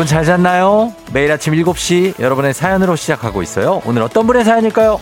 여러분 0.00 0.08
잘 0.08 0.24
잤나요? 0.24 0.94
매일 1.12 1.30
아침 1.30 1.52
7시 1.52 2.18
여러분의 2.18 2.54
사연으로 2.54 2.96
시작하고 2.96 3.42
있어요. 3.42 3.82
오늘 3.84 4.00
어떤 4.00 4.26
분의 4.26 4.44
사연일까요? 4.46 4.98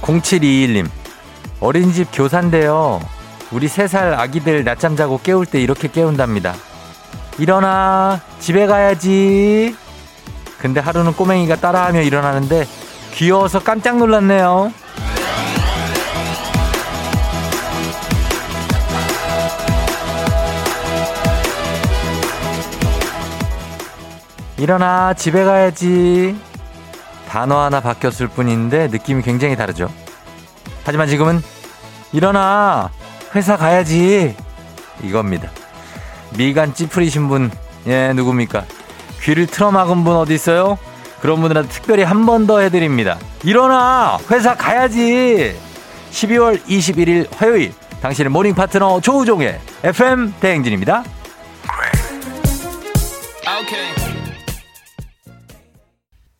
0721님, 0.00 0.88
어린이집 1.60 2.08
교사인데요. 2.10 3.02
우리 3.52 3.66
3살 3.66 4.18
아기들 4.18 4.64
낮잠 4.64 4.96
자고 4.96 5.20
깨울 5.22 5.44
때 5.44 5.60
이렇게 5.60 5.88
깨운답니다. 5.88 6.54
일어나, 7.38 8.22
집에 8.40 8.66
가야지. 8.66 9.76
근데 10.58 10.80
하루는 10.80 11.12
꼬맹이가 11.14 11.56
따라하며 11.56 12.02
일어나는데 12.02 12.66
귀여워서 13.14 13.62
깜짝 13.62 13.98
놀랐네요. 13.98 14.72
일어나 24.58 25.12
집에 25.14 25.44
가야지. 25.44 26.36
단어 27.28 27.60
하나 27.60 27.80
바뀌었을 27.80 28.28
뿐인데 28.28 28.88
느낌이 28.88 29.22
굉장히 29.22 29.56
다르죠. 29.56 29.92
하지만 30.84 31.08
지금은 31.08 31.42
일어나 32.12 32.90
회사 33.34 33.56
가야지 33.56 34.34
이겁니다. 35.02 35.50
미간 36.36 36.72
찌푸리신 36.72 37.28
분, 37.28 37.50
예, 37.86 38.12
누굽니까? 38.14 38.64
귀를 39.22 39.46
틀어막은 39.46 40.04
분 40.04 40.16
어디 40.16 40.34
있어요? 40.34 40.78
그런 41.20 41.40
분들한테 41.40 41.68
특별히 41.70 42.02
한 42.02 42.26
번 42.26 42.46
더 42.46 42.60
해드립니다. 42.60 43.18
일어나! 43.44 44.18
회사 44.30 44.54
가야지! 44.54 45.56
12월 46.10 46.62
21일 46.64 47.28
화요일, 47.36 47.72
당신의 48.00 48.30
morning 48.30 48.54
파트너 48.54 49.00
조우종의 49.00 49.58
FM 49.82 50.34
대행진입니다. 50.40 51.02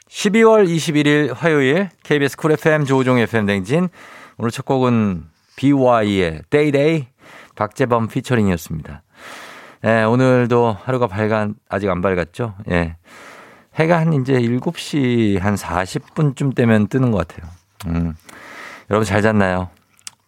12월 0.09 0.67
21일 0.67 1.35
화요일 1.35 1.91
KBS 2.03 2.37
쿨 2.37 2.53
FM 2.53 2.85
조우종 2.85 3.19
FM 3.19 3.47
대행진 3.47 3.89
오늘 4.39 4.51
첫 4.51 4.65
곡은 4.65 5.25
BY의 5.57 6.43
Day 6.51 6.73
Day 6.73 7.07
박재범 7.55 8.09
피처링이었습니다. 8.09 9.03
예, 9.85 10.05
오늘도 10.05 10.79
하루가 10.83 11.07
밝아 11.07 11.49
아직 11.69 11.91
안 11.91 12.01
밝았죠? 12.01 12.55
예. 12.71 12.97
해가 13.75 13.99
한 13.99 14.15
이제 14.15 14.35
7시 14.35 15.39
한 15.39 15.55
40분쯤 15.55 16.55
되면 16.55 16.89
뜨는 16.89 17.11
것 17.11 17.29
같아요. 17.29 17.51
음. 17.87 18.15
여러분 18.91 19.05
잘 19.05 19.21
잤나요? 19.21 19.69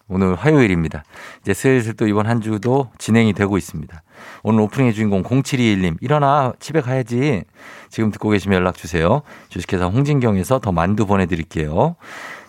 오늘 0.09 0.35
화요일입니다. 0.35 1.05
이제 1.43 1.55
슬슬 1.55 1.95
또 1.95 2.07
이번 2.07 2.27
한 2.27 2.41
주도 2.41 2.91
진행이 2.99 3.33
되고 3.35 3.59
있습니다. 3.59 4.03
오늘 4.43 4.63
오프닝의 4.63 4.95
주인공 4.95 5.23
0721님, 5.23 5.99
일어나, 6.01 6.53
집에 6.59 6.81
가야지. 6.81 7.45
지금 7.91 8.11
듣고 8.11 8.31
계시면 8.31 8.57
연락 8.57 8.77
주세요. 8.77 9.21
주식회사 9.49 9.85
홍진경에서 9.87 10.59
더 10.61 10.73
만두 10.73 11.05
보내드릴게요. 11.07 11.97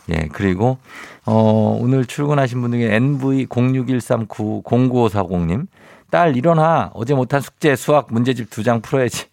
예, 0.09 0.29
그리고, 0.31 0.77
어, 1.25 1.77
오늘 1.79 2.05
출근하신 2.05 2.61
분 2.61 2.71
중에 2.71 2.97
NV0613909540님, 2.97 5.67
딸 6.09 6.35
일어나, 6.35 6.89
어제 6.93 7.13
못한 7.13 7.41
숙제, 7.41 7.75
수학, 7.75 8.07
문제집 8.11 8.49
두 8.49 8.63
장 8.63 8.81
풀어야지. 8.81 9.27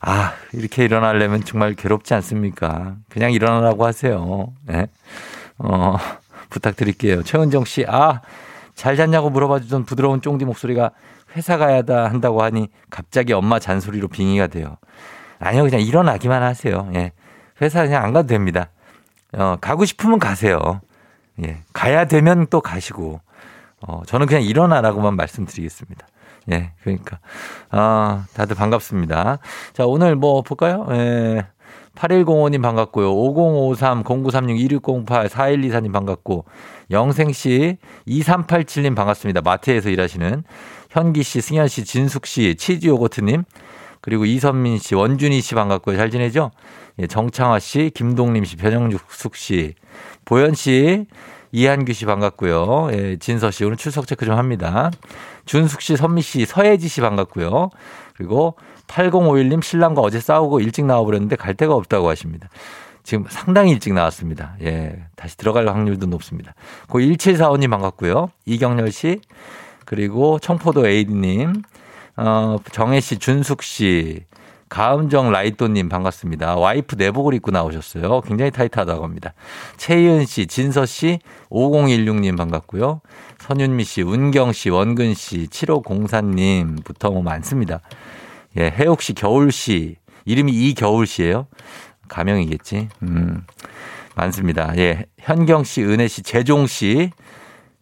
아, 0.00 0.32
이렇게 0.52 0.84
일어나려면 0.84 1.44
정말 1.44 1.74
괴롭지 1.74 2.14
않습니까? 2.14 2.94
그냥 3.08 3.32
일어나라고 3.32 3.84
하세요. 3.84 4.52
네. 4.64 4.86
어, 5.58 5.96
부탁드릴게요. 6.48 7.22
최은정 7.22 7.64
씨, 7.64 7.84
아, 7.86 8.20
잘 8.74 8.96
잤냐고 8.96 9.28
물어봐 9.30 9.60
주던 9.60 9.84
부드러운 9.84 10.22
쫑디 10.22 10.44
목소리가 10.46 10.92
회사 11.36 11.58
가야다 11.58 12.06
한다고 12.08 12.42
하니 12.42 12.68
갑자기 12.88 13.32
엄마 13.34 13.58
잔소리로 13.58 14.08
빙의가 14.08 14.46
돼요. 14.46 14.76
아니요, 15.38 15.64
그냥 15.64 15.80
일어나기만 15.80 16.42
하세요. 16.42 16.90
예. 16.94 17.12
회사 17.60 17.82
그냥 17.82 18.04
안 18.04 18.12
가도 18.12 18.28
됩니다. 18.28 18.68
어, 19.32 19.56
가고 19.60 19.84
싶으면 19.84 20.18
가세요. 20.18 20.80
예. 21.44 21.58
가야 21.72 22.06
되면 22.06 22.46
또 22.48 22.60
가시고. 22.60 23.20
어, 23.86 24.02
저는 24.06 24.26
그냥 24.26 24.42
일어나라고만 24.42 25.16
말씀드리겠습니다. 25.16 26.06
예, 26.52 26.72
그러니까. 26.82 27.18
아, 27.70 28.26
다들 28.34 28.56
반갑습니다. 28.56 29.38
자, 29.72 29.86
오늘 29.86 30.16
뭐 30.16 30.42
볼까요? 30.42 30.86
예. 30.90 31.46
8105님 31.94 32.62
반갑고요. 32.62 33.12
5053, 33.12 34.04
0936, 34.04 34.58
2608, 34.58 35.28
4124님 35.28 35.92
반갑고, 35.92 36.44
영생씨, 36.90 37.78
2387님 38.06 38.94
반갑습니다. 38.94 39.42
마트에서 39.42 39.90
일하시는 39.90 40.44
현기씨, 40.90 41.40
승현씨, 41.40 41.84
진숙씨, 41.84 42.54
치즈요거트님, 42.56 43.44
그리고 44.00 44.24
이선민 44.24 44.78
씨, 44.78 44.94
원준희 44.94 45.40
씨 45.40 45.54
반갑고요. 45.54 45.96
잘 45.96 46.10
지내죠? 46.10 46.52
예, 46.98 47.06
정창화 47.06 47.58
씨, 47.58 47.90
김동림 47.94 48.44
씨, 48.44 48.56
변영숙 48.56 49.36
씨, 49.36 49.74
보현 50.24 50.54
씨, 50.54 51.06
이한규 51.52 51.92
씨 51.92 52.06
반갑고요. 52.06 52.90
예, 52.92 53.16
진서 53.16 53.50
씨 53.50 53.64
오늘 53.64 53.76
출석 53.76 54.06
체크 54.06 54.24
좀 54.24 54.36
합니다. 54.36 54.90
준숙 55.46 55.80
씨, 55.80 55.96
선미 55.96 56.22
씨, 56.22 56.46
서혜지 56.46 56.88
씨 56.88 57.00
반갑고요. 57.00 57.70
그리고 58.16 58.56
8051님 58.86 59.62
신랑과 59.62 60.00
어제 60.00 60.20
싸우고 60.20 60.60
일찍 60.60 60.84
나와버렸는데 60.84 61.36
갈 61.36 61.54
데가 61.54 61.74
없다고 61.74 62.08
하십니다. 62.08 62.48
지금 63.02 63.24
상당히 63.28 63.72
일찍 63.72 63.94
나왔습니다. 63.94 64.56
예, 64.62 65.04
다시 65.16 65.36
들어갈 65.36 65.66
확률도 65.68 66.06
높습니다. 66.06 66.54
고 66.88 67.00
1745님 67.00 67.70
반갑고요. 67.70 68.30
이경렬 68.46 68.92
씨, 68.92 69.20
그리고 69.84 70.38
청포도 70.38 70.86
에이디님, 70.86 71.62
어, 72.16 72.56
정혜 72.70 73.00
씨, 73.00 73.18
준숙 73.18 73.62
씨, 73.62 74.24
가음정 74.70 75.32
라이또님 75.32 75.88
반갑습니다. 75.88 76.54
와이프 76.54 76.94
내복을 76.94 77.34
입고 77.34 77.50
나오셨어요. 77.50 78.20
굉장히 78.22 78.52
타이트하다고 78.52 79.04
합니다. 79.04 79.34
최희은 79.76 80.26
씨, 80.26 80.46
진서 80.46 80.86
씨, 80.86 81.18
5016님 81.50 82.38
반갑고요. 82.38 83.00
선윤미 83.40 83.84
씨, 83.84 84.02
운경 84.02 84.52
씨, 84.52 84.70
원근 84.70 85.14
씨, 85.14 85.48
7504님부터 85.48 87.12
뭐 87.12 87.20
많습니다. 87.20 87.80
예, 88.56 88.70
해옥 88.70 89.02
씨, 89.02 89.12
겨울 89.12 89.50
씨, 89.50 89.96
이름이 90.24 90.52
이겨울 90.52 91.06
씨예요. 91.06 91.48
가명이겠지. 92.08 92.88
음. 93.02 93.44
많습니다. 94.14 94.72
예. 94.76 95.06
현경 95.18 95.64
씨, 95.64 95.82
은혜 95.82 96.06
씨, 96.06 96.22
재종 96.22 96.68
씨, 96.68 97.10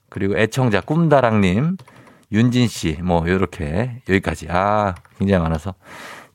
그리고 0.08 0.38
애청자 0.38 0.80
꿈다랑님, 0.80 1.76
윤진 2.32 2.68
씨, 2.68 2.98
뭐, 3.02 3.28
요렇게, 3.28 4.02
여기까지. 4.08 4.46
아, 4.50 4.94
굉장히 5.18 5.42
많아서. 5.42 5.74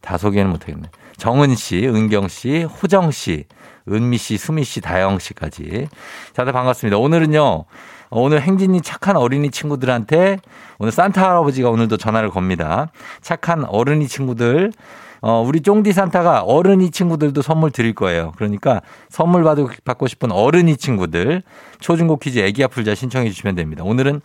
다 0.03 0.18
소개는 0.18 0.52
못하겠네. 0.52 0.90
정은 1.18 1.56
씨, 1.56 1.88
은경 1.88 2.28
씨, 2.28 2.64
호정 2.64 3.12
씨, 3.12 3.46
은미 3.90 4.18
씨, 4.18 4.38
수미 4.38 4.66
씨, 4.66 4.81
다영 4.81 5.18
씨까지. 5.18 5.88
다들 6.36 6.51
반갑습니다. 6.51 6.98
오늘은요, 6.98 7.63
오늘 8.10 8.42
행진이 8.42 8.81
착한 8.81 9.16
어린이 9.16 9.50
친구들한테 9.50 10.39
오늘 10.77 10.92
산타 10.92 11.24
할아버지가 11.24 11.69
오늘도 11.69 11.98
전화를 11.98 12.30
겁니다. 12.30 12.92
착한 13.22 13.63
어른이 13.63 14.10
친구들, 14.10 14.74
어, 15.22 15.42
우리 15.42 15.62
쫑디 15.62 15.94
산타가 15.94 16.42
어른이 16.42 16.92
친구들도 16.92 17.42
선물 17.42 17.72
드릴 17.72 17.95
거예요. 17.95 18.33
그러니까 18.36 18.81
선물 19.10 19.45
받고, 19.45 19.69
받고 19.86 20.07
싶은 20.07 20.33
어른이 20.33 20.75
친구들 20.75 21.44
초중고 21.80 22.18
퀴즈 22.18 22.39
애기야 22.39 22.68
풀자 22.68 22.94
신청해 22.94 23.30
주시면 23.30 23.56
됩니다. 23.56 23.86
오늘은 23.86 24.19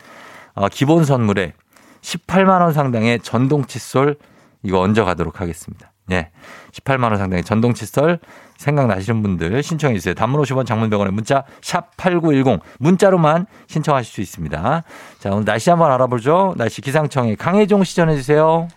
어, 0.55 0.69
기본 0.69 1.05
선물에 1.05 1.53
18만 2.01 2.63
원 2.63 2.73
상당의 2.73 3.21
전동 3.21 3.65
칫솔 3.65 4.17
이거 4.63 4.81
얹어 4.81 5.05
가도록 5.05 5.41
하겠습니다. 5.41 5.93
예. 6.11 6.31
18만 6.73 7.05
원 7.05 7.19
상당의 7.19 7.45
전동 7.45 7.75
칫솔 7.75 8.19
생각나시는 8.57 9.23
분들 9.23 9.63
신청해 9.63 9.95
주세요. 9.97 10.15
단문 10.15 10.43
50원 10.43 10.67
장문 10.67 10.91
100원에 10.91 11.11
문자 11.11 11.45
샵 11.61 11.97
8910 11.97 12.61
문자로만 12.79 13.47
신청하실 13.67 14.13
수 14.13 14.21
있습니다. 14.21 14.83
자, 15.19 15.31
오늘 15.31 15.45
날씨 15.45 15.71
한번 15.71 15.93
알아보죠. 15.93 16.55
날씨 16.57 16.81
기상청에 16.81 17.35
강혜종 17.37 17.85
시 17.85 17.95
전해 17.97 18.17
주세요. 18.17 18.69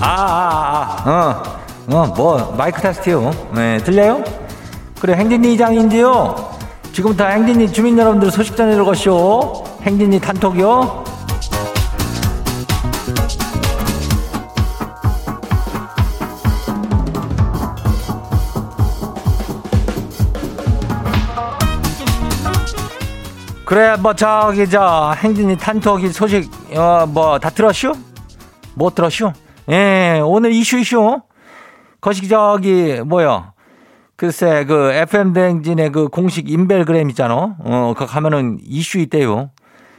아, 0.00 0.08
아, 0.08 1.02
아, 1.04 1.62
어, 1.90 1.96
어, 1.96 2.06
뭐, 2.14 2.54
마이크 2.56 2.80
테스트요. 2.80 3.30
네, 3.54 3.78
들려요? 3.78 4.22
그래, 5.00 5.14
행진이 5.14 5.54
이장인데요. 5.54 6.45
지금부터 6.96 7.26
행진이 7.26 7.70
주민 7.72 7.98
여러분들 7.98 8.30
소식 8.30 8.56
전해드릴 8.56 8.82
것이오. 8.82 9.64
행진이 9.82 10.18
단톡이요. 10.18 11.04
그래 23.66 23.96
뭐 23.96 24.14
저기 24.14 24.68
저 24.68 25.12
행진이 25.18 25.58
탄토기 25.58 26.08
소식 26.12 26.50
어 26.74 27.04
뭐 27.06 27.38
다 27.38 27.50
들었슈? 27.50 27.92
못 28.74 28.94
들었슈? 28.94 29.32
예 29.68 30.20
오늘 30.24 30.52
이슈 30.52 30.78
이슈 30.78 31.20
거시 32.00 32.26
저기 32.28 33.00
뭐요? 33.04 33.52
글쎄 34.16 34.64
그 34.64 34.92
FM 34.92 35.32
댕진의 35.32 35.92
그 35.92 36.08
공식 36.08 36.50
인벨그램 36.50 37.10
있잖아. 37.10 37.56
어 37.58 37.92
그거 37.94 38.06
가면은 38.06 38.58
이슈 38.64 38.98
있대요. 38.98 39.50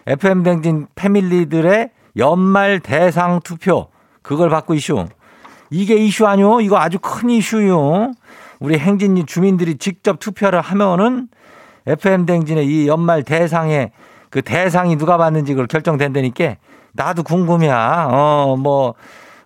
FM 0.07 0.43
댕진 0.43 0.87
패밀리들의 0.95 1.89
연말 2.17 2.79
대상 2.79 3.39
투표 3.43 3.87
그걸 4.21 4.49
받고 4.49 4.73
이슈. 4.73 5.05
이게 5.69 5.95
이슈 5.95 6.25
아니요? 6.25 6.61
이거 6.61 6.77
아주 6.77 6.97
큰 6.99 7.29
이슈요. 7.29 8.11
우리 8.59 8.79
행진이 8.79 9.25
주민들이 9.25 9.77
직접 9.77 10.19
투표를 10.19 10.61
하면은 10.61 11.27
FM 11.85 12.25
댕진의 12.25 12.65
이 12.65 12.87
연말 12.87 13.23
대상에 13.23 13.91
그 14.29 14.41
대상이 14.41 14.97
누가 14.97 15.17
받는지 15.17 15.53
그걸 15.53 15.67
결정된다니까 15.67 16.55
나도 16.93 17.23
궁금이야. 17.23 18.09
어, 18.11 18.55
뭐, 18.57 18.95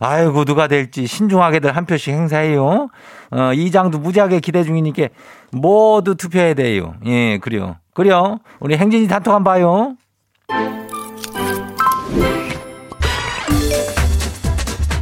아이고, 0.03 0.45
누가 0.45 0.67
될지 0.67 1.05
신중하게들 1.05 1.75
한 1.75 1.85
표씩 1.85 2.11
행사해요. 2.11 2.89
어, 3.29 3.53
이장도 3.53 3.99
무지하게 3.99 4.39
기대 4.39 4.63
중이니까 4.63 5.09
모두 5.51 6.15
투표해야 6.15 6.55
돼요. 6.55 6.95
예, 7.05 7.37
그래요. 7.37 7.75
그래요. 7.93 8.39
우리 8.59 8.75
행진이 8.75 9.07
단톡 9.07 9.31
한번 9.31 9.53
봐요. 9.53 9.95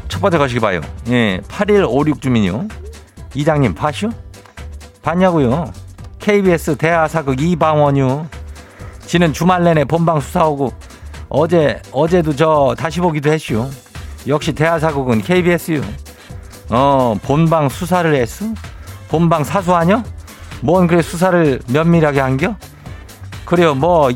첫 0.10 0.20
번째 0.20 0.38
가시기 0.38 0.60
봐요. 0.60 0.82
예, 1.08 1.40
8156 1.48 2.22
주민요. 2.22 2.68
이장님, 3.36 3.76
파슈? 3.76 4.10
봤냐고요? 5.02 5.72
KBS 6.20 6.76
대하사극 6.76 7.40
이방원유. 7.40 8.26
지는 9.06 9.32
주말 9.32 9.64
내내 9.64 9.86
본방 9.86 10.20
수사하고 10.20 10.74
어제 11.30 11.82
어제도 11.94 12.36
저 12.36 12.76
다시 12.78 13.00
보기도 13.00 13.32
했슈. 13.32 13.70
역시 14.28 14.54
대하사극은 14.54 15.22
KBS유. 15.22 15.82
어 16.70 17.16
본방 17.24 17.70
수사를 17.70 18.14
했어? 18.16 18.46
본방 19.10 19.44
사수하냐? 19.44 20.04
뭔 20.62 20.88
그래 20.88 21.02
수사를 21.02 21.60
면밀하게 21.68 22.20
한겨? 22.20 22.56
그래요 23.46 23.74
뭐 23.74 24.12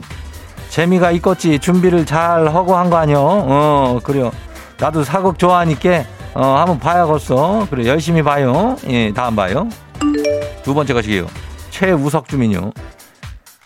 재미가 0.70 1.12
있겠지 1.12 1.58
준비를 1.58 2.06
잘 2.06 2.48
하고 2.54 2.76
한 2.76 2.90
거 2.90 2.98
아니여? 2.98 3.20
어 3.20 4.00
그래요. 4.04 4.32
나도 4.80 5.04
사극 5.04 5.40
좋아하니까 5.40 6.04
어 6.36 6.58
한번 6.58 6.80
봐야겠어. 6.80 7.68
그래 7.70 7.88
열심히 7.88 8.22
봐요. 8.22 8.76
예 8.88 9.12
다음 9.14 9.36
봐요. 9.36 9.68
두 10.64 10.74
번째 10.74 10.94
것이게요. 10.94 11.28
최우석 11.72 12.28
주민요. 12.28 12.72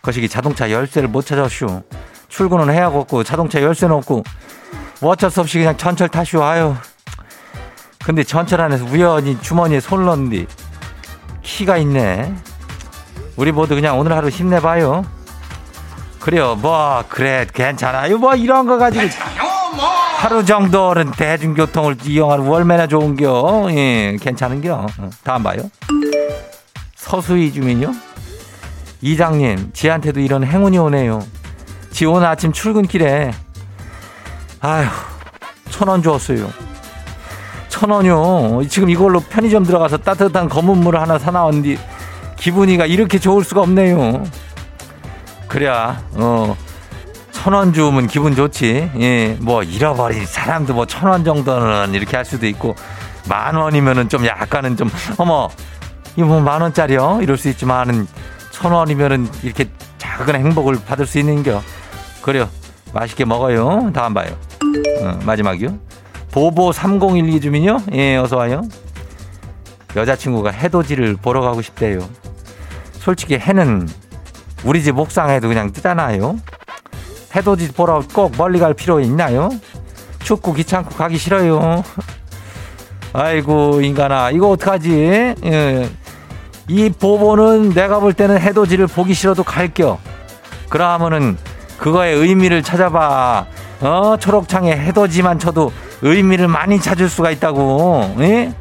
거시기 0.02 0.30
자동차 0.30 0.72
열쇠를 0.72 1.10
못 1.10 1.26
찾았슈. 1.26 1.82
출근은 2.30 2.74
해야겠고 2.74 3.24
자동차 3.24 3.62
열쇠는 3.62 3.96
없고 3.98 4.24
뭐 5.00 5.12
어쩔 5.12 5.30
수 5.30 5.42
없이 5.42 5.58
그냥 5.60 5.78
전철 5.78 6.10
타슈 6.10 6.44
아유. 6.44 6.76
근데 8.04 8.24
전철 8.24 8.62
안에서 8.62 8.86
우연히 8.86 9.40
주머니에 9.42 9.80
손을 9.80 10.06
넣는디 10.06 10.48
키가 11.44 11.78
있네. 11.78 12.34
우리 13.36 13.52
모두 13.52 13.76
그냥 13.76 14.00
오늘 14.00 14.14
하루 14.14 14.30
힘내봐요. 14.30 15.06
그래요. 16.20 16.56
뭐 16.56 17.04
그래 17.08 17.46
괜찮아요. 17.54 18.18
뭐 18.18 18.36
이런 18.36 18.66
거 18.66 18.78
가지고 18.78 19.08
하루 20.18 20.44
정도는 20.44 21.12
대중교통을 21.12 21.98
이용하는 22.04 22.46
월매나 22.46 22.88
좋은겨. 22.88 23.68
예, 23.72 24.18
괜찮은겨. 24.20 24.88
다음 25.24 25.44
봐요. 25.44 25.70
서수희 26.96 27.54
주민요? 27.54 27.94
이장님, 29.02 29.72
지한테도 29.74 30.20
이런 30.20 30.44
행운이 30.44 30.78
오네요. 30.80 31.24
지 31.92 32.06
오늘 32.06 32.28
아침 32.28 32.52
출근길에, 32.52 33.32
아휴, 34.62 34.86
천 35.70 35.88
원 35.88 36.02
주었어요. 36.02 36.50
천 37.70 37.90
원요. 37.92 38.64
지금 38.68 38.90
이걸로 38.90 39.20
편의점 39.20 39.64
들어가서 39.64 39.98
따뜻한 39.98 40.50
검은 40.50 40.78
물을 40.80 41.00
하나 41.00 41.20
사나왔는데, 41.20 41.78
기분이가 42.38 42.86
이렇게 42.86 43.20
좋을 43.20 43.44
수가 43.44 43.62
없네요. 43.62 44.24
그래야, 45.48 46.02
어, 46.14 46.56
천 47.32 47.54
원 47.54 47.72
주면 47.74 48.08
기분 48.08 48.36
좋지. 48.36 48.92
예, 49.00 49.38
뭐, 49.40 49.64
잃어버린 49.64 50.26
사람도 50.26 50.74
뭐 50.74 50.86
천 50.86 51.10
원 51.10 51.24
정도는 51.24 51.94
이렇게 51.94 52.16
할 52.18 52.26
수도 52.26 52.48
있고, 52.48 52.76
만 53.30 53.56
원이면은 53.56 54.10
좀 54.10 54.26
약간은 54.26 54.76
좀, 54.78 54.90
어머, 55.18 55.50
이거 56.16 56.26
뭐 56.26 56.42
만 56.42 56.62
원짜리요? 56.62 57.20
이럴 57.22 57.38
수 57.38 57.48
있지만은 57.50 58.08
천 58.52 58.72
원이면은 58.72 59.30
이렇게 59.44 59.70
작은 60.00 60.34
행복을 60.36 60.80
받을 60.88 61.06
수 61.06 61.20
있는겨. 61.20 61.62
그래요. 62.24 62.50
맛있게 62.94 63.24
먹어요. 63.26 63.92
다음 63.94 64.14
봐요. 64.16 64.30
어, 65.04 65.20
마지막이요. 65.26 65.78
보보 66.32 66.72
3012 66.72 67.42
주민요? 67.42 67.78
예, 67.94 68.18
어서 68.18 68.38
와요. 68.38 68.62
여자친구가 69.96 70.52
해돋이를 70.52 71.16
보러 71.16 71.42
가고 71.42 71.62
싶대요. 71.62 72.08
솔직히 72.94 73.36
해는 73.36 73.88
우리 74.64 74.84
집 74.84 74.98
옥상에도 74.98 75.48
그냥 75.48 75.72
뜨잖아요. 75.72 76.38
해돋이 77.36 77.70
보러 77.70 78.04
꼭 78.14 78.34
멀리 78.38 78.60
갈 78.60 78.74
필요 78.74 79.00
있나요? 79.00 79.50
춥고 80.24 80.54
귀찮고 80.54 80.96
가기 80.96 81.18
싫어요. 81.18 81.84
아이고 83.14 83.82
인간아 83.82 84.32
이거 84.32 84.50
어떡하지? 84.50 85.36
예. 85.46 85.90
이 86.68 86.90
보보는 86.90 87.70
내가 87.70 88.00
볼 88.00 88.14
때는 88.14 88.40
해돋이를 88.40 88.88
보기 88.88 89.14
싫어도 89.14 89.44
갈겨. 89.44 89.98
그러면은 90.70 91.38
그거의 91.78 92.16
의미를 92.16 92.62
찾아봐. 92.62 93.46
어 93.82 94.18
초록창에 94.20 94.72
해돋이만 94.72 95.40
쳐도 95.40 95.72
의미를 96.02 96.48
많이 96.48 96.80
찾을 96.80 97.10
수가 97.10 97.32
있다고. 97.32 98.16
예? 98.20 98.54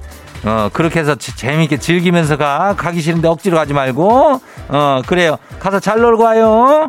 어 0.45 0.69
그렇게 0.73 1.01
해서 1.01 1.15
재미있게 1.15 1.79
즐기면서 1.79 2.37
가. 2.37 2.75
가기 2.77 3.01
싫은데 3.01 3.29
억지로 3.29 3.57
가지 3.57 3.73
말고. 3.73 4.41
어 4.69 5.03
그래요. 5.07 5.37
가서 5.59 5.81
잘 5.81 6.01
놀고 6.01 6.23
와요. 6.23 6.89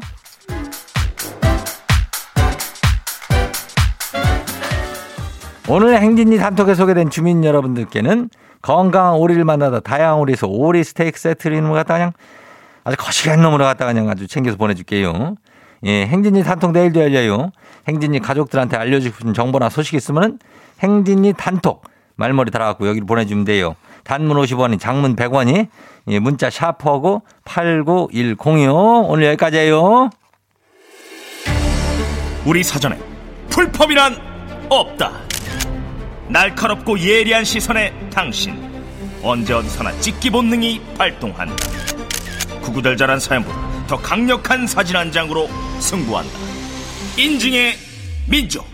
오늘 5.69 5.99
행진이 5.99 6.37
단톡에 6.37 6.75
소개된 6.75 7.09
주민 7.09 7.43
여러분들께는 7.43 8.29
건강한 8.61 9.15
오리를 9.15 9.43
만나다 9.43 9.81
다양한 9.81 10.19
오리에서 10.19 10.47
오리 10.47 10.83
스테이크 10.83 11.19
세트를 11.19 11.57
있는 11.57 11.69
것 11.69 11.75
갖다 11.75 11.95
그냥 11.95 12.13
아주 12.85 12.95
거시기한 12.97 13.41
놈으로 13.41 13.65
갖다 13.65 13.85
그냥 13.85 14.09
아주 14.09 14.27
챙겨서 14.27 14.55
보내줄게요. 14.55 15.35
예, 15.83 16.05
행진이 16.07 16.43
단톡 16.43 16.71
내일도 16.71 17.01
열려요. 17.01 17.51
행진이 17.87 18.19
가족들한테 18.19 18.77
알려주고 18.77 19.15
싶은 19.17 19.33
정보나 19.33 19.69
소식 19.69 19.95
있으면은 19.95 20.39
행진이 20.79 21.33
단톡 21.37 21.83
말머리 22.15 22.51
달아갖고 22.51 22.87
여기로 22.87 23.05
보내주면 23.05 23.45
돼요. 23.45 23.75
단문 24.03 24.37
50원이 24.37 24.79
장문 24.79 25.15
100원이 25.15 25.67
예, 26.07 26.19
문자 26.19 26.49
샤프하고 26.49 27.23
89106 27.45 29.09
오늘 29.09 29.25
여기까지예요. 29.27 30.09
우리 32.45 32.63
사전에 32.63 32.97
풀펌이란 33.49 34.15
없다. 34.69 35.11
날카롭고 36.29 36.99
예리한 36.99 37.43
시선에 37.43 37.93
당신 38.09 38.55
언제 39.23 39.53
어디서나 39.53 39.91
찍기 39.99 40.29
본능이 40.29 40.81
발동한다. 40.97 41.55
구구절절한 42.61 43.19
사연보다 43.19 43.66
더 43.87 43.95
강력한 43.97 44.67
사진 44.67 44.97
한 44.97 45.11
장으로 45.11 45.47
승부한다. 45.79 46.37
인증의 47.17 47.75
민족. 48.29 48.65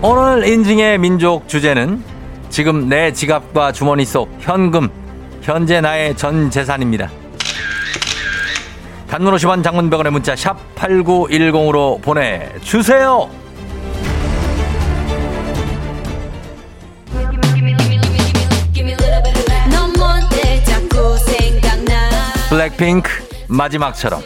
오늘 0.00 0.46
인증의 0.46 0.98
민족 0.98 1.48
주제는 1.48 2.04
지금 2.48 2.88
내 2.88 3.12
지갑과 3.12 3.72
주머니 3.72 4.04
속 4.04 4.30
현금, 4.40 4.88
현재 5.42 5.80
나의 5.80 6.16
전 6.16 6.48
재산입니다. 6.48 7.10
단문 9.08 9.34
50원 9.34 9.64
장문병원의 9.64 10.12
문자 10.12 10.36
샵 10.36 10.56
8910으로 10.76 12.00
보내주세요. 12.00 13.28
블랙핑크 22.56 23.10
마지막처럼 23.48 24.22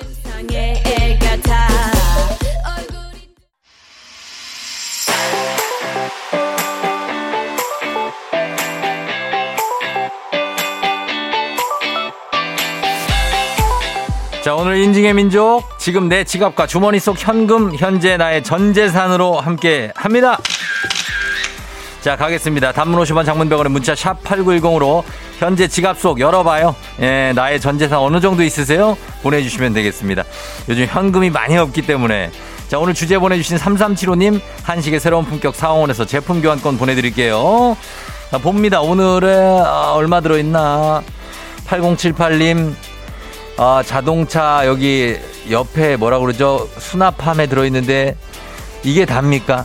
자, 14.45 14.55
오늘 14.55 14.77
인증의 14.77 15.13
민족. 15.15 15.65
지금 15.79 16.09
내 16.09 16.23
지갑과 16.23 16.69
주머니 16.69 17.01
속 17.01 17.17
현금, 17.19 17.75
현재 17.75 18.17
나의 18.17 18.45
전 18.45 18.73
재산으로 18.73 19.41
함께 19.41 19.93
합니다. 19.97 20.39
자, 22.01 22.17
가겠습니다. 22.17 22.73
단문 22.73 23.03
50원 23.03 23.27
장문병원의 23.27 23.73
문자 23.73 23.95
샵 23.97 24.23
8910으로 24.23 25.03
현재 25.40 25.66
지갑 25.66 25.99
속 25.99 26.20
열어봐요. 26.20 26.76
예, 27.00 27.32
나의 27.35 27.62
전 27.62 27.78
재산 27.78 27.99
어느 27.99 28.20
정도 28.20 28.42
있으세요? 28.42 28.94
보내주시면 29.23 29.73
되겠습니다. 29.73 30.23
요즘 30.68 30.85
현금이 30.85 31.30
많이 31.30 31.56
없기 31.56 31.80
때문에. 31.82 32.30
자, 32.68 32.78
오늘 32.78 32.92
주제 32.92 33.18
보내주신 33.18 33.56
3375님, 33.56 34.38
한식의 34.64 35.00
새로운 35.00 35.25
품격 35.25 35.56
사원에서 35.56 36.04
제품 36.04 36.42
교환권 36.42 36.76
보내드릴게요. 36.76 37.75
자, 38.30 38.37
봅니다. 38.37 38.82
오늘에, 38.82 39.35
아, 39.64 39.92
얼마 39.94 40.20
들어있나. 40.20 41.02
8078님, 41.66 42.75
아, 43.56 43.82
자동차 43.87 44.66
여기 44.66 45.16
옆에 45.50 45.97
뭐라 45.97 46.18
그러죠? 46.18 46.68
수납함에 46.78 47.47
들어있는데, 47.47 48.14
이게 48.82 49.06
답니까? 49.06 49.64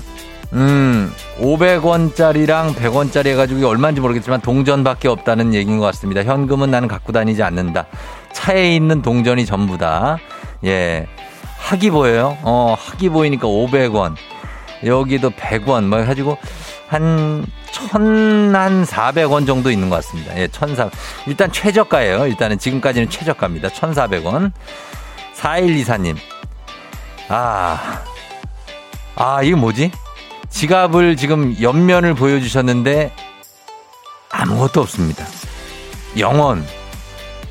음, 0.53 1.11
500원짜리랑 1.39 2.75
100원짜리 2.75 3.27
해가지고 3.27 3.67
얼마인지 3.67 4.01
모르겠지만 4.01 4.41
동전밖에 4.41 5.07
없다는 5.07 5.53
얘기인 5.53 5.79
것 5.79 5.85
같습니다. 5.87 6.23
현금은 6.23 6.71
나는 6.71 6.87
갖고 6.87 7.11
다니지 7.11 7.43
않는다. 7.43 7.87
차에 8.33 8.75
있는 8.75 9.01
동전이 9.01 9.45
전부다. 9.45 10.17
예. 10.65 11.07
학이 11.57 11.89
보여요. 11.89 12.37
어, 12.43 12.75
학이 12.77 13.09
보이니까 13.09 13.47
500원. 13.47 14.15
여기도 14.85 15.31
100원. 15.31 15.85
뭐 15.85 15.99
해가지고 15.99 16.37
한, 16.87 17.45
천, 17.71 18.55
한 18.55 18.83
400원 18.85 19.47
정도 19.47 19.71
있는 19.71 19.89
것 19.89 19.95
같습니다. 19.97 20.37
예, 20.37 20.47
1,400. 20.47 20.91
일단 21.27 21.51
최저가예요. 21.51 22.27
일단은 22.27 22.59
지금까지는 22.59 23.09
최저가입니다. 23.09 23.69
1,400원. 23.69 24.51
4124님. 25.35 26.15
아, 27.29 28.03
아, 29.15 29.41
이거 29.41 29.57
뭐지? 29.57 29.91
지갑을 30.55 31.17
지금 31.17 31.53
옆면을 31.61 32.13
보여주셨는데 32.13 33.11
아무것도 34.31 34.79
없습니다. 34.79 35.25
영원. 36.17 36.65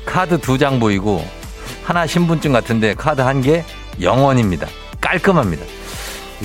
카드 0.07 0.39
두 0.39 0.57
장 0.57 0.79
보이고 0.79 1.23
하나 1.83 2.07
신분증 2.07 2.51
같은데 2.51 2.95
카드 2.95 3.21
한 3.21 3.43
개 3.43 3.63
영원입니다. 4.01 4.65
깔끔합니다. 5.01 5.63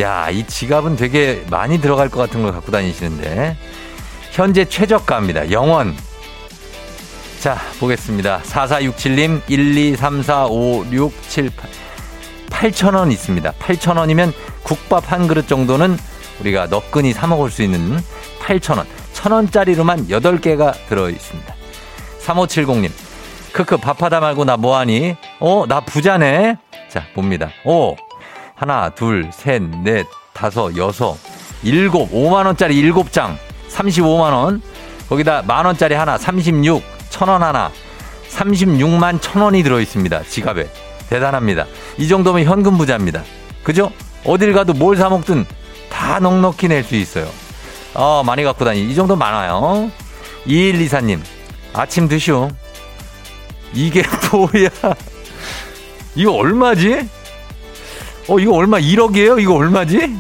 야, 0.01 0.29
이 0.29 0.47
지갑은 0.47 0.97
되게 0.97 1.43
많이 1.49 1.81
들어갈 1.81 2.11
것 2.11 2.21
같은 2.21 2.43
걸 2.43 2.53
갖고 2.53 2.71
다니시는데 2.71 3.57
현재 4.33 4.67
최저가입니다. 4.67 5.51
영원. 5.51 5.97
자, 7.41 7.57
보겠습니다. 7.79 8.43
4467님 8.43 9.41
1, 9.49 9.79
2, 9.79 9.97
3, 9.97 10.23
4, 10.23 10.45
5, 10.45 10.85
6, 10.93 11.23
7, 11.31 11.51
8. 11.57 11.71
8,000원 12.71 13.11
있습니다. 13.13 13.51
8,000원이면 13.53 14.35
국밥 14.63 15.11
한 15.11 15.27
그릇 15.27 15.49
정도는 15.49 15.97
우리가 16.41 16.67
너끈히 16.67 17.13
사 17.13 17.27
먹을 17.27 17.51
수 17.51 17.63
있는 17.63 17.99
8,000원. 18.41 18.85
1,000원짜리로만 19.15 20.09
8개가 20.09 20.75
들어 20.89 21.09
있습니다. 21.11 21.55
3570님. 22.25 22.91
크크 23.53 23.77
밥하다 23.79 24.21
말고 24.21 24.45
나 24.45 24.57
뭐하니? 24.57 25.17
어, 25.41 25.65
나 25.69 25.81
부자네. 25.81 26.57
자, 26.89 27.05
봅니다. 27.15 27.51
오. 27.65 27.97
하나, 28.55 28.91
둘, 28.91 29.31
셋, 29.33 29.63
넷, 29.83 30.07
다섯, 30.33 30.77
여섯, 30.77 31.17
일곱, 31.63 32.11
5만 32.13 32.47
원짜리 32.47 32.79
일곱 32.79 33.13
장. 33.13 33.37
35만 33.71 34.33
원. 34.33 34.63
거기다 35.09 35.43
만 35.47 35.67
원짜리 35.67 35.95
하나, 35.95 36.17
36, 36.17 36.83
천원 37.11 37.43
하나. 37.43 37.71
36만 38.31 39.21
천 39.21 39.43
원이 39.43 39.63
들어 39.63 39.81
있습니다. 39.81 40.23
지갑에. 40.25 40.69
대단합니다. 41.09 41.67
이 41.99 42.07
정도면 42.07 42.45
현금 42.45 42.79
부자입니다. 42.79 43.23
그죠? 43.65 43.91
어딜 44.25 44.53
가도 44.53 44.73
뭘 44.75 44.97
사 44.97 45.09
먹든 45.09 45.45
다 46.01 46.19
넉넉히 46.19 46.67
낼 46.69 46.83
수 46.83 46.97
있어요. 46.97 47.29
어, 47.93 48.23
많이 48.25 48.43
갖고 48.43 48.65
다니. 48.65 48.83
이 48.91 48.95
정도 48.95 49.17
많아요. 49.17 49.91
2124님, 50.47 51.21
아침 51.75 52.09
드시오. 52.09 52.49
이게 53.75 54.03
뭐야? 54.33 54.71
이거 56.15 56.33
얼마지? 56.33 57.07
어, 58.29 58.39
이거 58.39 58.55
얼마? 58.55 58.79
1억이에요? 58.79 59.41
이거 59.43 59.55
얼마지? 59.55 60.17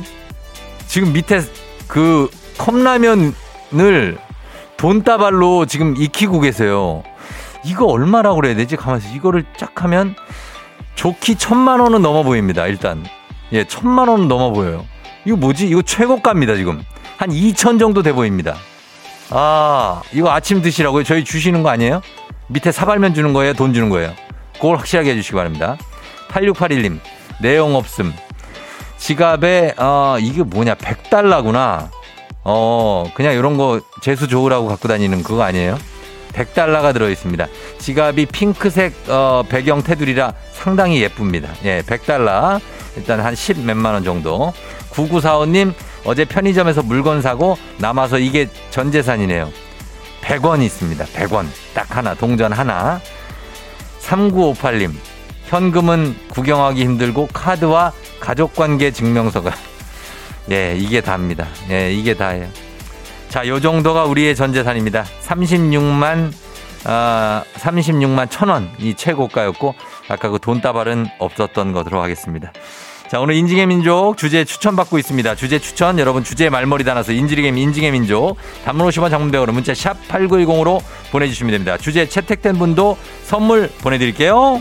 지금 0.86 1.14
밑에 1.14 1.40
그 1.88 2.28
컵라면을 2.58 4.18
돈다발로 4.76 5.64
지금 5.64 5.96
익히고 5.96 6.40
계세요. 6.40 7.02
이거 7.64 7.86
얼마라고 7.86 8.36
그래야 8.36 8.54
되지? 8.54 8.76
가만있어. 8.76 9.14
이거를 9.14 9.44
쫙 9.56 9.70
하면 9.82 10.14
좋기 10.94 11.36
천만 11.36 11.80
원은 11.80 12.02
넘어 12.02 12.22
보입니다. 12.22 12.66
일단. 12.66 13.02
예, 13.52 13.64
천만 13.64 14.08
원은 14.08 14.28
넘어 14.28 14.50
보여요. 14.50 14.84
이거 15.24 15.36
뭐지? 15.36 15.66
이거 15.68 15.82
최고가입니다, 15.82 16.56
지금. 16.56 16.82
한 17.16 17.30
2천 17.30 17.78
정도 17.78 18.02
돼 18.02 18.12
보입니다. 18.12 18.56
아, 19.30 20.02
이거 20.12 20.30
아침 20.30 20.62
드시라고요? 20.62 21.04
저희 21.04 21.24
주시는 21.24 21.62
거 21.62 21.68
아니에요? 21.68 22.02
밑에 22.48 22.72
사발면 22.72 23.14
주는 23.14 23.32
거예요? 23.32 23.52
돈 23.52 23.72
주는 23.74 23.88
거예요? 23.90 24.12
그걸 24.54 24.76
확실하게 24.78 25.10
해주시기 25.10 25.34
바랍니다. 25.34 25.76
8681님, 26.28 26.98
내용 27.40 27.74
없음. 27.74 28.12
지갑에, 28.98 29.74
어, 29.78 30.16
이게 30.20 30.42
뭐냐, 30.42 30.74
100달러구나. 30.74 31.88
어, 32.42 33.10
그냥 33.14 33.34
이런 33.34 33.56
거 33.56 33.80
재수 34.02 34.26
좋으라고 34.28 34.66
갖고 34.68 34.88
다니는 34.88 35.22
그거 35.22 35.42
아니에요? 35.42 35.78
100달러가 36.32 36.92
들어있습니다. 36.92 37.46
지갑이 37.78 38.26
핑크색, 38.26 38.94
어, 39.08 39.42
배경 39.48 39.82
테두리라 39.82 40.32
상당히 40.52 41.02
예쁩니다. 41.02 41.50
예, 41.64 41.82
100달러. 41.82 42.60
일단 42.96 43.20
한 43.20 43.34
10 43.34 43.60
몇만 43.64 43.94
원 43.94 44.04
정도. 44.04 44.52
9945님, 44.90 45.72
어제 46.04 46.24
편의점에서 46.24 46.82
물건 46.82 47.22
사고 47.22 47.56
남아서 47.78 48.18
이게 48.18 48.48
전 48.70 48.90
재산이네요. 48.90 49.50
100원 50.22 50.62
있습니다. 50.62 51.04
100원. 51.06 51.46
딱 51.74 51.96
하나, 51.96 52.14
동전 52.14 52.52
하나. 52.52 53.00
3958님, 54.00 54.92
현금은 55.46 56.16
구경하기 56.28 56.82
힘들고 56.82 57.28
카드와 57.32 57.92
가족관계 58.20 58.90
증명서가. 58.92 59.52
예, 60.50 60.76
이게 60.76 61.00
다입니다. 61.00 61.46
예, 61.70 61.92
이게 61.92 62.14
다예요. 62.14 62.48
자, 63.28 63.46
요 63.46 63.60
정도가 63.60 64.04
우리의 64.04 64.34
전 64.34 64.52
재산입니다. 64.52 65.04
36만, 65.22 66.32
아, 66.84 67.44
36만 67.54 68.28
천 68.30 68.48
원이 68.48 68.94
최고가였고, 68.94 69.74
아까 70.08 70.28
그 70.28 70.38
돈다발은 70.40 71.06
없었던 71.18 71.72
것으로 71.72 72.02
하겠습니다. 72.02 72.52
자, 73.10 73.18
오늘 73.18 73.34
인증의 73.34 73.66
민족 73.66 74.16
주제 74.16 74.44
추천 74.44 74.76
받고 74.76 74.96
있습니다. 74.96 75.34
주제 75.34 75.58
추천, 75.58 75.98
여러분 75.98 76.22
주제 76.22 76.48
말머리 76.48 76.84
달아서 76.84 77.10
인지리겜 77.10 77.58
인증의 77.58 77.90
민족, 77.90 78.36
단문 78.64 78.86
50원 78.86 79.10
장문대으로 79.10 79.52
문자 79.52 79.74
샵 79.74 79.96
8910으로 80.06 80.80
보내주시면 81.10 81.50
됩니다. 81.50 81.76
주제 81.76 82.08
채택된 82.08 82.56
분도 82.56 82.96
선물 83.24 83.68
보내드릴게요. 83.82 84.60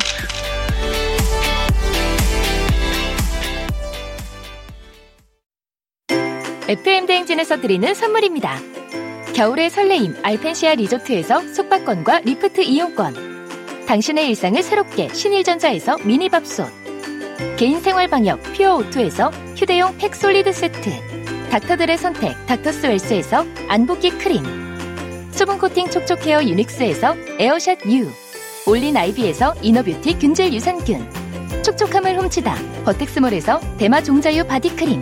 FM 6.67 7.05
대행진에서 7.05 7.61
드리는 7.61 7.93
선물입니다. 7.93 8.57
겨울의 9.35 9.69
설레임 9.69 10.15
알펜시아 10.23 10.73
리조트에서 10.73 11.53
숙박권과 11.53 12.21
리프트 12.21 12.61
이용권. 12.61 13.85
당신의 13.87 14.27
일상을 14.29 14.63
새롭게 14.63 15.09
신일전자에서 15.09 15.97
미니밥솥. 16.03 16.88
개인 17.57 17.79
생활 17.81 18.07
방역 18.07 18.41
퓨어 18.53 18.75
오투에서 18.77 19.31
휴대용 19.55 19.97
팩솔리드 19.97 20.51
세트. 20.51 20.89
닥터들의 21.49 21.97
선택 21.97 22.45
닥터스웰스에서 22.45 23.45
안붓기 23.67 24.11
크림. 24.17 24.43
수분 25.31 25.57
코팅 25.57 25.89
촉촉 25.89 26.25
헤어 26.25 26.43
유닉스에서 26.43 27.15
에어샷 27.39 27.85
U. 27.85 28.11
올린 28.67 28.97
아이비에서 28.97 29.55
inner 29.61 29.88
beauty 29.88 30.19
균질 30.19 30.53
유산균. 30.53 31.63
촉촉함을 31.63 32.17
훔치다 32.19 32.55
버텍스몰에서 32.83 33.59
대마 33.77 34.01
종자유 34.01 34.45
바디크림. 34.45 35.01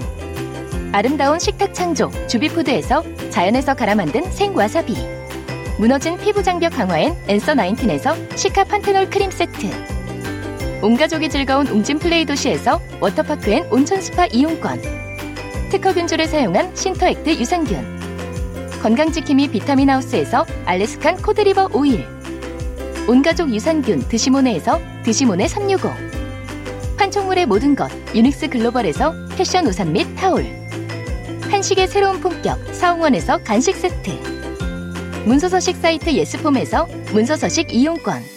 아름다운 0.92 1.40
식탁 1.40 1.74
창조 1.74 2.12
주비푸드에서 2.28 3.04
자연에서 3.30 3.74
갈아 3.74 3.94
만든 3.94 4.24
생와사비 4.32 4.96
무너진 5.80 6.18
피부 6.18 6.42
장벽 6.42 6.74
강화엔 6.74 7.16
엔서 7.28 7.54
나인틴에서 7.54 8.16
시카 8.36 8.64
판테놀 8.64 9.10
크림 9.10 9.30
세트 9.30 9.97
온가족이 10.82 11.30
즐거운 11.30 11.68
웅진 11.68 11.98
플레이 11.98 12.26
도시에서 12.26 12.80
워터파크 13.00 13.50
and 13.50 13.66
온천 13.72 14.00
스파 14.00 14.28
이용권 14.28 14.82
특허 15.72 15.94
균주를 15.94 16.28
사용한 16.28 16.76
신터액트 16.76 17.32
유산균 17.40 17.98
건강지킴이 18.82 19.50
비타민 19.50 19.90
하우스에서 19.90 20.46
Alaskan 20.66 21.18
cod 21.18 21.37
liver 21.37 21.70
oil 21.74 22.06
온가족 23.08 23.54
유산균 23.54 24.08
드시모네에서 24.08 24.80
드시모네 25.04 25.48
365 25.48 25.90
판촉물의 26.98 27.48
모든 27.48 27.76
것 27.76 27.90
유닉스 28.14 28.50
글로벌에서 28.50 29.14
패션 29.36 29.66
우산 29.66 29.92
및 29.94 30.06
타올 30.16 30.46
한식의 31.50 31.88
새로운 31.88 32.20
품격 32.20 32.76
사옹원에서 32.76 33.40
간식 33.40 33.76
세트 33.76 34.12
문서서식 35.26 35.78
사이트 35.78 36.12
예스폼에서 36.12 36.88
문서서식 37.14 37.74
이용권 37.74 38.37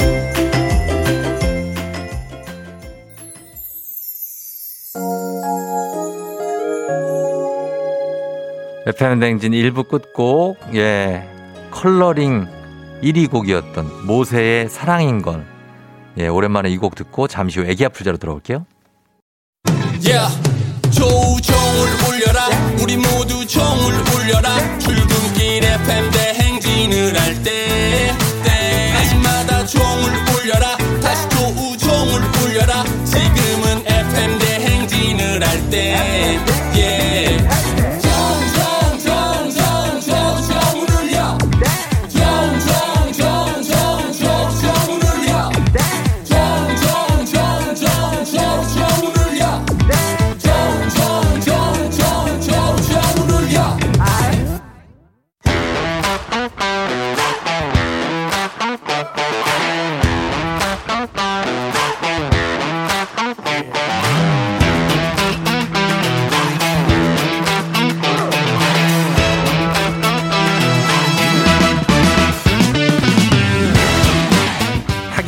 FM 8.95 9.19
댕진 9.19 9.51
1부 9.53 9.87
끝곡, 9.87 10.57
예, 10.75 11.23
컬러링 11.71 12.45
1위 13.01 13.29
곡이었던 13.31 14.05
모세의 14.05 14.67
사랑인 14.69 15.21
걸. 15.21 15.45
예, 16.17 16.27
오랜만에 16.27 16.69
이 16.69 16.77
곡 16.77 16.95
듣고 16.95 17.27
잠시 17.27 17.59
후 17.59 17.65
애기 17.65 17.85
아플 17.85 18.03
자로 18.03 18.17
들어올게요. 18.17 18.65
Yeah. 20.03 20.27
조우종을 20.91 21.87
울려라 22.09 22.47
우리 22.83 22.97
모두 22.97 23.47
종을 23.47 23.93
울려라 24.13 24.49
출근길 24.79 25.63
FM 25.63 26.11
대행진을 26.11 27.17
할 27.19 27.43
때 27.43 28.11
때마다 28.43 29.65
종을 29.65 30.11
울려라 30.35 30.75
다시 31.01 31.29
조우종을 31.29 32.21
울려라 32.43 32.83
지금 33.05 33.40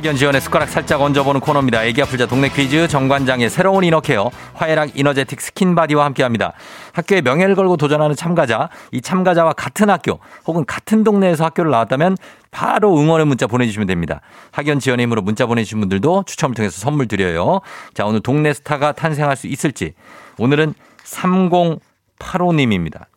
학연 0.00 0.16
지연의 0.16 0.40
숟가락 0.40 0.70
살짝 0.70 1.02
얹어보는 1.02 1.42
코너입니다. 1.42 1.84
애기야 1.84 2.00
풀자 2.00 2.24
동네 2.24 2.48
퀴즈 2.48 2.88
정관장의 2.88 3.50
새로운 3.50 3.84
inner 3.84 4.30
care 4.54 4.69
화애락 4.69 4.98
이너제틱 4.98 5.38
스킨바디와 5.38 6.06
함께합니다. 6.06 6.54
학교에 6.94 7.20
명예를 7.20 7.54
걸고 7.54 7.76
도전하는 7.76 8.16
참가자, 8.16 8.70
이 8.92 9.02
참가자와 9.02 9.52
같은 9.52 9.90
학교 9.90 10.18
혹은 10.46 10.64
같은 10.64 11.04
동네에서 11.04 11.44
학교를 11.44 11.70
나왔다면 11.70 12.16
바로 12.50 12.98
응원의 12.98 13.26
문자 13.26 13.46
보내주시면 13.46 13.88
됩니다. 13.88 14.22
학연 14.52 14.78
지원의 14.78 15.04
힘으로 15.04 15.20
문자 15.20 15.44
보내주신 15.44 15.80
분들도 15.80 16.24
추첨을 16.26 16.54
통해서 16.54 16.80
선물 16.80 17.06
드려요. 17.06 17.60
자 17.92 18.06
오늘 18.06 18.20
동네 18.20 18.54
스타가 18.54 18.92
탄생할 18.92 19.36
수 19.36 19.48
있을지 19.48 19.92
오늘은 20.38 20.72
3085님입니다. 21.04 23.09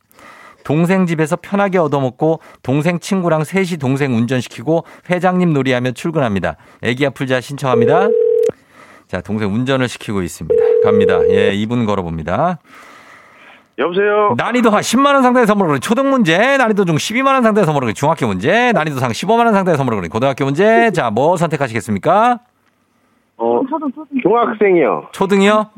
동생 0.64 1.06
집에서 1.06 1.36
편하게 1.36 1.78
얻어먹고 1.78 2.40
동생 2.62 3.00
친구랑 3.00 3.44
셋이 3.44 3.78
동생 3.80 4.16
운전시키고 4.16 4.86
회장님 5.10 5.54
놀이하며 5.54 5.92
출근합니다. 5.92 6.58
애기 6.82 7.06
아플자 7.06 7.42
신청합니다. 7.42 8.08
자, 9.08 9.22
동생 9.22 9.54
운전을 9.54 9.88
시키고 9.88 10.22
있습니다. 10.22 10.64
갑니다. 10.84 11.20
예, 11.30 11.52
이분 11.54 11.86
걸어봅니다. 11.86 12.60
여보세요. 13.78 14.36
난이도 14.38 14.70
한 14.70 14.82
10만 14.82 15.14
원 15.14 15.24
상당의 15.24 15.48
선물을 15.48 15.80
초등 15.80 16.10
문제, 16.10 16.58
난이도 16.58 16.86
중 16.86 16.96
12만 16.96 17.34
원 17.34 17.42
상당의 17.44 17.66
선물을 17.66 17.94
중학교 17.96 18.28
문제, 18.28 18.72
난이도 18.72 18.98
상 18.98 19.12
15만 19.12 19.46
원 19.46 19.54
상당의 19.54 19.78
선물을 19.78 20.08
고등학교 20.10 20.46
문제. 20.46 20.92
자, 20.92 21.10
뭐 21.10 21.38
선택하시겠습니까? 21.38 22.40
어, 23.38 23.62
중학생이요. 24.22 25.10
초등이요? 25.12 25.72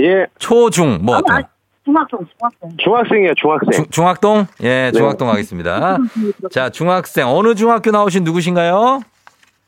예, 0.00 0.26
초중 0.38 1.00
뭐 1.02 1.16
어떤? 1.16 1.44
중학생, 1.86 2.18
중학생. 2.36 2.76
중학생이요, 2.78 3.34
중학생. 3.36 3.70
중, 3.70 3.84
중학동? 3.90 4.46
예, 4.64 4.90
중학동 4.92 5.28
하겠습니다. 5.28 5.98
자, 6.50 6.68
중학생 6.68 7.28
어느 7.28 7.54
중학교 7.54 7.92
나오신 7.92 8.24
누구신가요? 8.24 9.00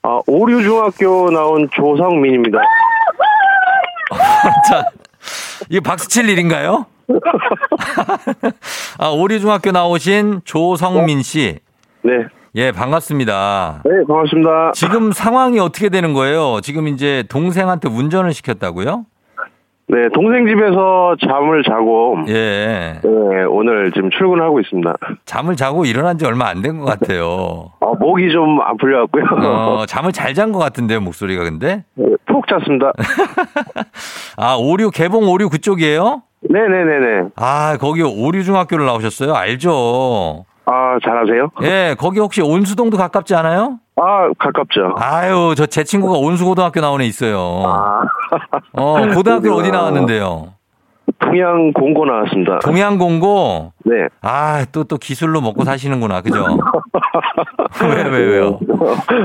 아, 0.03 0.21
오류중학교 0.27 1.31
나온 1.31 1.69
조성민입니다. 1.73 2.59
자, 4.69 4.85
이거 5.71 5.81
박수 5.81 6.09
칠 6.09 6.29
일인가요? 6.29 6.87
아, 8.99 9.09
오리중학교 9.11 9.71
나오신 9.71 10.41
조성민 10.45 11.23
씨. 11.23 11.61
네. 12.03 12.13
예, 12.57 12.73
반갑습니다. 12.73 13.83
네, 13.85 13.91
반갑습니다. 14.09 14.73
지금 14.75 15.13
상황이 15.13 15.61
어떻게 15.61 15.89
되는 15.89 16.15
거예요? 16.15 16.61
지금 16.63 16.89
이제 16.89 17.23
동생한테 17.29 17.89
운전을 17.89 18.33
시켰다고요? 18.33 19.07
네, 19.91 20.09
동생 20.13 20.47
집에서 20.47 21.17
잠을 21.27 21.63
자고, 21.63 22.19
예. 22.29 23.01
네, 23.03 23.45
오늘 23.49 23.91
지금 23.93 24.11
출근하고 24.11 24.61
있습니다. 24.61 24.95
잠을 25.25 25.57
자고 25.57 25.87
일어난 25.87 26.19
지 26.19 26.27
얼마 26.27 26.49
안 26.49 26.61
된 26.61 26.79
것 26.79 26.85
같아요. 26.85 27.73
아, 27.81 27.93
목이 27.99 28.31
좀 28.31 28.61
안 28.61 28.77
풀려 28.77 29.07
갖고요. 29.07 29.25
어, 29.49 29.87
잠을 29.87 30.13
잘 30.13 30.35
잔 30.35 30.53
것 30.53 30.59
같은데요, 30.59 31.01
목소리가 31.01 31.43
근데? 31.45 31.85
네, 31.95 32.07
푹 32.27 32.47
잤습니다. 32.49 32.93
아, 34.37 34.57
오류, 34.61 34.91
개봉 34.91 35.27
오류 35.29 35.49
그쪽이에요? 35.49 36.23
네네네네. 36.51 37.29
아, 37.37 37.77
거기 37.81 38.03
오류중학교를 38.03 38.85
나오셨어요? 38.85 39.35
알죠? 39.35 40.45
아, 40.71 40.99
잘하세요? 41.03 41.51
예, 41.63 41.97
거기 41.99 42.21
혹시 42.21 42.43
온수동도 42.43 42.97
가깝지 42.99 43.35
않아요? 43.35 43.79
아, 43.97 44.29
가깝죠. 44.39 44.95
아유, 44.99 45.55
저 45.57 45.67
제 45.67 45.83
친구가 45.83 46.19
온수고등학교 46.19 46.81
나온 46.81 47.01
애 47.01 47.07
있어요. 47.07 47.39
아, 47.67 48.03
어, 48.73 49.07
고등학교 49.15 49.53
어디 49.55 49.71
나왔는데요? 49.73 50.53
동양 51.21 51.73
공고 51.73 52.05
나왔습니다. 52.05 52.59
동양공고? 52.59 53.73
네. 53.87 53.95
아, 54.21 54.65
또, 54.71 54.85
또 54.85 54.99
기술로 54.99 55.41
먹고 55.41 55.65
사시는구나. 55.65 56.21
그죠? 56.21 56.45
왜, 57.83 58.03
왜, 58.03 58.19
왜요? 58.27 58.61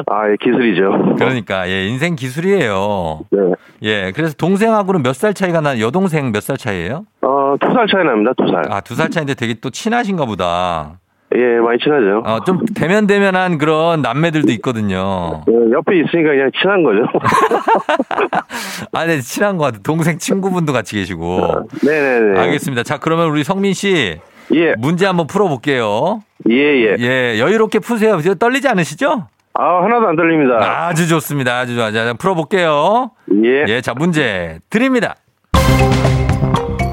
아, 0.10 0.29
예, 0.29 0.36
기술이죠. 0.41 1.15
그러니까, 1.17 1.67
예, 1.69 1.86
인생 1.88 2.15
기술이에요. 2.15 3.19
네. 3.32 3.39
예, 3.84 4.12
그래서 4.15 4.34
동생하고는 4.36 5.03
몇 5.03 5.13
살 5.13 5.34
차이가 5.34 5.60
나, 5.60 5.77
여동생 5.79 6.32
몇 6.32 6.41
살 6.41 6.56
차이예요? 6.58 7.03
어, 7.21 7.56
두 7.60 7.73
살 7.73 7.86
차이 7.88 8.03
납니다, 8.06 8.32
두 8.38 8.47
살. 8.49 8.63
아, 8.71 8.79
두 8.79 8.95
살 8.95 9.10
차인데 9.10 9.34
되게 9.36 9.53
또 9.56 9.69
친하신가 9.69 10.25
보다. 10.25 10.99
예, 11.35 11.59
많이 11.59 11.79
친하죠. 11.79 12.21
어, 12.25 12.43
좀 12.43 12.59
대면대면한 12.75 13.57
그런 13.57 14.01
남매들도 14.01 14.51
있거든요. 14.53 15.43
예, 15.49 15.71
옆에 15.71 15.99
있으니까 15.99 16.29
그냥 16.29 16.51
친한 16.61 16.83
거죠. 16.83 17.01
아, 18.93 19.05
네, 19.05 19.19
친한 19.21 19.57
것 19.57 19.65
같아요. 19.65 19.81
동생 19.83 20.17
친구분도 20.17 20.73
같이 20.73 20.95
계시고. 20.95 21.67
네네네. 21.83 22.39
알겠습니다. 22.39 22.83
자, 22.83 22.97
그러면 22.97 23.29
우리 23.29 23.43
성민 23.43 23.73
씨. 23.73 24.19
예, 24.53 24.73
문제 24.77 25.05
한번 25.05 25.25
풀어볼게요. 25.27 26.21
예, 26.49 26.55
예. 26.55 26.95
예, 26.99 27.39
여유롭게 27.39 27.79
푸세요. 27.79 28.19
저 28.21 28.35
떨리지 28.35 28.67
않으시죠? 28.67 29.27
아, 29.55 29.83
하나도 29.83 30.07
안 30.07 30.15
들립니다. 30.15 30.57
아주 30.87 31.07
좋습니다. 31.07 31.59
아주 31.59 31.75
좋아. 31.75 31.91
자, 31.91 32.13
풀어볼게요. 32.13 33.11
예. 33.43 33.65
예, 33.67 33.81
자, 33.81 33.93
문제 33.93 34.59
드립니다. 34.69 35.15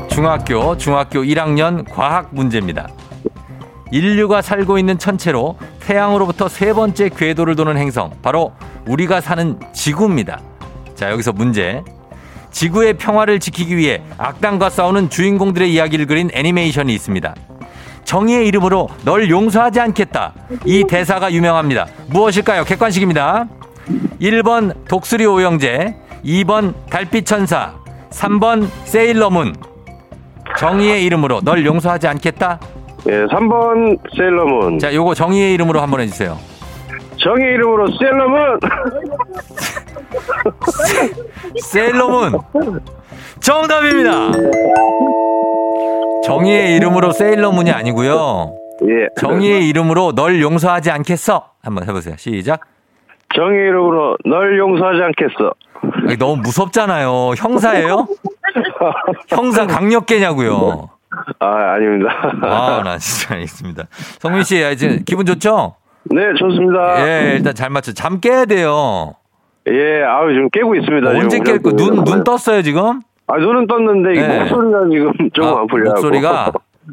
중학교, 0.08 0.76
중학교 0.76 1.20
1학년 1.22 1.84
과학 1.90 2.28
문제입니다. 2.32 2.88
인류가 3.90 4.42
살고 4.42 4.78
있는 4.78 4.98
천체로 4.98 5.56
태양으로부터 5.80 6.48
세 6.48 6.72
번째 6.72 7.08
궤도를 7.08 7.56
도는 7.56 7.76
행성, 7.76 8.10
바로 8.22 8.52
우리가 8.86 9.20
사는 9.20 9.58
지구입니다. 9.72 10.40
자, 10.94 11.10
여기서 11.10 11.32
문제. 11.32 11.82
지구의 12.50 12.94
평화를 12.94 13.40
지키기 13.40 13.76
위해 13.76 14.02
악당과 14.18 14.70
싸우는 14.70 15.10
주인공들의 15.10 15.72
이야기를 15.72 16.06
그린 16.06 16.30
애니메이션이 16.32 16.92
있습니다. 16.94 17.34
정의의 18.04 18.48
이름으로 18.48 18.88
널 19.04 19.30
용서하지 19.30 19.78
않겠다. 19.80 20.34
이 20.64 20.84
대사가 20.84 21.32
유명합니다. 21.32 21.86
무엇일까요? 22.08 22.64
객관식입니다. 22.64 23.46
1번 24.20 24.84
독수리 24.88 25.26
오영재, 25.26 25.96
2번 26.24 26.74
달빛 26.90 27.24
천사, 27.24 27.74
3번 28.10 28.68
세일러문. 28.84 29.54
정의의 30.58 31.04
이름으로 31.04 31.40
널 31.42 31.64
용서하지 31.64 32.08
않겠다. 32.08 32.58
예, 33.08 33.24
3번 33.26 33.98
세일러문. 34.16 34.78
자, 34.78 34.94
요거 34.94 35.14
정의의 35.14 35.54
이름으로 35.54 35.80
한번 35.80 36.00
해주세요. 36.00 36.36
정의 37.16 37.54
이름으로 37.54 37.88
세일러문. 37.98 38.60
세일러문. 41.62 42.38
정답입니다. 43.40 44.30
정의의 46.24 46.76
이름으로 46.76 47.12
세일러문이 47.12 47.70
아니고요. 47.70 48.54
예. 48.88 49.08
정의의 49.20 49.68
이름으로 49.68 50.12
널 50.12 50.40
용서하지 50.40 50.90
않겠어. 50.90 51.44
한번 51.62 51.86
해보세요. 51.88 52.14
시작. 52.18 52.60
정의 53.34 53.68
이름으로 53.68 54.16
널 54.24 54.58
용서하지 54.58 55.00
않겠어. 55.02 55.52
아니, 56.06 56.16
너무 56.18 56.36
무섭잖아요. 56.42 57.32
형사예요? 57.36 58.06
형사 59.28 59.66
강력계냐고요. 59.66 60.90
아, 61.40 61.46
아닙니다. 61.74 62.10
아, 62.42 62.82
나 62.84 62.98
진짜 62.98 63.34
알겠습니다. 63.34 63.84
성민 64.18 64.44
씨, 64.44 64.62
아, 64.64 64.74
지금 64.74 65.02
기분 65.04 65.26
좋죠? 65.26 65.74
네, 66.04 66.22
좋습니다. 66.38 67.06
예, 67.06 67.34
일단 67.36 67.54
잘 67.54 67.70
맞춰. 67.70 67.92
잠 67.92 68.20
깨야 68.20 68.44
돼요. 68.46 69.14
예, 69.68 70.02
아우, 70.04 70.32
지금 70.32 70.48
깨고 70.50 70.74
있습니다. 70.76 71.10
언제. 71.10 71.38
깰 71.40 71.62
거? 71.62 71.72
눈, 71.72 72.04
눈 72.04 72.24
떴어요, 72.24 72.62
지금? 72.62 73.00
아, 73.26 73.36
눈은 73.36 73.66
떴는데, 73.66 74.14
이 74.14 74.20
네. 74.26 74.40
목소리가 74.40 74.80
지금 74.90 75.30
조금 75.32 75.48
아, 75.56 75.60
안 75.60 75.66
풀려요. 75.66 75.90
목소리가. 75.94 76.52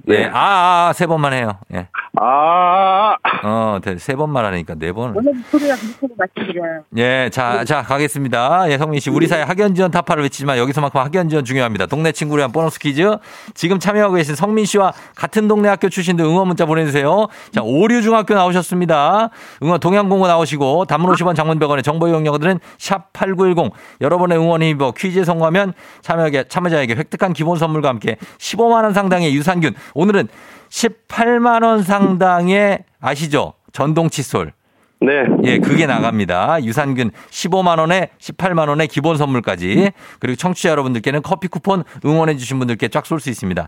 예, 0.10 0.18
네. 0.18 0.26
아, 0.26 0.38
아, 0.38 0.88
아, 0.90 0.94
세 0.94 1.08
번만 1.08 1.34
해요. 1.34 1.58
예. 1.74 1.88
아, 2.20 3.16
어, 3.44 3.80
네, 3.82 3.98
세 3.98 4.16
번만 4.16 4.44
하니까 4.46 4.76
네 4.76 4.92
번. 4.92 5.16
오늘 5.16 5.34
목소리가 5.34 5.76
그렇게 5.76 6.14
말씀드려요. 6.18 6.84
예, 6.98 7.30
자, 7.32 7.64
자, 7.64 7.84
가겠습니다. 7.84 8.70
예, 8.70 8.78
성민 8.78 9.00
씨. 9.00 9.10
우리 9.10 9.28
사회 9.28 9.44
학연 9.44 9.76
지원 9.76 9.92
타파를 9.92 10.24
외치지만 10.24 10.58
여기서만큼 10.58 11.00
학연 11.00 11.30
지원 11.30 11.46
중요합니다. 11.46 11.86
동네 11.86 12.12
친구를 12.12 12.42
위한 12.42 12.52
보너스 12.52 12.80
퀴즈. 12.80 13.18
지금 13.54 13.80
참여하고 13.80 14.16
계신 14.16 14.36
성민 14.36 14.66
씨와 14.66 14.94
같은 15.16 15.48
동네 15.48 15.70
학교 15.70 15.90
출신들 15.90 16.26
응원 16.26 16.48
문자 16.48 16.66
보내주세요. 16.66 17.28
자, 17.52 17.62
오류중학교 17.64 18.34
나오셨습니다. 18.34 19.30
응원 19.64 19.80
동양공고 19.80 20.28
나오시고 20.28 20.86
단문 20.86 21.14
50원 21.14 21.36
장문 21.36 21.60
100원의 21.60 21.84
정보 21.84 22.08
이용료들은 22.08 22.60
샵8910 22.78 23.72
여러분의 24.02 24.38
응원이 24.38 24.70
힘입어 24.70 24.92
퀴즈에 24.92 25.24
성공하면 25.24 25.74
참여자에게 26.02 26.96
획득한 26.96 27.34
기본 27.34 27.58
선물과 27.58 27.88
함께 27.90 28.18
15만원 28.38 28.94
상당의 28.94 29.34
유산균. 29.36 29.76
오늘은 29.94 30.28
18만 30.70 31.64
원 31.64 31.84
상당의 31.84 32.80
아시죠? 33.00 33.54
전동 33.72 34.10
칫솔. 34.10 34.54
네. 35.00 35.12
예, 35.44 35.60
그게 35.60 35.86
나갑니다. 35.86 36.64
유산균 36.64 37.12
15만 37.30 37.78
원에 37.80 38.10
18만 38.20 38.68
원의 38.68 38.88
기본 38.88 39.16
선물까지. 39.18 39.92
그리고 40.20 40.36
청취자 40.36 40.70
여러분들께는 40.70 41.22
커피 41.22 41.48
쿠폰 41.48 41.84
응원해 42.04 42.36
주신 42.36 42.58
분들께 42.58 42.88
쫙 42.88 43.06
쏠 43.06 43.20
수 43.20 43.30
있습니다. 43.30 43.68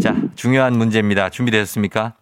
자, 0.00 0.14
중요한 0.34 0.74
문제입니다. 0.76 1.30
준비되셨습니까? 1.30 2.12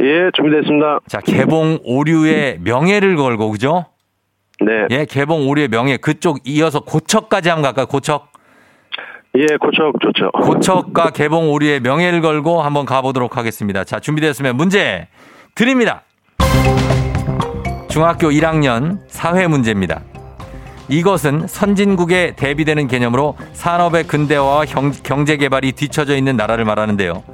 예, 0.00 0.30
준비됐습니다. 0.34 1.00
자, 1.06 1.20
개봉 1.20 1.80
오류의 1.84 2.58
명예를 2.60 3.16
걸고 3.16 3.50
그죠? 3.50 3.84
네. 4.60 4.86
예, 4.90 5.04
개봉 5.04 5.46
오류의 5.48 5.68
명예 5.68 5.98
그쪽 5.98 6.38
이어서 6.46 6.80
고척까지 6.80 7.50
한번 7.50 7.64
갈까요? 7.64 7.86
고척. 7.86 8.32
예, 9.36 9.46
고척 9.56 9.94
좋죠. 10.00 10.30
고척과 10.30 11.10
개봉 11.10 11.50
오류의 11.50 11.80
명예를 11.80 12.20
걸고 12.20 12.62
한번 12.62 12.86
가보도록 12.86 13.36
하겠습니다. 13.36 13.82
자, 13.82 13.98
준비되었으면 13.98 14.56
문제 14.56 15.08
드립니다. 15.56 16.02
중학교 17.88 18.28
1학년 18.30 19.00
사회 19.08 19.48
문제입니다. 19.48 20.02
이것은 20.88 21.46
선진국에 21.48 22.34
대비되는 22.36 22.86
개념으로 22.86 23.36
산업의 23.54 24.04
근대화와 24.04 24.66
경, 24.66 25.24
제 25.24 25.36
개발이 25.36 25.72
뒤처져 25.72 26.16
있는 26.16 26.36
나라를 26.36 26.64
말하는데요. 26.64 27.24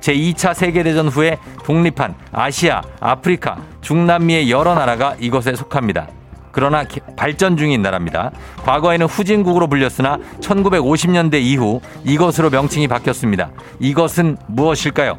제2차 0.00 0.54
세계대전 0.54 1.08
후에 1.08 1.38
독립한 1.64 2.14
아시아, 2.32 2.80
아프리카, 3.00 3.58
중남미의 3.82 4.50
여러 4.50 4.74
나라가 4.74 5.16
이것에 5.18 5.54
속합니다. 5.54 6.08
그러나 6.52 6.84
개- 6.84 7.00
발전 7.16 7.56
중인 7.56 7.82
나라입니다. 7.82 8.30
과거에는 8.64 9.06
후진국으로 9.06 9.66
불렸으나 9.66 10.18
1950년대 10.40 11.40
이후 11.40 11.80
이것으로 12.04 12.50
명칭이 12.50 12.86
바뀌었습니다. 12.88 13.50
이것은 13.80 14.36
무엇일까요? 14.46 15.18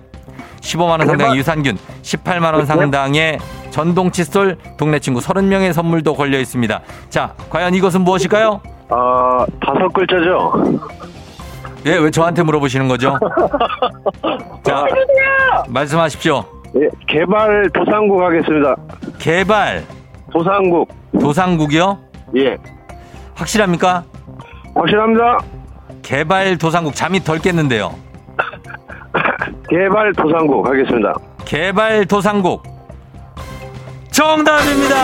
15만 0.61 0.99
원 0.99 1.05
상당의 1.07 1.37
유산균, 1.37 1.77
18만 2.03 2.53
원 2.53 2.65
상당의 2.65 3.37
전동 3.69 4.11
칫솔, 4.11 4.57
동네 4.77 4.99
친구 4.99 5.19
30명의 5.19 5.73
선물도 5.73 6.13
걸려 6.13 6.39
있습니다. 6.39 6.81
자, 7.09 7.33
과연 7.49 7.73
이것은 7.73 8.01
무엇일까요? 8.01 8.61
아, 8.89 9.45
다섯 9.65 9.91
글자죠? 9.91 10.79
예, 11.85 11.97
왜 11.97 12.09
저한테 12.11 12.43
물어보시는 12.43 12.87
거죠? 12.87 13.17
자, 14.63 14.85
말씀하십시오. 15.67 16.45
예, 16.77 16.87
개발 17.07 17.69
도상국 17.73 18.21
하겠습니다. 18.21 18.75
개발 19.19 19.83
도상국. 20.31 20.87
도상국이요? 21.19 21.99
예. 22.37 22.57
확실합니까? 23.35 24.03
확실합니다. 24.75 25.37
개발 26.01 26.57
도상국 26.57 26.95
잠이 26.95 27.19
덜 27.21 27.39
깼는데요. 27.39 27.95
개발 29.69 30.13
도상국 30.13 30.67
하겠습니다. 30.67 31.13
개발 31.45 32.05
도상국 32.05 32.63
정답입니다. 34.11 34.95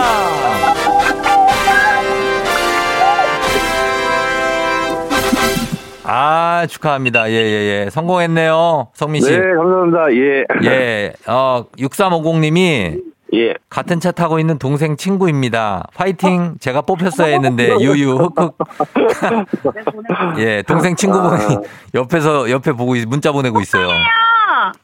아 6.12 6.66
축하합니다. 6.68 7.30
예예예 7.30 7.90
성공했네요. 7.90 8.88
성민 8.94 9.22
씨. 9.22 9.30
네, 9.30 9.38
감사합니다. 9.38 10.12
예. 10.12 10.44
예, 10.64 11.12
어, 11.28 11.64
6350님이 11.78 13.00
예. 13.34 13.54
같은 13.68 14.00
차 14.00 14.10
타고 14.12 14.38
있는 14.38 14.58
동생 14.58 14.96
친구입니다. 14.96 15.86
화이팅! 15.94 16.54
제가 16.60 16.82
뽑혔어야 16.82 17.28
했는데, 17.34 17.68
유유, 17.80 18.16
흑흑. 18.16 18.56
예, 20.38 20.62
동생 20.62 20.96
친구분이 20.96 21.56
옆에서, 21.94 22.50
옆에 22.50 22.72
보고, 22.72 22.96
있- 22.96 23.06
문자 23.06 23.30
보내고 23.32 23.60
있어요. 23.60 23.88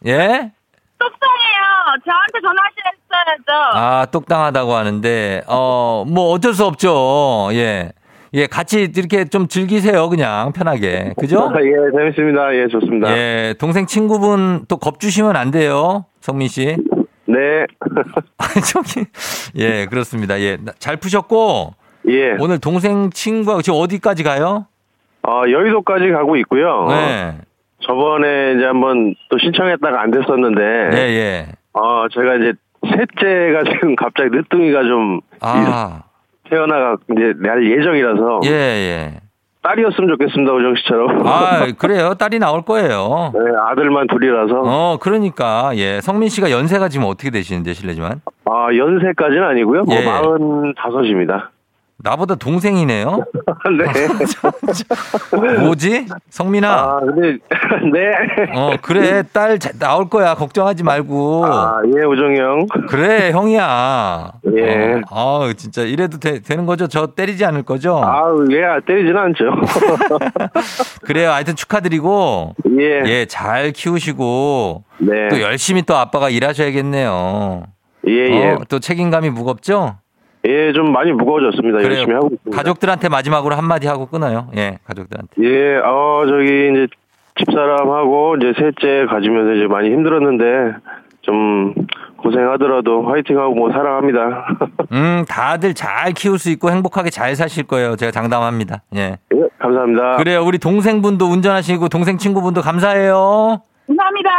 예? 0.07 0.53
똑똑해요. 0.99 1.67
저한테 2.05 2.41
전화하셨어야죠. 2.43 3.75
아, 3.75 4.07
똑당하다고 4.13 4.75
하는데, 4.75 5.43
어, 5.49 6.05
뭐 6.07 6.31
어쩔 6.31 6.55
수 6.55 6.65
없죠. 6.65 7.49
예. 7.53 7.93
예, 8.35 8.47
같이 8.47 8.91
이렇게 8.95 9.25
좀 9.25 9.49
즐기세요. 9.49 10.09
그냥 10.09 10.53
편하게. 10.53 11.15
그죠? 11.19 11.51
예, 11.59 11.97
재밌습니다. 11.99 12.55
예, 12.55 12.69
좋습니다. 12.69 13.11
예, 13.17 13.55
동생 13.59 13.87
친구분 13.87 14.67
또 14.69 14.77
겁주시면 14.77 15.37
안 15.37 15.51
돼요. 15.51 16.05
성민 16.21 16.49
씨. 16.49 16.77
네. 17.27 17.67
저기, 18.73 19.07
예, 19.57 19.87
그렇습니다. 19.87 20.41
예, 20.41 20.57
나- 20.57 20.73
잘 20.79 20.97
푸셨고, 20.97 21.75
예. 22.09 22.37
오늘 22.39 22.59
동생 22.59 23.11
친구하고 23.11 23.63
지금 23.63 23.79
어디까지 23.81 24.23
가요? 24.23 24.67
어, 25.23 25.43
여의도까지 25.51 26.11
가고 26.11 26.37
있고요. 26.37 26.87
네. 26.89 27.39
저번에 27.83 28.55
이제 28.57 28.65
한번 28.65 29.15
또 29.29 29.39
신청했다가 29.39 30.01
안 30.01 30.11
됐었는데, 30.13 30.63
예, 30.93 30.99
예. 30.99 31.47
어, 31.73 32.07
제가 32.13 32.37
이제 32.37 32.53
셋째가 32.87 33.65
지금 33.73 33.97
갑자기 33.97 34.31
늦둥이가 34.31 34.83
좀 34.85 35.21
아, 35.41 36.03
태어나가 36.49 36.97
이제 37.13 37.33
날 37.39 37.67
예정이라서 37.71 38.41
예, 38.45 38.51
예. 38.51 39.21
딸이었으면 39.67 40.11
좋겠습니다, 40.11 40.53
우정 40.53 40.75
씨처럼. 40.77 41.27
아, 41.27 41.67
그래요. 41.77 42.15
딸이 42.15 42.39
나올 42.39 42.63
거예요. 42.63 43.33
네, 43.35 43.41
아들만 43.69 44.07
둘이라서. 44.07 44.63
어, 44.65 44.99
그러니까, 45.01 45.73
예. 45.75 46.01
성민 46.01 46.29
씨가 46.29 46.51
연세가 46.53 46.89
지금 46.89 47.07
어떻게 47.07 47.31
되시는데, 47.31 47.73
실례지만. 47.73 48.21
아, 48.45 48.69
연세까지는 48.75 49.43
아니고요. 49.43 49.83
뭐 49.83 49.95
예. 49.97 50.05
45입니다. 50.05 51.49
나보다 51.99 52.35
동생이네요. 52.35 53.25
네. 53.79 55.57
뭐지? 55.63 56.07
성민아. 56.31 56.69
아, 56.71 57.01
근데, 57.01 57.39
네. 57.93 58.11
어, 58.55 58.77
그래. 58.83 59.23
딸 59.33 59.59
자- 59.59 59.73
나올 59.79 60.09
거야. 60.09 60.35
걱정하지 60.35 60.83
말고. 60.85 61.47
아, 61.47 61.81
예, 61.97 62.03
우정이 62.05 62.39
형. 62.39 62.67
그래, 62.89 63.31
형이야. 63.33 64.33
예. 64.57 65.01
어, 65.11 65.45
아, 65.49 65.53
진짜 65.57 65.83
이래도 65.83 66.19
되, 66.19 66.41
는 66.57 66.67
거죠? 66.67 66.87
저 66.87 67.09
때리지 67.09 67.45
않을 67.47 67.63
거죠? 67.63 67.99
아우, 68.03 68.47
예, 68.51 68.63
때리지는 68.87 69.17
않죠. 69.17 69.45
그래요. 71.03 71.31
하여튼 71.33 71.57
축하드리고. 71.57 72.55
예. 72.79 73.03
예, 73.07 73.27
잘 73.27 73.73
키우시고. 73.73 74.85
네. 74.99 75.29
또 75.31 75.41
열심히 75.41 75.83
또 75.83 75.97
아빠가 75.97 76.29
일하셔야겠네요. 76.31 77.65
예, 78.09 78.13
예. 78.13 78.51
어, 78.53 78.59
또 78.69 78.79
책임감이 78.79 79.31
무겁죠? 79.31 79.97
예, 80.47 80.73
좀 80.73 80.93
많이 80.93 81.13
무거워졌습니다. 81.13 81.83
열심히 81.83 82.15
하고 82.15 82.29
있습니다. 82.33 82.57
가족들한테 82.57 83.09
마지막으로 83.09 83.55
한마디 83.55 83.87
하고 83.87 84.07
끊어요. 84.07 84.49
예, 84.57 84.79
가족들한테. 84.87 85.33
예, 85.43 85.77
어, 85.79 86.25
저기 86.27 86.71
이제 86.73 86.87
집사람하고 87.39 88.37
이제 88.37 88.53
셋째 88.59 89.07
가지면서 89.07 89.53
이제 89.55 89.67
많이 89.67 89.91
힘들었는데 89.91 90.77
좀 91.23 91.75
고생하더라도 92.19 93.03
화이팅하고 93.09 93.55
뭐 93.55 93.71
사랑합니다. 93.73 94.47
음, 94.93 95.25
다들 95.29 95.75
잘 95.75 96.13
키울 96.13 96.39
수 96.39 96.51
있고 96.51 96.71
행복하게 96.71 97.11
잘 97.11 97.35
사실 97.37 97.65
거예요. 97.65 97.97
제가 97.97 98.13
장담합니다. 98.13 98.83
예. 98.97 99.19
예, 99.35 99.49
감사합니다. 99.59 100.17
그래요. 100.17 100.45
우리 100.45 100.59
동생분도 100.59 101.27
운전하시고 101.27 101.89
동생 101.89 102.17
친구분도 102.17 102.63
감사해요. 102.63 103.61
감사합니다. 103.87 104.31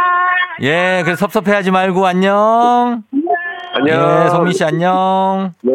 예, 0.62 1.02
그래서 1.04 1.20
섭섭해하지 1.26 1.70
말고 1.70 2.06
안녕. 2.06 3.02
안녕. 3.78 4.24
예, 4.26 4.28
성민 4.30 4.52
씨 4.52 4.64
안녕. 4.64 5.52
네. 5.62 5.72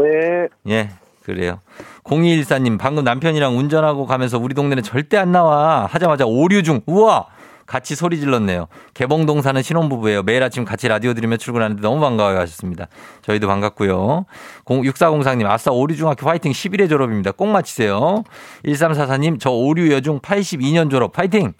예, 0.68 0.90
그래요. 1.24 1.60
0214님, 2.04 2.78
방금 2.78 3.04
남편이랑 3.04 3.58
운전하고 3.58 4.06
가면서 4.06 4.38
우리 4.38 4.54
동네는 4.54 4.84
절대 4.84 5.18
안 5.18 5.32
나와. 5.32 5.88
하자마자 5.90 6.26
오류 6.26 6.62
중. 6.64 6.82
우와! 6.86 7.28
같이 7.66 7.96
소리 7.96 8.20
질렀네요. 8.20 8.68
개봉동 8.94 9.42
사는 9.42 9.60
신혼부부예요. 9.62 10.24
매일 10.24 10.44
아침 10.44 10.66
같이 10.66 10.90
라디오 10.90 11.14
들으며 11.14 11.38
출근하는데 11.38 11.82
너무 11.82 12.02
반가워요 12.02 12.38
하셨습니다. 12.40 12.88
저희도 13.22 13.48
반갑고요. 13.48 14.26
6404님, 14.66 15.46
아싸 15.50 15.72
오류중학교 15.72 16.28
화이팅 16.28 16.52
11회 16.52 16.90
졸업입니다. 16.90 17.32
꼭 17.32 17.48
맞히세요. 17.48 18.24
1344님, 18.66 19.40
저 19.40 19.50
오류 19.50 19.94
여중 19.94 20.20
82년 20.20 20.92
졸업 20.92 21.14
파이팅! 21.14 21.54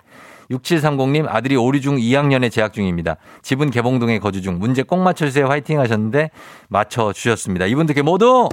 6730님 0.54 1.28
아들이 1.28 1.56
오류 1.56 1.82
중 1.82 1.98
2학년에 1.98 2.52
재학 2.52 2.74
중입니다. 2.74 3.18
집은 3.42 3.72
개봉동에 3.72 4.20
거주 4.20 4.42
중. 4.42 4.60
문제 4.60 4.84
꼭 4.84 5.00
맞춰주세요. 5.00 5.48
화이팅 5.48 5.80
하셨는데 5.80 6.32
맞춰주셨습니다. 6.70 7.66
이분들께 7.66 8.02
모두 8.02 8.50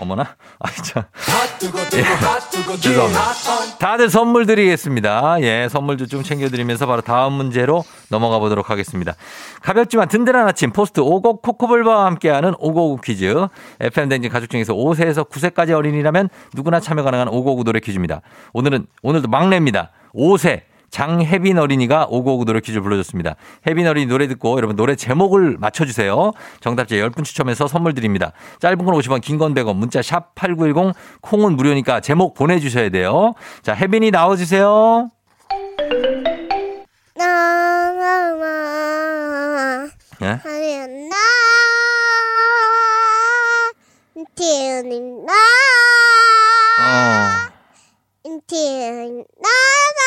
어머나 0.00 0.36
아이 0.60 0.72
참 0.84 1.02
죄송합니다. 2.80 3.20
다들 3.78 4.08
선물 4.08 4.46
드리겠습니다. 4.46 5.38
예, 5.40 5.68
선물도 5.68 6.06
좀 6.06 6.22
챙겨드리면서 6.22 6.86
바로 6.86 7.02
다음 7.02 7.32
문제로 7.32 7.84
넘어가 8.08 8.38
보도록 8.38 8.70
하겠습니다. 8.70 9.14
가볍지만 9.60 10.08
든든한 10.08 10.46
아침 10.46 10.70
포스트 10.72 11.00
오곡 11.00 11.42
코코볼바와 11.42 12.06
함께하는 12.06 12.54
오곡 12.58 13.02
퀴즈. 13.02 13.46
FM 13.80 14.08
댕진 14.08 14.30
가족 14.30 14.50
중에서 14.50 14.72
5세에서 14.74 15.28
9세까지 15.28 15.70
어린이라면 15.70 16.28
누구나 16.54 16.78
참여 16.78 17.02
가능한 17.02 17.28
오곡 17.28 17.64
노래 17.64 17.80
퀴즈입니다. 17.80 18.20
오늘은 18.52 18.86
오늘도 19.02 19.28
막내입니다. 19.28 19.90
5세 20.14 20.62
장혜빈 20.90 21.58
어린이가 21.58 22.06
오고오고 22.10 22.44
노래 22.44 22.60
퀴즈 22.60 22.80
불러줬습니다. 22.80 23.34
혜빈 23.66 23.86
어린이 23.86 24.06
노래 24.06 24.26
듣고 24.28 24.56
여러분 24.56 24.76
노래 24.76 24.94
제목을 24.96 25.56
맞춰주세요. 25.58 26.32
정답자 26.60 26.96
10분 26.96 27.24
추첨해서 27.24 27.66
선물 27.68 27.94
드립니다. 27.94 28.32
짧은 28.60 28.84
건 28.84 28.94
50원, 28.94 29.20
긴 29.20 29.38
건 29.38 29.54
100원, 29.54 29.76
문자 29.76 30.02
샵 30.02 30.34
8910, 30.34 30.94
콩은 31.20 31.56
무료니까 31.56 32.00
제목 32.00 32.34
보내주셔야 32.34 32.88
돼요. 32.90 33.34
자, 33.62 33.74
혜빈이 33.74 34.10
나와주세요. 34.10 35.10
나나나 38.48 39.88
예? 40.22 40.26
하리나 40.42 41.16
인티니 44.16 45.00
나 45.24 45.32
어. 46.80 46.84
인티니 48.24 49.24
나나나 49.40 50.00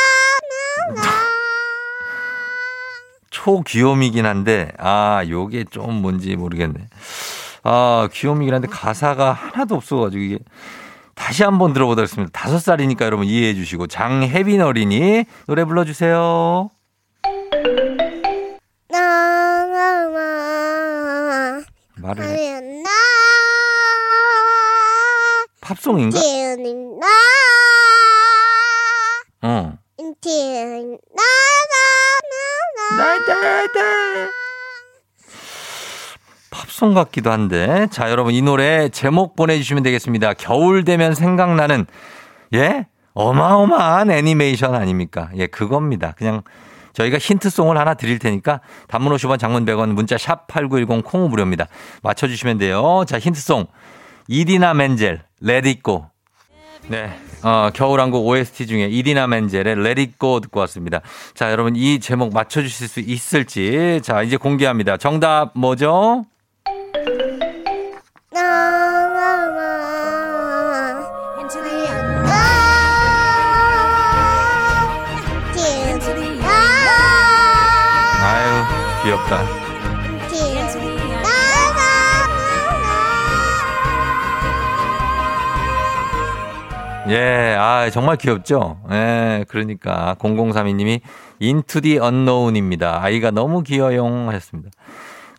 초귀요미긴 3.30 4.26
한데, 4.26 4.72
아, 4.78 5.24
요게 5.28 5.66
좀 5.72 6.02
뭔지 6.02 6.36
모르겠네. 6.36 6.88
아, 7.64 8.08
귀요미긴 8.12 8.54
한데 8.54 8.68
가사가 8.68 9.32
하나도 9.32 9.76
없어가지고 9.76 10.24
이게 10.24 10.38
다시 11.16 11.44
한번 11.44 11.74
들어보도록 11.74 12.08
하겠습니다. 12.10 12.32
다섯 12.38 12.60
살이니까 12.60 13.06
여러분 13.06 13.26
이해해 13.26 13.54
주시고, 13.56 13.88
장혜빈 13.88 14.62
어린이 14.62 15.26
노래 15.48 15.64
불러주세요. 15.66 16.70
나나나 18.90 20.12
말을 21.98 22.24
해. 22.24 22.62
팝송인가? 25.62 26.20
어. 29.44 29.71
인티니 30.24 30.98
나나나 31.16 31.78
나나나. 32.88 34.30
팝송 36.52 36.94
같기도 36.94 37.32
한데. 37.32 37.88
자, 37.92 38.12
여러분 38.12 38.34
이 38.34 38.42
노래 38.42 38.90
제목 38.90 39.36
보내주시면 39.36 39.84
되겠습니다. 39.84 40.34
겨울 40.36 40.84
되면 40.84 41.16
생각나는, 41.16 41.88
예? 42.54 42.88
어마어마한 43.14 44.12
애니메이션 44.12 44.76
아닙니까? 44.76 45.30
예, 45.36 45.48
그겁니다. 45.48 46.14
그냥 46.18 46.44
저희가 46.94 47.18
힌트송을 47.18 47.78
하나 47.78 47.94
드릴 47.96 48.20
테니까 48.20 48.62
단문 48.88 49.14
50원 49.16 49.40
장문 49.40 49.66
100원 49.66 49.90
문자 49.94 50.18
샵 50.18 50.48
8910 50.48 51.04
콩우 51.04 51.30
무료입니다. 51.30 51.68
맞춰주시면 52.04 52.60
돼요. 52.60 53.04
자, 53.08 53.18
힌트송. 53.18 53.66
이디나 54.28 54.74
It 55.68 55.82
Go. 55.84 56.06
네. 56.88 57.18
어, 57.44 57.70
겨울왕국 57.74 58.26
OST 58.26 58.68
중에 58.68 58.86
이디나 58.88 59.28
멘젤의 59.28 59.74
Let 59.74 60.02
It 60.02 60.14
Go 60.20 60.40
듣고 60.42 60.60
왔습니다. 60.62 61.02
자, 61.34 61.52
여러분 61.52 61.76
이 61.76 62.00
제목 62.00 62.34
맞춰주실 62.34 62.88
수 62.88 63.00
있을지. 63.00 64.00
자, 64.04 64.22
이제 64.22 64.38
공개합니다. 64.38 64.98
정답 64.98 65.52
뭐죠? 65.56 66.26
아유, 78.24 79.04
귀엽다. 79.04 79.61
예, 87.10 87.56
아, 87.58 87.90
정말 87.90 88.16
귀엽죠? 88.18 88.80
예, 88.92 89.44
그러니까 89.48 90.16
0032님이 90.20 91.02
Into 91.42 91.82
the 91.82 91.98
Unknown입니다. 91.98 93.02
아이가 93.02 93.32
너무 93.32 93.64
귀여용 93.64 94.30
하셨습니다. 94.30 94.70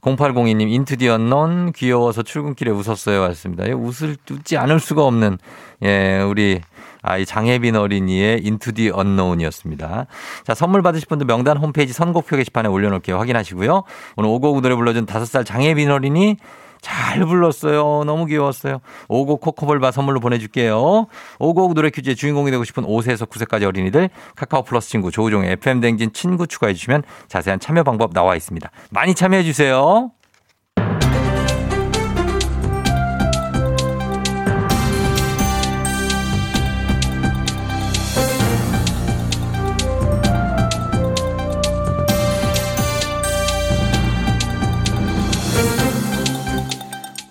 0802님 0.03 0.69
Into 0.69 0.97
the 0.97 1.09
Unknown 1.09 1.73
귀여워서 1.73 2.23
출근길에 2.23 2.73
웃었어요 2.73 3.23
하셨습니다. 3.23 3.69
예, 3.69 3.73
웃을 3.73 4.17
웃지 4.29 4.57
않을 4.57 4.81
수가 4.81 5.05
없는 5.05 5.39
예, 5.85 6.21
우리 6.21 6.61
아이 7.03 7.25
장혜빈 7.25 7.77
어린이의 7.77 8.41
Into 8.43 8.73
the 8.73 8.91
Unknown이었습니다. 8.91 10.07
자, 10.45 10.55
선물 10.55 10.83
받으실 10.83 11.07
분들 11.09 11.27
명단 11.27 11.57
홈페이지 11.57 11.93
선곡표 11.93 12.37
게시판에 12.37 12.69
올려놓을게요. 12.69 13.17
확인하시고요. 13.17 13.85
오늘 14.17 14.31
오곡 14.31 14.61
노래 14.61 14.75
불러준 14.75 15.07
5살 15.07 15.47
장혜빈 15.47 15.91
어린이 15.91 16.37
잘 16.83 17.25
불렀어요. 17.25 18.05
너무 18.05 18.27
귀여웠어요. 18.27 18.81
오곡 19.09 19.41
코코볼바 19.41 19.93
선물로 19.93 20.21
보내줄게요. 20.21 21.07
오곡 21.39 21.75
노래 21.75 21.89
퀴즈의 21.89 22.17
주인공이 22.17 22.51
되고 22.51 22.65
싶은 22.65 22.85
5세에서 22.85 23.29
9세까지 23.31 23.65
어린이들 23.65 24.11
카카오 24.37 24.65
플러스 24.65 24.91
친구 24.91 25.11
조우종의 25.11 25.53
FM 25.53 25.81
댕진 25.81 26.13
친구 26.13 26.47
추가해 26.47 26.75
주시면 26.75 27.05
자세한 27.29 27.61
참여 27.61 27.85
방법 27.85 28.13
나와 28.13 28.37
있습니다. 28.37 28.71
많이 28.91 29.15
참여해 29.15 29.45
주세요. 29.45 30.11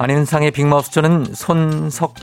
안현상의 0.06 0.50
빅마우스 0.50 0.90
저는 0.90 1.26
손석회입니다. 1.36 2.16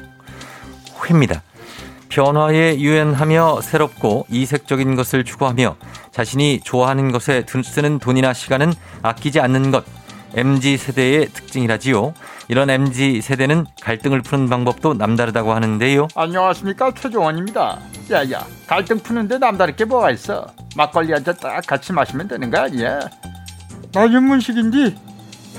변화에 2.09 2.77
유연하며 2.81 3.61
새롭고 3.61 4.27
이색적인 4.31 4.97
것을 4.97 5.23
추구하며 5.25 5.77
자신이 6.11 6.59
좋아하는 6.65 7.13
것에 7.13 7.45
쓰는 7.47 8.01
돈이나 8.01 8.33
시간은 8.33 8.73
아끼지 9.03 9.39
않는 9.39 9.71
것. 9.71 9.85
MZ 10.35 10.77
세대의 10.77 11.27
특징이라지요. 11.27 12.15
이런 12.49 12.69
MZ 12.69 13.21
세대는 13.21 13.67
갈등을 13.81 14.23
푸는 14.23 14.49
방법도 14.49 14.95
남다르다고 14.95 15.53
하는데요. 15.53 16.09
안녕하십니까 16.17 16.91
최종원입니다. 17.01 17.79
야야 18.11 18.45
갈등 18.67 18.99
푸는데 18.99 19.39
남다를 19.39 19.77
게 19.77 19.85
뭐가 19.85 20.11
있어? 20.11 20.49
막걸리 20.77 21.13
한 21.13 21.23
잔 21.23 21.37
딱 21.41 21.65
같이 21.65 21.93
마시면 21.93 22.27
되는 22.27 22.51
거 22.51 22.59
아니야? 22.59 22.99
나 23.93 24.03
윤문식인데 24.11 24.97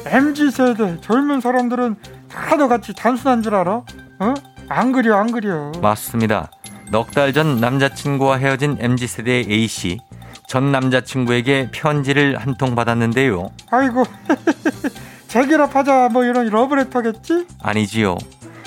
MZ 0.05 0.51
세대 0.51 0.97
젊은 1.01 1.41
사람들은 1.41 1.95
다도 2.29 2.67
같이 2.67 2.93
단순한 2.93 3.41
줄 3.41 3.55
알아? 3.55 3.71
어? 4.19 4.33
안 4.69 4.91
그려 4.91 5.15
안 5.17 5.31
그려. 5.31 5.71
맞습니다. 5.81 6.49
넉 6.91 7.11
달 7.11 7.33
전 7.33 7.57
남자친구와 7.57 8.37
헤어진 8.37 8.77
MZ 8.79 9.07
세대의 9.07 9.45
A 9.49 9.67
씨. 9.67 9.99
전 10.47 10.71
남자친구에게 10.71 11.69
편지를 11.71 12.37
한 12.37 12.55
통 12.55 12.73
받았는데요. 12.75 13.51
아이고 13.71 14.03
재결합하자 15.27 16.09
뭐 16.11 16.23
이런 16.23 16.47
러브레터겠지? 16.49 17.45
아니지요. 17.61 18.17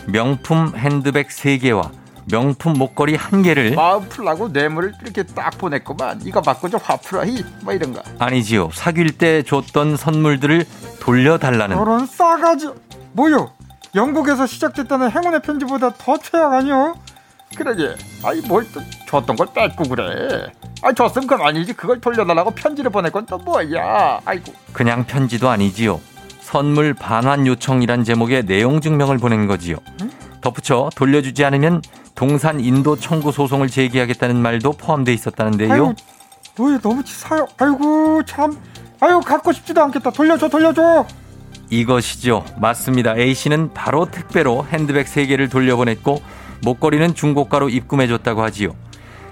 명품 0.07 0.73
핸드백 0.77 1.29
3개와 1.29 1.90
명품 2.27 2.75
목걸이 2.75 3.17
1개를 3.17 3.75
마음 3.75 4.09
풀라고 4.09 4.49
뇌물을 4.49 4.93
이렇게 5.03 5.23
딱 5.25 5.57
보냈구만. 5.59 6.21
이거 6.25 6.41
바꾸자 6.41 6.79
화풀어히 6.83 7.45
뭐 7.63 7.73
이런 7.73 7.93
거. 7.93 8.03
아니지요. 8.19 8.71
사귈 8.73 9.19
때 9.19 9.43
줬던 9.43 9.97
선물들을 9.97 10.65
돌려달라는 11.01 11.77
저런 11.77 12.07
싸가지. 12.07 12.71
뭐요? 13.13 13.51
영국에서 13.95 14.47
시작됐다는 14.47 15.11
행운의 15.11 15.43
편지보다 15.43 15.91
더 15.95 16.17
최악 16.19 16.53
아니요? 16.53 16.97
그러게. 17.57 17.95
아이 18.25 18.41
뭘 18.43 18.65
또 18.73 18.81
줬던 19.07 19.37
걸 19.37 19.49
뺏고 19.53 19.85
그래. 19.89 20.47
아 20.83 20.93
줬으면 20.93 21.27
그만이지. 21.27 21.75
그걸 21.75 22.01
돌려달라고 22.01 22.53
편지를 22.53 22.91
보낼 22.91 23.11
건 23.11 23.27
또 23.27 23.37
뭐야? 23.39 24.21
아이고. 24.25 24.53
그냥 24.73 25.05
편지도 25.05 25.51
아니지요. 25.51 26.01
선물 26.41 26.95
반환 26.95 27.47
요청이란 27.47 28.05
제목의 28.05 28.47
내용 28.47 28.81
증명을 28.81 29.19
보낸 29.19 29.47
거지요. 29.47 29.77
덧붙여 30.41 30.91
돌려주지 30.97 31.45
않으면 31.45 31.83
동산 32.14 32.61
인도 32.61 32.96
청구 32.96 33.33
소송을 33.33 33.68
제기하겠다는 33.68 34.37
말도 34.37 34.72
포함돼 34.72 35.12
있었다는데요. 35.12 35.72
아이고, 35.72 35.94
뭐야 36.57 36.79
너무 36.81 37.03
치사요. 37.05 37.46
아이고 37.59 38.22
참. 38.25 38.57
아이고 39.01 39.20
갖고 39.20 39.53
싶지도 39.53 39.83
않겠다. 39.83 40.11
돌려줘 40.11 40.48
돌려줘. 40.48 41.07
이것이죠. 41.70 42.44
맞습니다. 42.59 43.16
A씨는 43.16 43.72
바로 43.72 44.05
택배로 44.05 44.66
핸드백 44.70 45.07
3개를 45.07 45.51
돌려보냈고 45.51 46.22
목걸이는 46.62 47.14
중고가로 47.14 47.70
입금해줬다고 47.70 48.42
하지요. 48.42 48.77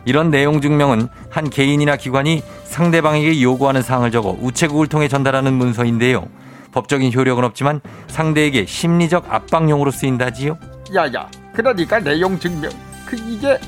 이런 0.06 0.30
내용 0.30 0.62
증명은 0.62 1.08
한 1.28 1.50
개인이나 1.50 1.96
기관이 1.96 2.42
상대방에게 2.64 3.42
요구하는 3.42 3.82
사항을 3.82 4.10
적어 4.10 4.34
우체국을 4.40 4.86
통해 4.86 5.08
전달하는 5.08 5.52
문서인데요. 5.52 6.26
법적인 6.72 7.12
효력은 7.12 7.44
없지만 7.44 7.80
상대에게 8.08 8.64
심리적 8.64 9.26
압박용으로 9.32 9.90
쓰인다지요. 9.90 10.56
야야. 10.94 11.28
그러니까 11.52 12.00
내용 12.00 12.38
증명. 12.38 12.70
그 13.06 13.16
이게 13.16 13.58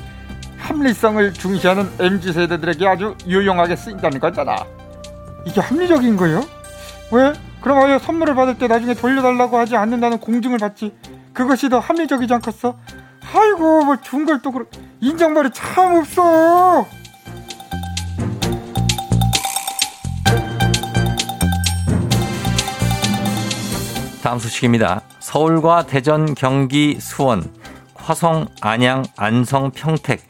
합리성을 0.57 1.33
중시하는 1.33 1.89
mz 1.99 2.33
세대들에게 2.33 2.87
아주 2.87 3.15
유용하게 3.27 3.75
쓰인다는 3.75 4.19
거잖아. 4.19 4.55
이게 5.45 5.59
합리적인 5.59 6.15
거요? 6.15 6.41
왜? 7.11 7.33
그럼 7.61 7.79
아예 7.79 7.99
선물을 7.99 8.35
받을 8.35 8.57
때 8.57 8.67
나중에 8.67 8.93
돌려달라고 8.93 9.57
하지 9.57 9.75
않는다는 9.75 10.19
공증을 10.19 10.57
받지. 10.57 10.93
그것이 11.33 11.69
더 11.69 11.79
합리적이지 11.79 12.33
않겠어? 12.33 12.77
아이고 13.35 13.85
뭐 13.85 13.97
준 13.97 14.25
걸 14.25 14.41
또 14.41 14.51
그렇 14.51 14.65
인정말이 15.01 15.49
참 15.53 15.95
없어. 15.97 16.85
다음 24.21 24.39
소식입니다. 24.39 25.01
서울과 25.19 25.85
대전, 25.85 26.33
경기, 26.33 26.97
수원, 26.99 27.43
화성, 28.03 28.47
안양, 28.59 29.05
안성, 29.15 29.71
평택, 29.71 30.21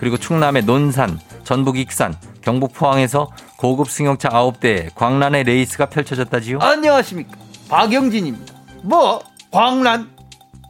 그리고 0.00 0.16
충남의 0.16 0.64
논산, 0.64 1.18
전북 1.44 1.78
익산, 1.78 2.14
경북 2.42 2.72
포항에서 2.72 3.30
고급 3.56 3.88
승용차 3.88 4.30
9대 4.30 4.92
광란의 4.96 5.44
레이스가 5.44 5.86
펼쳐졌다지요. 5.86 6.58
안녕하십니까. 6.58 7.36
박영진입니다. 7.68 8.54
뭐 8.82 9.22
광란? 9.52 10.10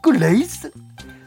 그 0.02 0.10
레이스? 0.10 0.70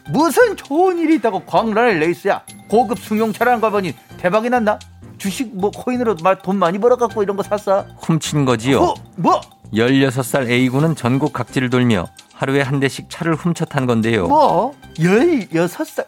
무슨 0.10 0.56
좋은 0.56 1.00
일이 1.00 1.15
있다고 1.15 1.46
광란의 1.46 1.98
레이스야? 2.00 2.43
고급 2.67 3.00
승용차라는 3.00 3.60
거 3.60 3.72
보니 3.72 3.96
대박이 4.17 4.50
났나? 4.50 4.78
주식 5.17 5.56
뭐 5.56 5.72
코인으로 5.72 6.17
막돈 6.22 6.58
많이 6.60 6.78
벌어갖고 6.78 7.24
이런 7.24 7.38
거 7.38 7.43
샀어? 7.43 7.86
훔친 8.02 8.46
거지요. 8.46 8.82
어, 8.82 8.93
뭐 9.15 9.41
16살 9.74 10.50
A군은 10.50 10.96
전국 10.96 11.34
각지를 11.34 11.70
돌며 11.70 12.08
하루에 12.34 12.62
한 12.62 12.80
대씩 12.80 13.10
차를 13.10 13.36
훔쳐 13.36 13.66
탄 13.66 13.86
건데요. 13.86 14.28
뭐? 14.28 14.74
16살? 14.98 16.06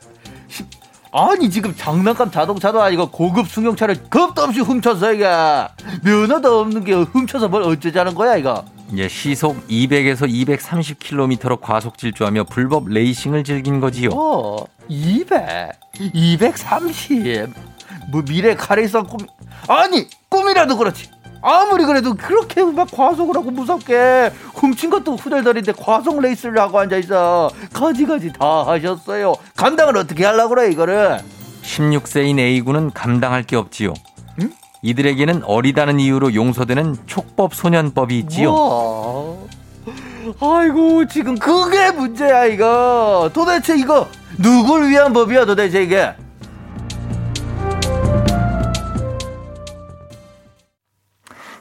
시- 0.47 0.63
아니 1.11 1.49
지금 1.49 1.73
장난감 1.75 2.29
자동차도 2.29 2.81
아니고 2.81 3.09
고급 3.09 3.47
승용차를 3.49 4.09
겁도 4.09 4.41
없이 4.41 4.59
훔쳤어 4.59 5.13
이게 5.13 5.25
면허도 6.03 6.59
없는 6.59 6.83
게 6.83 6.93
훔쳐서 6.93 7.47
뭘 7.47 7.63
어쩌자는 7.63 8.15
거야 8.15 8.35
이거 8.35 8.65
예, 8.97 9.07
시속 9.07 9.65
200에서 9.67 10.29
230km로 10.29 11.59
과속 11.61 11.97
질주하며 11.97 12.43
불법 12.45 12.89
레이싱을 12.89 13.43
즐긴 13.45 13.79
거지요. 13.79 14.09
어 14.13 14.65
200, 14.89 15.39
230. 16.13 17.47
뭐 18.11 18.21
미래 18.23 18.53
카레이서 18.55 19.03
꿈 19.03 19.25
아니 19.67 20.07
꿈이라도 20.29 20.77
그렇지 20.77 21.09
아무리 21.47 21.85
그래도 21.85 22.15
그렇게 22.15 22.63
막 22.63 22.89
과속을 22.91 23.35
하고 23.35 23.51
무섭게 23.51 24.31
훔친 24.55 24.89
것도 24.89 25.15
후덜덜인데 25.15 25.73
과속 25.73 26.19
레이스를 26.19 26.59
하고 26.59 26.79
앉아있어 26.79 27.51
가지가지 27.71 28.33
다 28.33 28.65
하셨어요 28.65 29.35
감당을 29.55 29.95
어떻게 29.95 30.25
하려고 30.25 30.55
그래 30.55 30.71
이거를 30.71 31.19
16세인 31.61 32.39
A군은 32.39 32.91
감당할 32.91 33.43
게 33.43 33.55
없지요. 33.55 33.93
응? 34.41 34.51
이들에게는 34.81 35.43
어리다는 35.45 35.99
이유로 35.99 36.35
용서되는 36.35 36.95
촉법 37.07 37.55
소년법이 37.55 38.19
있지요. 38.19 38.51
뭐? 38.51 39.47
아이고 40.39 41.07
지금 41.07 41.35
그게 41.35 41.91
문제야 41.91 42.45
이거 42.45 43.29
도대체 43.33 43.77
이거 43.77 44.07
누굴 44.37 44.89
위한 44.89 45.13
법이야 45.13 45.45
도대체 45.45 45.83
이게 45.83 46.13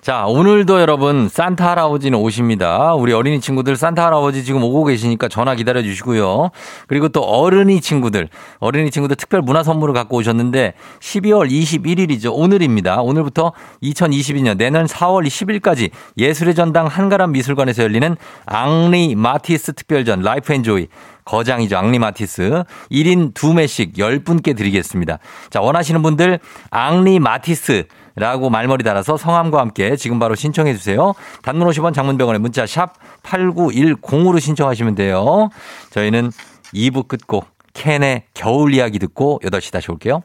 자, 0.05 0.27
오늘도 0.27 0.83
여러분 0.83 1.31
산타 1.31 1.71
할아버지는 1.71 2.19
오십니다. 2.19 2.93
우리 2.93 3.14
어린이 3.14 3.40
친구들 3.40 3.75
산타 3.75 4.05
할아버지 4.05 4.45
지금 4.45 4.62
오고 4.62 4.85
계시니까 4.85 5.29
전화 5.29 5.55
기다려 5.55 5.81
주시고요. 5.83 6.51
그리고 6.88 7.09
또 7.09 7.23
어른이 7.23 7.81
친구들, 7.81 8.29
어린이 8.59 8.90
친구들 8.90 9.17
특별 9.17 9.40
문화 9.40 9.62
선물을 9.62 9.95
갖고 9.95 10.19
오셨는데 10.19 10.75
12월 11.01 11.51
21일이죠. 11.51 12.33
오늘입니다. 12.35 13.01
오늘부터 13.01 13.55
2022년 13.83 14.59
내년 14.59 14.85
4월 14.85 15.25
10일까지 15.27 15.90
예술의 16.19 16.55
전당 16.55 16.87
한가람 16.87 17.33
미술관에서 17.33 17.85
열리는 17.85 18.14
앙리 18.45 19.14
마티스 19.14 19.73
특별전 19.73 20.21
Life 20.20 20.53
and 20.53 20.70
Joy 20.70 20.88
거장이죠. 21.25 21.79
앙리 21.79 21.99
마티스. 21.99 22.64
1인 22.90 23.33
2매씩 23.33 23.97
10분께 23.97 24.55
드리겠습니다. 24.55 25.19
자, 25.49 25.62
원하시는 25.62 26.03
분들 26.03 26.40
앙리 26.69 27.19
마티스 27.19 27.85
라고 28.16 28.48
말머리 28.48 28.85
달아서 28.85 29.16
성함과 29.16 29.61
함께 29.61 29.96
지금 29.96 30.18
바로 30.18 30.35
신청해 30.35 30.74
주세요. 30.74 31.14
단문 31.42 31.68
50원 31.68 31.92
장문병원에 31.94 32.38
문자 32.38 32.66
샵 32.66 32.92
8910으로 33.22 34.40
신청하시면 34.40 34.94
돼요. 34.94 35.48
저희는 35.90 36.31
2부 36.72 37.09
끝곡 37.09 37.46
캔의 37.72 38.24
겨울 38.35 38.72
이야기 38.74 38.98
듣고 38.98 39.40
8시 39.44 39.72
다시 39.72 39.90
올게요. 39.90 40.22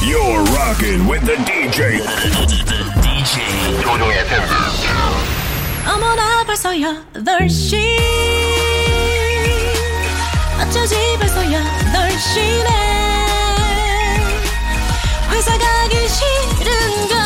You're 0.00 0.44
rocking 0.56 1.10
with 1.10 1.24
the 1.26 1.36
DJ. 1.44 1.98
DJ 3.02 3.82
조종의 3.82 4.24
팬. 4.26 4.40
어머나 5.92 6.44
벌써 6.44 6.70
8시 6.70 7.76
어쩌지 10.60 10.96
벌써 11.18 11.40
8시네 11.42 12.87
회사 15.38 15.56
가기 15.56 15.96
싫은 16.08 16.66
걸 17.06 17.16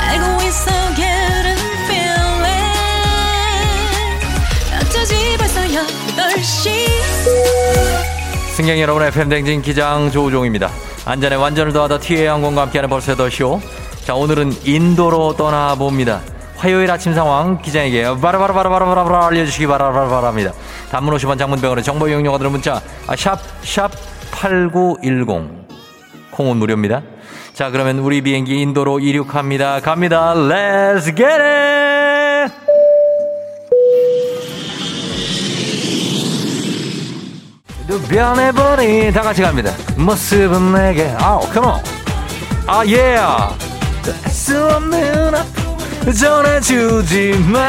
알고 0.00 0.42
있어 0.42 0.70
getting 0.96 1.60
feeling 1.84 2.64
어쩌지 4.80 5.36
벌써 5.36 5.60
8시 5.60 6.88
승객 8.54 8.80
여러분의 8.80 9.10
팬댕진 9.10 9.60
기장 9.60 10.10
조우종입니다. 10.10 10.70
안전에 11.04 11.36
완전을 11.36 11.74
더하다 11.74 11.98
티웨이 11.98 12.24
항공과 12.24 12.62
함께하는 12.62 12.88
벌써 12.88 13.14
8시오. 13.14 13.60
자, 14.06 14.14
오늘은 14.14 14.64
인도로 14.64 15.36
떠나봅니다. 15.36 16.22
화요일 16.56 16.90
아침 16.90 17.12
상황 17.12 17.60
기장에게 17.60 18.04
바라바라바라바라바라 18.18 19.26
알려주시기 19.26 19.66
바라바라바랍니다. 19.66 20.54
단문 20.90 21.14
50원 21.16 21.38
장문병원의 21.38 21.84
정보 21.84 22.08
이용료가 22.08 22.38
드는 22.38 22.50
문자 22.50 22.80
아, 23.06 23.14
샵, 23.14 23.38
샵 23.62 23.90
8910. 24.34 25.66
콩은 26.32 26.56
무료입니다. 26.56 27.02
자, 27.54 27.70
그러면 27.70 28.00
우리 28.00 28.20
비행기 28.20 28.60
인도로 28.60 28.98
이륙합니다. 28.98 29.80
갑니다. 29.80 30.34
Let's 30.34 31.04
get 31.16 31.24
it! 31.24 32.52
변해버린 38.08 39.12
다 39.12 39.22
같이 39.22 39.42
갑니다. 39.42 39.72
모습은 39.96 40.72
내게 40.72 41.14
아우 41.18 41.40
컴온 41.52 41.80
아 42.66 42.82
예. 42.86 43.16
수 44.28 44.66
없는 44.66 45.34
아픔 45.34 46.12
전해주지만 46.12 47.62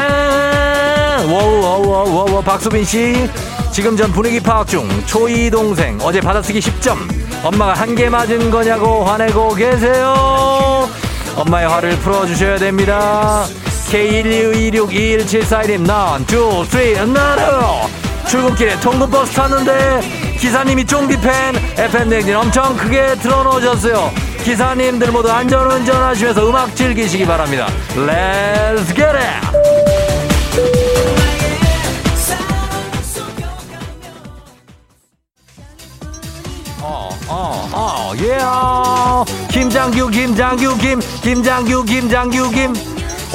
워워워워워 1.28 2.40
박수빈 2.40 2.84
씨 2.84 3.28
지금 3.72 3.96
전 3.96 4.10
분위기 4.12 4.40
파악 4.40 4.66
중. 4.66 4.88
초이 5.06 5.50
동생 5.50 5.98
어제 6.02 6.20
받아쓰기 6.20 6.60
10점. 6.60 6.96
엄마가 7.44 7.74
한 7.74 7.94
개 7.94 8.08
맞은 8.10 8.50
거냐고 8.50 9.04
화내고 9.04 9.54
계세요. 9.54 10.88
엄마의 11.36 11.68
화를 11.68 11.96
풀어주셔야 11.98 12.58
됩니다. 12.58 13.44
K1226174님 13.90 15.80
one, 15.86 16.24
two, 16.26 16.64
three, 16.68 16.94
나로 17.06 17.88
출근길에 18.28 18.80
통근버스 18.80 19.32
탔는데 19.32 20.00
기사님이 20.40 20.84
쫑디 20.84 21.20
팬 21.20 21.54
FM 21.78 22.08
댕진 22.10 22.34
엄청 22.36 22.76
크게 22.76 23.14
틀어놓으셨어요. 23.16 24.10
기사님들 24.42 25.12
모두 25.12 25.30
안전운전 25.30 26.02
하시면서 26.02 26.48
음악 26.48 26.74
즐기시기 26.74 27.24
바랍니다. 27.26 27.68
Let's 27.94 28.86
get 28.88 29.04
it! 29.16 29.46
어, 37.38 37.68
어, 37.70 38.12
어, 38.12 38.12
예. 38.16 38.38
김장규, 39.52 40.08
김장규, 40.08 40.78
김, 40.78 41.00
김장규, 41.20 41.84
김장규, 41.84 42.50
김. 42.50 42.72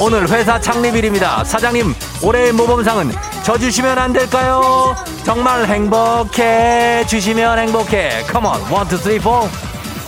오늘 0.00 0.28
회사 0.28 0.58
창립일입니다. 0.60 1.44
사장님, 1.44 1.94
올해의 2.20 2.50
모범상은 2.52 3.12
저 3.44 3.56
주시면 3.56 3.96
안 3.96 4.12
될까요? 4.12 4.96
정말 5.24 5.66
행복해 5.66 7.04
주시면 7.06 7.60
행복해. 7.60 8.24
Come 8.26 8.45
on, 8.45 8.60
one, 8.72 8.88
two, 8.88 8.96
three, 8.96 9.20
four. 9.20 9.48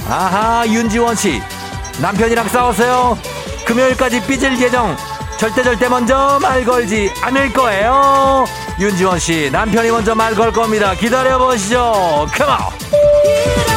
아하, 0.08 0.64
윤지원 0.66 1.14
씨. 1.14 1.40
남편이랑 2.00 2.48
싸웠어요. 2.48 3.16
금요일까지 3.64 4.22
삐질 4.26 4.60
예정. 4.60 4.96
절대 5.36 5.62
절대 5.62 5.88
먼저 5.88 6.40
말 6.42 6.64
걸지 6.64 7.12
않을 7.22 7.52
거예요. 7.52 8.44
윤지원 8.80 9.20
씨, 9.20 9.50
남편이 9.52 9.88
먼저 9.92 10.16
말 10.16 10.34
걸 10.34 10.50
겁니다. 10.52 10.94
기다려 10.94 11.38
보시죠. 11.38 12.26
Come 12.36 13.15
on. 13.15 13.73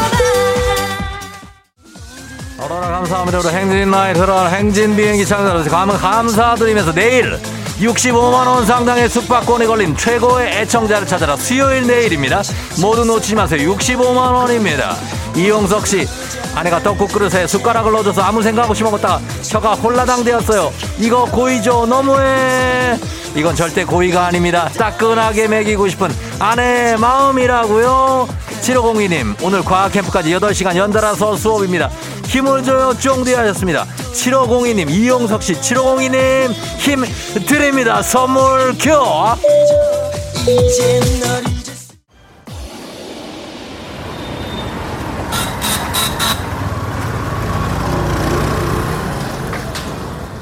어라라 2.70 2.88
감사합니다. 2.90 3.40
우리 3.40 3.48
행진 3.48 3.92
나이트 3.92 4.20
라 4.20 4.48
행진 4.48 4.96
비행기 4.96 5.26
창단으로서 5.26 5.70
감, 5.70 5.90
감사드리면서 5.90 6.94
내일 6.94 7.40
65만원 7.80 8.66
상당의 8.66 9.08
숙박권이 9.08 9.66
걸린 9.68 9.96
최고의 9.96 10.52
애청자를 10.52 11.08
찾아라 11.08 11.38
수요일 11.38 11.88
내일입니다. 11.88 12.42
모두 12.82 13.06
놓치지 13.06 13.36
마세요. 13.36 13.74
65만원입니다. 13.74 14.96
이용석 15.38 15.88
씨, 15.88 16.08
아내가 16.56 16.82
떡국 16.82 17.14
그릇에 17.14 17.48
숟가락을 17.48 17.92
넣어줘서 17.94 18.22
아무 18.22 18.42
생각 18.42 18.70
없이 18.70 18.84
먹었다가 18.84 19.22
혀가 19.44 19.76
홀라당 19.76 20.26
되었어요. 20.26 20.74
이거 21.00 21.24
고의죠. 21.26 21.86
너무해. 21.86 22.98
이건 23.36 23.56
절대 23.56 23.86
고의가 23.86 24.26
아닙니다. 24.26 24.68
따끈하게 24.78 25.48
먹이고 25.48 25.88
싶은 25.88 26.10
아내의 26.40 26.98
마음이라고요. 26.98 28.28
7502님, 28.62 29.36
오늘 29.44 29.64
과학캠프까지 29.64 30.32
8시간 30.32 30.76
연달아서 30.76 31.38
수업입니다. 31.38 31.90
힘을 32.28 32.64
줘요, 32.64 32.94
쫑디 33.00 33.34
하셨습니다. 33.34 33.86
7502님, 34.14 34.90
이용석 34.90 35.42
씨, 35.42 35.54
7502님, 35.54 36.52
힘 36.78 37.04
드립니다. 37.46 38.02
선물 38.02 38.74
큐! 38.78 38.92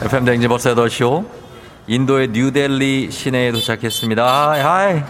FM 0.01 0.25
댕지 0.25 0.47
벌써 0.47 0.75
8시오. 0.75 1.25
인도의 1.87 2.29
뉴델리 2.29 3.09
시내에 3.11 3.51
도착했습니다. 3.51 4.23
Hi. 4.51 5.01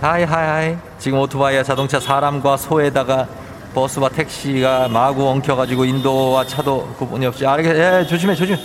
Hi, 0.00 0.24
hi, 0.24 0.24
hi. 0.24 0.76
지금 0.98 1.18
오토바이와 1.20 1.62
자동차 1.62 1.98
사람과 1.98 2.56
소에다가 2.56 3.28
버스와 3.76 4.08
택시가 4.08 4.88
마구 4.88 5.28
엉켜가지고 5.28 5.84
인도와 5.84 6.46
차도 6.46 6.94
구분이 6.96 7.26
없이. 7.26 7.46
아, 7.46 7.58
예, 7.58 8.06
조심해, 8.08 8.34
조심. 8.34 8.56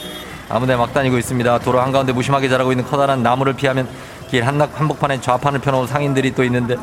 아무데 0.48 0.78
막 0.78 0.94
다니고 0.94 1.18
있습니다. 1.18 1.60
도로 1.60 1.82
한가운데 1.82 2.14
무심하게 2.14 2.48
자라고 2.48 2.72
있는 2.72 2.86
커다란 2.86 3.22
나무를 3.22 3.52
피하면 3.54 3.90
길 4.30 4.48
한낙 4.48 4.72
한복판에 4.74 5.20
좌판을 5.20 5.60
펴놓은 5.60 5.88
상인들이 5.88 6.34
또 6.34 6.46
있는데 6.46 6.78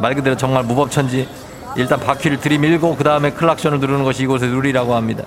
말 0.00 0.14
그대로 0.14 0.38
정말 0.38 0.64
무법천지. 0.64 1.28
일단 1.76 2.00
바퀴를 2.00 2.40
들이밀고 2.40 2.96
그 2.96 3.04
다음에 3.04 3.30
클락션을 3.32 3.78
누르는 3.78 4.04
것이 4.04 4.22
이곳의 4.22 4.48
룰이라고 4.48 4.94
합니다. 4.94 5.24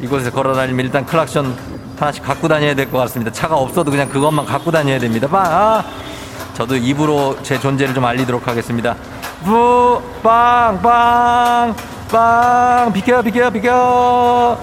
이곳에 0.00 0.30
걸어다니면 0.30 0.86
일단 0.86 1.06
클락션 1.06 1.56
하나씩 1.96 2.24
갖고 2.24 2.48
다녀야 2.48 2.74
될 2.74 2.90
것 2.90 2.98
같습니다. 2.98 3.30
차가 3.30 3.54
없어도 3.54 3.92
그냥 3.92 4.08
그것만 4.08 4.46
갖고 4.46 4.72
다녀야 4.72 4.98
됩니다. 4.98 5.28
빠, 5.28 5.38
아! 5.44 5.84
저도 6.54 6.74
입으로 6.74 7.36
제 7.44 7.56
존재를 7.60 7.94
좀 7.94 8.04
알리도록 8.04 8.48
하겠습니다. 8.48 8.96
부, 9.44 10.00
빵, 10.22 10.80
빵, 10.80 11.74
빵, 12.10 12.92
비켜, 12.92 13.20
비켜, 13.20 13.50
비켜. 13.50 14.58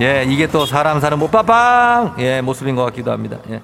예, 0.00 0.24
이게 0.28 0.46
또 0.46 0.64
사람 0.64 1.00
사는 1.00 1.18
못 1.18 1.30
빠빵! 1.30 2.14
예, 2.20 2.40
모습인 2.40 2.76
것 2.76 2.84
같기도 2.84 3.10
합니다. 3.10 3.38
예. 3.50 3.60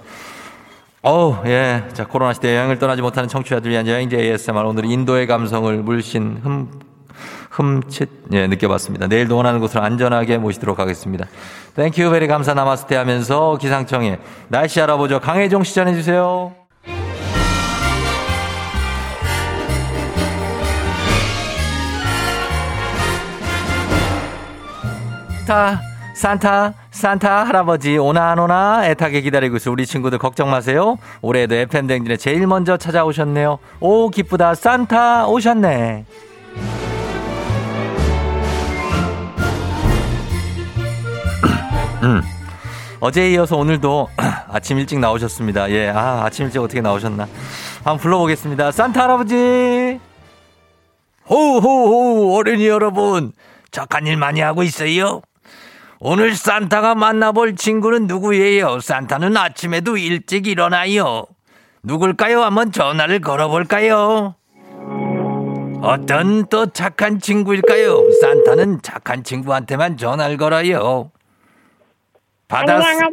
어우, 1.03 1.37
예. 1.47 1.85
자, 1.93 2.07
코로나 2.07 2.33
시대 2.33 2.57
여행을 2.57 2.81
떠나지 2.81 3.03
못하는 3.03 3.29
청취자들 3.29 3.71
위한 3.71 3.87
여행제 3.87 4.19
ASMR. 4.19 4.67
오늘 4.67 4.87
인도의 4.87 5.29
감성을 5.29 5.75
물씬 5.77 6.41
흠, 6.43 6.71
흠칫, 7.51 8.09
예, 8.33 8.49
느껴봤습니다. 8.49 9.07
내일도 9.07 9.37
원하는 9.37 9.61
곳으로 9.61 9.83
안전하게 9.85 10.39
모시도록 10.39 10.81
하겠습니다. 10.81 11.27
Thank 11.77 12.11
you 12.11 12.18
very 12.18 12.27
감사 12.27 12.53
나마스테 12.53 12.97
하면서 12.97 13.57
기상청에 13.59 14.19
날씨 14.49 14.81
알아보죠. 14.81 15.21
강혜종 15.21 15.63
시 15.63 15.75
전해주세요. 15.77 16.66
산타, 25.47 25.81
산타, 26.15 26.75
산타 26.91 27.45
할아버지 27.45 27.97
오나 27.99 28.33
안 28.33 28.41
오나 28.41 28.85
애타게 28.85 29.21
기다리고 29.21 29.59
있어 29.59 29.71
우리 29.71 29.87
친구들 29.87 30.19
걱정 30.19 30.51
마세요. 30.51 30.99
올해도 31.23 31.55
FM 31.55 31.87
댕진에 31.87 32.17
제일 32.17 32.49
먼저 32.49 32.77
찾아오셨네요. 32.77 33.61
오 33.79 34.11
기쁘다 34.11 34.57
산타 34.57 35.29
오셨네. 35.29 36.05
음. 42.03 42.23
어제에 42.99 43.31
이어서 43.31 43.57
오늘도 43.57 44.09
아침 44.51 44.79
일찍 44.79 44.99
나오셨습니다. 44.99 45.71
예, 45.71 45.91
아, 45.91 46.25
아침 46.25 46.47
일찍 46.47 46.61
어떻게 46.61 46.81
나오셨나. 46.81 47.29
한번 47.85 47.99
불러보겠습니다. 47.99 48.73
산타 48.73 49.01
할아버지! 49.01 50.01
호호호, 51.31 52.37
어린이 52.37 52.67
여러분. 52.67 53.31
착한 53.71 54.09
일 54.09 54.17
많이 54.17 54.41
하고 54.41 54.65
있어요? 54.65 55.21
오늘 55.99 56.35
산타가 56.35 56.95
만나볼 56.95 57.57
친구는 57.57 58.07
누구예요? 58.07 58.81
산타는 58.81 59.37
아침에도 59.37 59.97
일찍 59.97 60.47
일어나요. 60.47 61.27
누굴까요? 61.83 62.43
한번 62.43 62.71
전화를 62.73 63.21
걸어볼까요? 63.21 64.35
어떤 65.83 66.47
또 66.49 66.67
착한 66.67 67.19
친구일까요? 67.19 68.11
산타는 68.21 68.83
착한 68.83 69.25
친구한테만 69.25 69.97
전화를 69.97 70.37
걸어요. 70.37 71.11
받았... 72.49 72.75
안녕하, 72.75 73.09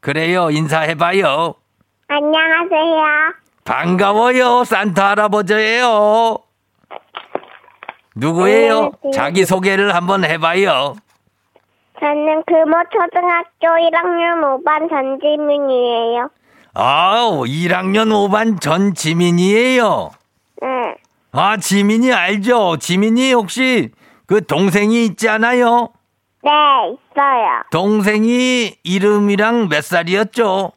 그래요. 0.00 0.50
인사해봐요. 0.50 1.54
안녕하세요. 2.08 3.02
반가워요. 3.64 4.64
산타 4.64 5.10
할아버지예요. 5.10 6.38
누구예요? 8.14 8.74
안녕하세요. 8.74 9.10
자기 9.12 9.44
소개를 9.44 9.94
한번 9.94 10.24
해봐요. 10.24 10.94
저는 12.00 12.42
금호 12.46 12.76
초등학교 12.92 13.66
1학년 13.88 14.62
5반 14.62 14.90
전지민이에요. 14.90 16.30
아우, 16.74 17.44
1학년 17.44 18.10
5반 18.10 18.60
전지민이에요. 18.60 20.10
네. 20.60 20.68
아, 21.32 21.56
지민이 21.56 22.12
알죠? 22.12 22.76
지민이 22.78 23.32
혹시 23.32 23.90
그 24.26 24.44
동생이 24.44 25.04
있지 25.06 25.28
않아요? 25.28 25.90
네, 26.42 26.50
있어요. 26.50 27.62
동생이 27.70 28.76
이름이랑 28.84 29.68
몇 29.68 29.82
살이었죠? 29.82 30.72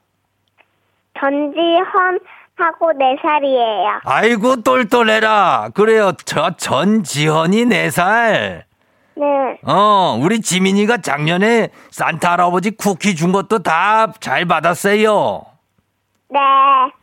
전지헌하고 1.20 2.94
4살이에요. 2.98 4.00
아이고, 4.06 4.62
똘똘해라. 4.62 5.70
그래요. 5.74 6.14
저 6.26 6.52
전지현이 6.56 7.66
4살. 7.66 8.69
네. 9.20 9.60
어, 9.64 10.18
우리 10.22 10.40
지민이가 10.40 11.00
작년에 11.00 11.70
산타 11.92 12.32
할아버지 12.32 12.72
쿠키 12.72 13.16
준 13.16 13.32
것도 13.34 13.60
다 13.60 14.14
잘 14.22 14.46
받았어요. 14.46 15.44
네. 16.30 16.40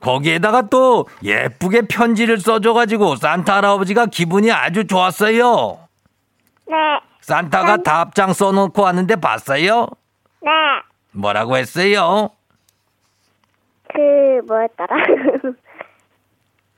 거기에다가 0.01 0.63
또 0.63 1.07
예쁘게 1.23 1.83
편지를 1.89 2.39
써줘가지고 2.39 3.17
산타 3.17 3.57
할아버지가 3.57 4.07
기분이 4.07 4.51
아주 4.51 4.87
좋았어요. 4.87 5.79
네. 6.69 6.75
산타가 7.21 7.79
답장 7.79 8.33
써놓고 8.33 8.81
왔는데 8.83 9.17
봤어요? 9.17 9.89
네. 10.41 10.51
뭐라고 11.13 11.57
했어요? 11.57 12.31
그, 13.93 14.01
뭐였더라? 14.47 14.97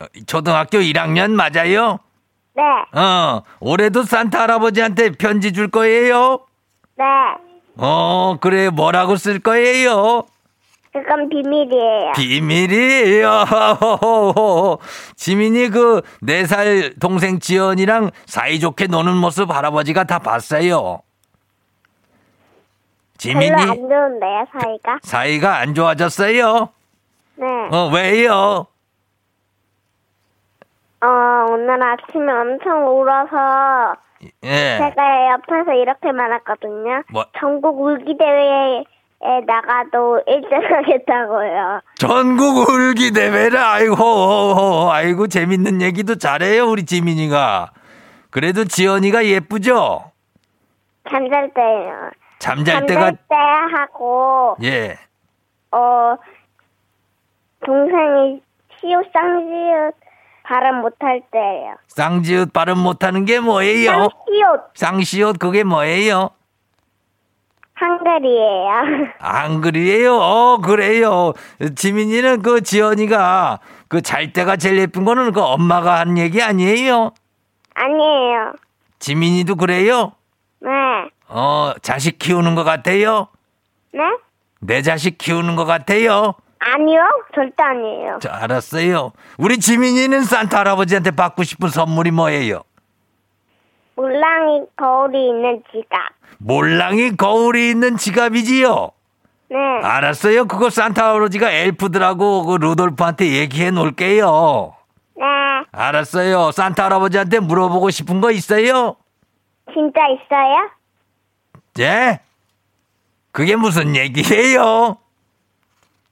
어, 0.00 0.06
초등학교 0.26 0.78
1학년 0.78 1.30
맞아요? 1.32 1.98
네. 2.58 3.00
어, 3.00 3.42
올해도 3.60 4.02
산타 4.02 4.40
할아버지한테 4.42 5.10
편지 5.10 5.52
줄 5.52 5.68
거예요? 5.70 6.40
네. 6.96 7.04
어, 7.76 8.36
그래, 8.40 8.68
뭐라고 8.70 9.14
쓸 9.16 9.38
거예요? 9.38 10.24
그건 10.92 11.28
비밀이에요. 11.28 12.12
비밀이에요. 12.16 13.44
지민이 15.14 15.68
그 15.68 16.02
네 16.22 16.44
살 16.46 16.94
동생 16.98 17.38
지연이랑 17.38 18.10
사이좋게 18.26 18.88
노는 18.88 19.16
모습 19.16 19.54
할아버지가 19.54 20.04
다 20.04 20.18
봤어요. 20.18 21.00
지민이 23.18 23.50
별로 23.50 23.70
안 23.72 23.76
좋은데요, 23.76 24.44
사이가? 24.52 24.98
사이가 25.02 25.58
안 25.58 25.74
좋아졌어요. 25.74 26.70
네. 27.36 27.46
어, 27.70 27.90
왜요? 27.94 28.66
어, 31.00 31.06
오늘 31.50 31.80
아침에 31.82 32.32
엄청 32.32 32.86
울어서 32.88 33.94
예. 34.42 34.78
제가 34.78 35.30
옆에서 35.32 35.72
이렇게 35.74 36.10
말했거든요. 36.12 37.02
뭐? 37.12 37.24
전국 37.38 37.80
울기 37.80 38.16
대회에 38.18 38.84
나가도 39.46 40.22
1등 40.26 40.52
하겠다고요. 40.72 41.80
전국 41.98 42.68
울기 42.68 43.12
대회를 43.12 43.58
아이고 43.58 44.90
아이고 44.90 45.28
재밌는 45.28 45.82
얘기도 45.82 46.16
잘해요 46.16 46.66
우리 46.66 46.84
지민이가. 46.84 47.70
그래도 48.30 48.64
지연이가 48.64 49.24
예쁘죠? 49.24 50.10
잠잘 51.08 51.52
때요. 51.54 52.10
잠잘 52.40 52.86
때가 52.86 53.10
때 53.10 53.34
하고, 53.74 54.56
예. 54.62 54.96
어, 55.72 56.16
동생이 57.64 58.40
시옷 58.78 59.06
쌍시옷 59.12 59.94
발음 60.48 60.80
못할 60.80 61.20
때예요. 61.30 61.74
쌍지읒 61.88 62.52
발음 62.54 62.78
못하는 62.78 63.26
게 63.26 63.38
뭐예요? 63.38 63.90
쌍시옷 63.90 64.60
쌍시옷 64.74 65.38
그게 65.38 65.62
뭐예요? 65.62 66.30
한글이에요. 67.74 68.70
한글이에요. 69.20 70.16
어, 70.16 70.58
그래요. 70.58 71.32
지민이는 71.76 72.42
그 72.42 72.62
지연이가 72.62 73.60
그 73.88 74.00
잘 74.02 74.32
때가 74.32 74.56
제일 74.56 74.78
예쁜 74.78 75.04
거는 75.04 75.32
그 75.32 75.40
엄마가 75.42 76.00
한 76.00 76.16
얘기 76.18 76.42
아니에요? 76.42 77.12
아니에요. 77.74 78.52
지민이도 78.98 79.56
그래요? 79.56 80.12
네. 80.60 80.70
어, 81.28 81.72
자식 81.82 82.18
키우는 82.18 82.54
것 82.54 82.64
같아요? 82.64 83.28
네? 83.92 84.00
내 84.60 84.82
자식 84.82 85.18
키우는 85.18 85.54
것 85.56 85.64
같아요? 85.66 86.34
아니요. 86.58 87.00
절대 87.34 87.62
아니에요. 87.62 88.18
자, 88.20 88.36
알았어요. 88.42 89.12
우리 89.38 89.58
지민이는 89.58 90.22
산타 90.24 90.58
할아버지한테 90.60 91.12
받고 91.12 91.44
싶은 91.44 91.68
선물이 91.68 92.10
뭐예요? 92.10 92.62
물랑이 93.96 94.62
거울이 94.76 95.28
있는 95.28 95.62
지갑. 95.72 96.00
몰랑이 96.38 97.16
거울이 97.16 97.70
있는 97.70 97.96
지갑이지요? 97.96 98.90
네. 99.50 99.56
알았어요. 99.82 100.46
그거 100.46 100.70
산타 100.70 101.04
할아버지가 101.08 101.50
엘프들하고 101.50 102.44
그 102.44 102.56
루돌프한테 102.56 103.26
얘기해 103.32 103.70
놓을게요. 103.70 104.74
네. 105.16 105.24
알았어요. 105.72 106.52
산타 106.52 106.84
할아버지한테 106.84 107.40
물어보고 107.40 107.90
싶은 107.90 108.20
거 108.20 108.30
있어요? 108.30 108.96
진짜 109.72 110.00
있어요? 110.08 110.70
예? 111.80 112.20
그게 113.32 113.56
무슨 113.56 113.96
얘기예요? 113.96 114.96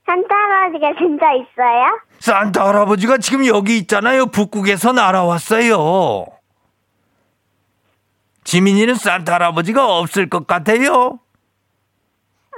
산타 0.07 0.35
할아버지가 0.35 0.93
진짜 0.99 1.33
있어요? 1.33 2.01
산타 2.21 2.69
할아버지가 2.69 3.19
지금 3.19 3.45
여기 3.47 3.77
있잖아요. 3.79 4.27
북극에서 4.27 4.93
날아왔어요. 4.93 6.27
지민이는 8.45 8.95
산타 8.95 9.35
할아버지가 9.35 9.99
없을 9.99 10.29
것 10.29 10.47
같아요. 10.47 11.19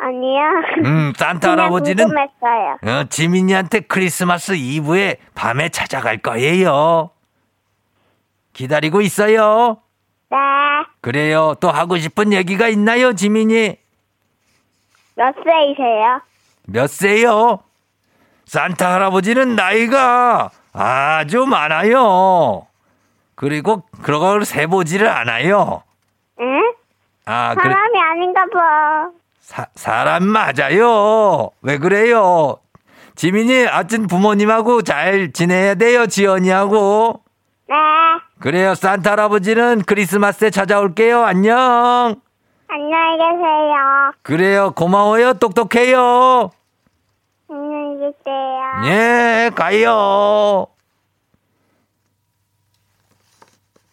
아니요. 0.00 0.40
음, 0.84 1.12
산타 1.16 1.52
할아버지는 1.52 2.04
궁금했어요. 2.04 2.78
어, 3.00 3.04
지민이한테 3.08 3.80
크리스마스 3.80 4.52
이브에 4.52 5.16
밤에 5.34 5.70
찾아갈 5.70 6.18
거예요. 6.18 7.10
기다리고 8.52 9.00
있어요. 9.00 9.78
네. 10.30 10.36
그래요. 11.00 11.54
또 11.60 11.70
하고 11.70 11.96
싶은 11.96 12.32
얘기가 12.34 12.68
있나요, 12.68 13.14
지민이? 13.14 13.76
몇 15.16 15.34
세이세요? 15.42 16.20
몇 16.70 16.86
세요? 16.88 17.60
산타 18.44 18.94
할아버지는 18.94 19.56
나이가 19.56 20.50
아주 20.72 21.46
많아요. 21.46 22.66
그리고 23.34 23.82
그런 24.02 24.20
걸 24.20 24.44
세보지를 24.44 25.08
않아요. 25.08 25.82
응? 26.40 26.72
아, 27.24 27.54
그래. 27.54 27.72
사람이 27.72 28.00
아닌가 28.00 28.44
봐. 28.52 29.08
사, 29.40 29.66
사람 29.74 30.24
맞아요. 30.24 31.50
왜 31.62 31.78
그래요? 31.78 32.58
지민이 33.14 33.64
하여튼 33.64 34.06
부모님하고 34.06 34.82
잘 34.82 35.32
지내야 35.32 35.74
돼요, 35.76 36.06
지연이하고. 36.06 37.22
네. 37.68 37.74
그래요, 38.40 38.74
산타 38.74 39.12
할아버지는 39.12 39.82
크리스마스에 39.86 40.50
찾아올게요. 40.50 41.24
안녕. 41.24 42.20
안녕히 42.70 43.16
계세요. 43.16 44.12
그래요, 44.22 44.72
고마워요. 44.72 45.34
똑똑해요. 45.34 46.50
계세요. 48.12 48.84
예, 48.86 49.50
가요. 49.54 50.66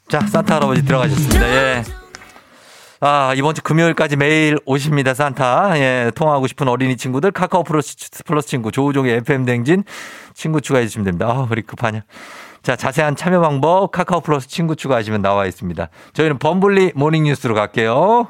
자, 0.10 0.20
산타 0.22 0.56
할아버지 0.56 0.86
들어가셨습니다. 0.86 1.48
예. 1.48 1.84
아, 3.02 3.34
이번 3.36 3.54
주 3.54 3.62
금요일까지 3.62 4.16
매일 4.16 4.58
오십니다, 4.66 5.14
산타. 5.14 5.78
예, 5.80 6.12
통화하고 6.16 6.48
싶은 6.48 6.68
어린이 6.68 6.96
친구들, 6.98 7.32
카카오 7.32 7.64
플러스, 7.64 7.96
플러스 8.26 8.48
친구, 8.48 8.72
조우종의 8.72 9.18
FM 9.18 9.46
댕진 9.46 9.84
친구 10.34 10.62
추가해 10.62 10.86
주시면 10.86 11.06
됩니다. 11.06 11.28
아, 11.28 11.48
우리 11.50 11.62
급하냐. 11.62 12.02
자, 12.64 12.76
자세한 12.76 13.16
참여 13.16 13.42
방법, 13.42 13.92
카카오 13.92 14.22
플러스 14.22 14.48
친구 14.48 14.76
추가하시면 14.76 15.22
나와 15.22 15.46
있습니다. 15.46 15.90
저희는 16.14 16.40
범블리 16.40 16.94
모닝 16.96 17.24
뉴스로 17.26 17.54
갈게요. 17.54 18.30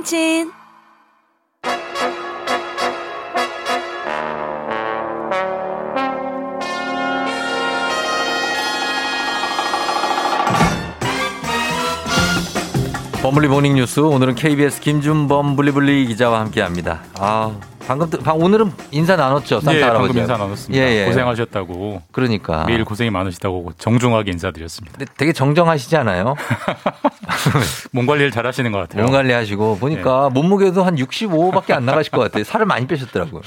대행진 0.00 0.50
범블리 13.22 13.48
모닝 13.48 13.74
뉴스 13.74 14.00
오늘은 14.00 14.34
KBS 14.34 14.80
김준범 14.80 15.56
블리블리 15.56 16.06
기자와 16.06 16.40
함께합니다. 16.40 17.02
아 17.18 17.54
방금 17.90 18.08
또- 18.08 18.18
방 18.20 18.38
오늘은 18.40 18.70
인사 18.92 19.16
나눴죠 19.16 19.58
산타 19.60 19.76
예, 19.76 19.82
할아버지. 19.82 20.06
방금 20.10 20.22
인사 20.22 20.36
나눴습니다. 20.36 20.80
예, 20.84 21.02
예. 21.02 21.06
고생하셨다고. 21.06 22.02
그러니까 22.12 22.64
매일 22.66 22.84
고생이 22.84 23.10
많으시다고 23.10 23.72
정중하게 23.78 24.30
인사드렸습니다. 24.30 24.96
근데 24.96 25.12
되게 25.16 25.32
정정하시지 25.32 25.96
않아요? 25.96 26.36
몸 27.90 28.06
관리를 28.06 28.30
잘 28.30 28.46
하시는 28.46 28.70
것 28.70 28.78
같아요. 28.78 29.02
몸 29.02 29.10
관리하시고 29.10 29.78
보니까 29.78 30.28
예. 30.30 30.34
몸무게도 30.34 30.84
한 30.84 30.94
65밖에 30.94 31.72
안 31.72 31.84
나가실 31.84 32.12
것 32.12 32.20
같아요. 32.20 32.44
살을 32.44 32.64
많이 32.64 32.86
빼셨더라고요. 32.86 33.40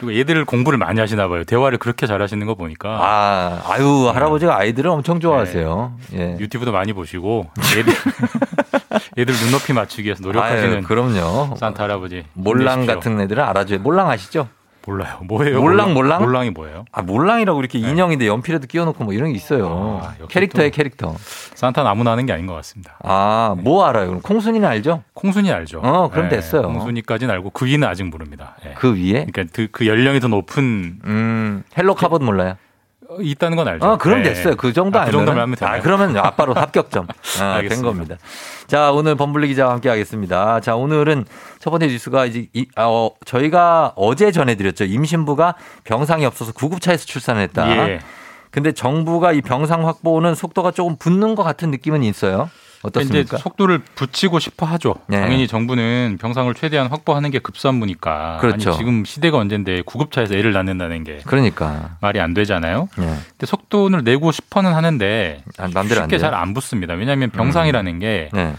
그리고 0.00 0.18
얘들 0.18 0.46
공부를 0.46 0.78
많이 0.78 0.98
하시나 0.98 1.28
봐요. 1.28 1.44
대화를 1.44 1.76
그렇게 1.76 2.06
잘 2.06 2.22
하시는 2.22 2.44
거 2.46 2.54
보니까. 2.54 2.88
아, 3.00 3.62
아유 3.66 4.08
할아버지가 4.12 4.56
아이들을 4.56 4.90
엄청 4.90 5.20
좋아하세요. 5.20 5.92
예. 6.14 6.36
유튜브도 6.40 6.72
많이 6.72 6.94
보시고 6.94 7.48
얘들 7.76 7.92
얘들 9.18 9.34
눈높이 9.44 9.74
맞추기 9.74 10.04
위해서 10.04 10.22
노력하시는 10.22 10.76
아유, 10.78 10.82
그럼요. 10.82 11.54
산타 11.56 11.84
할아버지. 11.84 12.24
몰랑. 12.32 12.86
같은 12.86 13.20
애들은 13.20 13.44
알아줘요. 13.44 13.80
몰랑 13.80 14.08
아시죠? 14.08 14.48
몰라요. 14.86 15.18
뭐예요? 15.24 15.60
몰랑 15.60 15.94
몰랑? 15.94 16.22
몰랑이 16.22 16.50
뭐예요? 16.50 16.84
아 16.92 17.02
몰랑이라고 17.02 17.60
이렇게 17.60 17.78
인형인데 17.78 18.26
연필에도 18.26 18.66
끼워놓고 18.66 19.04
뭐 19.04 19.12
이런 19.12 19.30
게 19.30 19.36
있어요. 19.36 20.00
아, 20.02 20.14
또 20.18 20.26
캐릭터. 20.70 21.14
산타는 21.54 21.90
아무나 21.90 22.12
하는 22.12 22.26
게 22.26 22.32
아닌 22.32 22.46
것 22.46 22.54
같습니다. 22.54 22.96
아, 23.02 23.54
뭐 23.58 23.84
알아요? 23.84 24.06
그럼 24.06 24.22
콩순이는 24.22 24.66
알죠? 24.66 25.02
콩순이 25.14 25.52
알죠? 25.52 25.80
어, 25.82 26.08
그럼 26.10 26.28
됐어요. 26.28 26.62
콩순이까지는 26.62 27.32
알고 27.34 27.50
그 27.50 27.66
위는 27.66 27.86
아직 27.86 28.04
모릅니다. 28.04 28.56
예. 28.66 28.74
그 28.74 28.94
위에? 28.94 29.26
그러니까 29.26 29.44
그, 29.52 29.68
그 29.70 29.86
연령이 29.86 30.20
더 30.20 30.28
높은 30.28 30.98
음, 31.04 31.62
헬로 31.76 31.94
카봇 31.94 32.22
몰라요? 32.22 32.56
있다는 33.20 33.56
건 33.56 33.68
알죠. 33.68 33.86
어, 33.86 33.98
그럼 33.98 34.22
네. 34.22 34.30
됐어요. 34.30 34.56
그 34.56 34.72
정도 34.72 34.98
아, 34.98 35.04
그. 35.04 35.12
정도면 35.12 35.42
하면 35.42 35.56
되나요? 35.56 35.76
아, 35.78 35.80
그러면 35.80 36.16
아빠로 36.16 36.54
합격점. 36.54 37.06
아, 37.40 37.60
된. 37.60 37.82
겁니다. 37.82 38.16
자, 38.66 38.92
오늘 38.92 39.14
범블리 39.16 39.48
기자와 39.48 39.72
함께 39.72 39.88
하겠습니다. 39.88 40.60
자, 40.60 40.76
오늘은 40.76 41.24
첫 41.58 41.70
번째 41.70 41.86
뉴스가 41.88 42.26
이제 42.26 42.46
이, 42.52 42.66
아, 42.76 42.84
어, 42.86 43.10
저희가 43.24 43.92
어제 43.96 44.30
전해드렸죠. 44.30 44.84
임신부가 44.84 45.54
병상이 45.84 46.24
없어서 46.24 46.52
구급차에서 46.52 47.04
출산을 47.06 47.42
했다. 47.42 47.68
예. 47.88 48.00
근데 48.50 48.72
정부가 48.72 49.32
이 49.32 49.40
병상 49.42 49.86
확보는 49.86 50.34
속도가 50.34 50.72
조금 50.72 50.96
붙는 50.96 51.34
것 51.34 51.42
같은 51.42 51.70
느낌은 51.70 52.02
있어요. 52.02 52.50
어떻습니까? 52.82 53.20
이제 53.36 53.36
속도를 53.36 53.78
붙이고 53.94 54.38
싶어 54.38 54.64
하죠. 54.66 54.94
네. 55.06 55.20
당연히 55.20 55.46
정부는 55.46 56.18
병상을 56.20 56.52
최대한 56.54 56.86
확보하는 56.88 57.30
게 57.30 57.38
급선무니까. 57.38 58.38
그렇죠. 58.40 58.70
아니, 58.70 58.78
지금 58.78 59.04
시대가 59.04 59.36
언젠데 59.38 59.82
구급차에서 59.82 60.34
애를 60.34 60.52
낳는다는 60.52 61.04
게 61.04 61.20
그러니까. 61.26 61.96
말이 62.00 62.20
안 62.20 62.32
되잖아요. 62.32 62.88
예. 62.98 63.02
근데 63.02 63.46
속도를 63.46 64.02
내고 64.04 64.32
싶어는 64.32 64.72
하는데 64.72 65.42
아, 65.58 65.68
쉽게? 65.68 66.18
잘 66.18 66.34
안 66.34 66.54
붙습니다. 66.54 66.94
왜냐하면 66.94 67.30
병상이라는 67.30 67.98
게 67.98 68.30
네. 68.32 68.54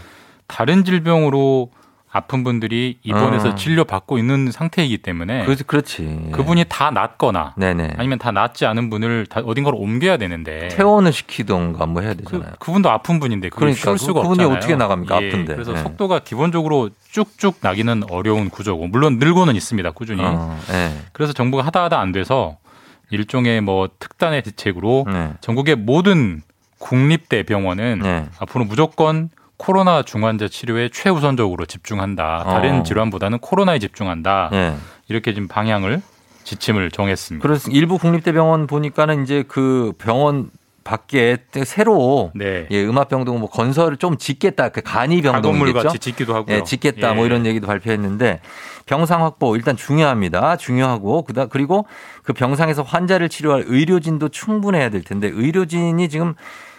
다른 0.46 0.84
질병으로 0.84 1.70
아픈 2.14 2.44
분들이 2.44 2.98
입원해서 3.02 3.48
어. 3.50 3.54
치료받고 3.54 4.18
있는 4.18 4.52
상태이기 4.52 4.98
때문에 4.98 5.44
그렇지, 5.46 5.64
그렇지. 5.64 6.28
그분이 6.32 6.66
다 6.68 6.90
낫거나 6.90 7.54
네네. 7.56 7.94
아니면 7.96 8.18
다 8.18 8.30
낫지 8.32 8.66
않은 8.66 8.90
분을 8.90 9.24
다 9.26 9.40
어딘가로 9.40 9.78
옮겨야 9.78 10.18
되는데 10.18 10.68
퇴원을 10.68 11.10
시키던가 11.10 11.86
뭐 11.86 12.02
해야 12.02 12.12
되잖아요. 12.12 12.50
그, 12.52 12.66
그분도 12.66 12.90
아픈 12.90 13.18
분인데 13.18 13.48
그러니까 13.48 13.94
그- 13.94 14.10
없잖아요. 14.10 14.48
어떻게 14.50 14.76
나갑니까? 14.76 15.22
예, 15.22 15.28
아픈데. 15.28 15.54
그래서 15.54 15.72
네. 15.72 15.82
속도가 15.82 16.18
기본적으로 16.18 16.90
쭉쭉 17.12 17.56
나기는 17.62 18.02
어려운 18.10 18.50
구조고 18.50 18.88
물론 18.88 19.16
늘고는 19.18 19.56
있습니다. 19.56 19.90
꾸준히. 19.92 20.22
어, 20.22 20.58
예. 20.70 20.92
그래서 21.12 21.32
정부가 21.32 21.64
하다 21.64 21.84
하다 21.84 21.98
안 21.98 22.12
돼서 22.12 22.58
일종의 23.10 23.62
뭐 23.62 23.88
특단의 23.98 24.42
대책으로 24.42 25.06
네. 25.10 25.32
전국의 25.40 25.76
모든 25.76 26.42
국립대 26.78 27.44
병원은 27.44 28.00
네. 28.02 28.26
앞으로 28.38 28.64
무조건 28.66 29.30
코로나 29.62 30.02
중환자 30.02 30.48
치료에 30.48 30.88
최우선적으로 30.88 31.66
집중한다. 31.66 32.42
다른 32.42 32.80
어. 32.80 32.82
질환보다는 32.82 33.38
코로나에 33.38 33.78
집중한다. 33.78 34.50
예. 34.52 34.74
이렇게 35.08 35.32
지금 35.34 35.46
방향을 35.46 36.02
지침을 36.42 36.90
정했습니다. 36.90 37.46
그래서 37.46 37.70
일부 37.70 37.96
국립대병원 37.96 38.66
보니까는 38.66 39.22
이제 39.22 39.44
그 39.46 39.92
병원 39.98 40.50
밖에 40.82 41.36
새로 41.64 42.32
네. 42.34 42.66
예, 42.72 42.84
음압병동 42.84 43.38
뭐 43.38 43.48
건설을 43.48 43.98
좀 43.98 44.16
짓겠다. 44.18 44.70
그 44.70 44.80
간이 44.80 45.22
가건물 45.22 45.42
병동이겠죠. 45.42 45.86
같이 45.86 45.98
짓기도 46.00 46.34
하고요. 46.34 46.56
예, 46.56 46.64
짓겠다. 46.64 47.14
뭐 47.14 47.22
예. 47.22 47.26
이런 47.26 47.46
얘기도 47.46 47.68
발표했는데 47.68 48.40
병상 48.86 49.22
확보 49.22 49.54
일단 49.54 49.76
중요합니다. 49.76 50.56
중요하고 50.56 51.22
그다 51.22 51.46
그리고 51.46 51.86
그 52.24 52.32
병상에서 52.32 52.82
환자를 52.82 53.28
치료할 53.28 53.62
의료진도 53.68 54.28
충분해야 54.28 54.88
될 54.88 55.04
텐데 55.04 55.30
의료진이 55.32 56.08
지금 56.08 56.34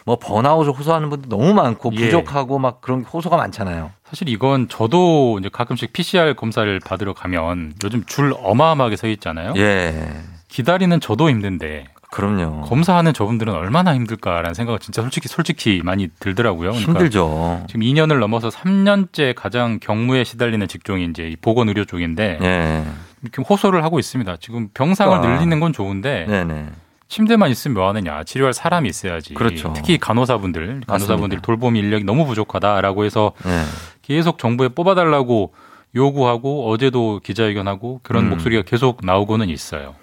뭐 0.05 0.17
번아웃을 0.17 0.73
호소하는 0.73 1.09
분도 1.09 1.29
너무 1.29 1.53
많고 1.53 1.91
예. 1.93 2.05
부족하고 2.05 2.59
막 2.59 2.81
그런 2.81 3.03
호소가 3.03 3.37
많잖아요. 3.37 3.91
사실 4.03 4.29
이건 4.29 4.67
저도 4.67 5.39
이제 5.39 5.49
가끔씩 5.51 5.93
PCR 5.93 6.35
검사를 6.35 6.79
받으러 6.79 7.13
가면 7.13 7.73
요즘 7.83 8.03
줄 8.05 8.33
어마어마하게 8.37 8.95
서 8.95 9.07
있잖아요. 9.07 9.53
예. 9.57 10.11
기다리는 10.49 10.99
저도 10.99 11.29
힘든데 11.29 11.85
그럼요. 12.11 12.61
검사하는 12.61 13.11
저분들은 13.11 13.55
얼마나 13.55 13.95
힘들까라는 13.95 14.53
생각을 14.53 14.77
진짜 14.77 15.01
솔직히 15.01 15.27
솔직히 15.27 15.81
많이 15.83 16.09
들더라고요. 16.19 16.69
그러니까 16.69 16.91
힘들죠. 16.91 17.65
지금 17.67 17.81
2년을 17.81 18.19
넘어서 18.19 18.49
3년째 18.49 19.33
가장 19.35 19.79
경무에 19.79 20.23
시달리는 20.23 20.67
직종이 20.67 21.05
이제 21.05 21.27
이 21.27 21.35
보건 21.35 21.69
의료 21.69 21.85
쪽인데 21.85 22.37
예. 22.43 22.83
이렇게 23.23 23.41
호소를 23.41 23.83
하고 23.83 23.97
있습니다. 23.97 24.37
지금 24.41 24.69
병상을 24.75 25.17
아. 25.17 25.21
늘리는 25.21 25.59
건 25.59 25.73
좋은데 25.73 26.25
네네. 26.27 26.67
침대만 27.13 27.51
있으면 27.51 27.75
뭐 27.75 27.87
하느냐. 27.89 28.23
치료할 28.23 28.53
사람이 28.53 28.89
있어야지. 28.89 29.35
그렇죠. 29.35 29.71
특히 29.75 29.99
간호사분들, 29.99 30.81
간호사분들 30.87 31.37
맞습니다. 31.37 31.41
돌봄 31.41 31.75
인력이 31.75 32.05
너무 32.05 32.25
부족하다라고 32.25 33.05
해서 33.05 33.33
예. 33.45 33.61
계속 34.01 34.39
정부에 34.39 34.69
뽑아달라고 34.69 35.53
요구하고 35.95 36.71
어제도 36.71 37.19
기자회견하고 37.23 37.99
그런 38.01 38.25
음. 38.25 38.29
목소리가 38.31 38.63
계속 38.63 39.01
나오고는 39.03 39.49
있어요. 39.49 39.93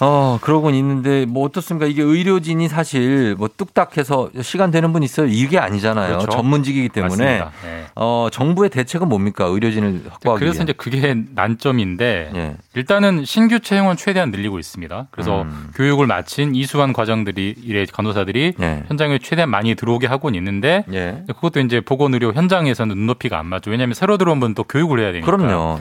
어, 0.00 0.38
그러고는 0.40 0.76
있는데 0.78 1.24
뭐 1.24 1.44
어떻습니까? 1.44 1.86
이게 1.86 2.02
의료진이 2.02 2.68
사실 2.68 3.34
뭐 3.38 3.48
뚝딱해서 3.54 4.30
시간 4.42 4.70
되는 4.70 4.92
분 4.92 5.02
있어요. 5.02 5.26
이게 5.26 5.58
아니잖아요. 5.58 6.18
그렇죠. 6.18 6.30
전문직이기 6.30 6.88
때문에. 6.88 7.44
네. 7.62 7.84
어, 7.94 8.28
정부의 8.32 8.70
대책은 8.70 9.08
뭡니까? 9.08 9.44
의료진을 9.46 10.02
확보하기 10.10 10.40
그래서 10.40 10.56
위한. 10.56 10.64
이제 10.64 10.72
그게 10.72 11.14
난점인데 11.34 12.32
예. 12.34 12.56
일단은 12.74 13.24
신규 13.24 13.60
채용은 13.60 13.96
최대한 13.96 14.30
늘리고 14.30 14.58
있습니다. 14.58 15.06
그래서 15.10 15.42
음. 15.42 15.70
교육을 15.74 16.06
마친 16.06 16.54
이수한 16.54 16.92
과정들이 16.92 17.54
이래 17.62 17.86
간호사들이 17.86 18.54
예. 18.60 18.82
현장에 18.88 19.18
최대한 19.18 19.48
많이 19.50 19.74
들어오게 19.74 20.06
하고는 20.06 20.36
있는데 20.38 20.84
예. 20.92 21.22
그것도 21.28 21.60
이제 21.60 21.80
보건 21.80 22.14
의료 22.14 22.32
현장에서는 22.32 22.96
눈높이가 22.96 23.38
안 23.38 23.46
맞죠. 23.46 23.70
왜냐하면 23.70 23.94
새로 23.94 24.18
들어온 24.18 24.40
분은 24.40 24.54
또 24.54 24.64
교육을 24.64 24.98
해야 25.00 25.12
되니까. 25.12 25.30
그럼요. 25.30 25.78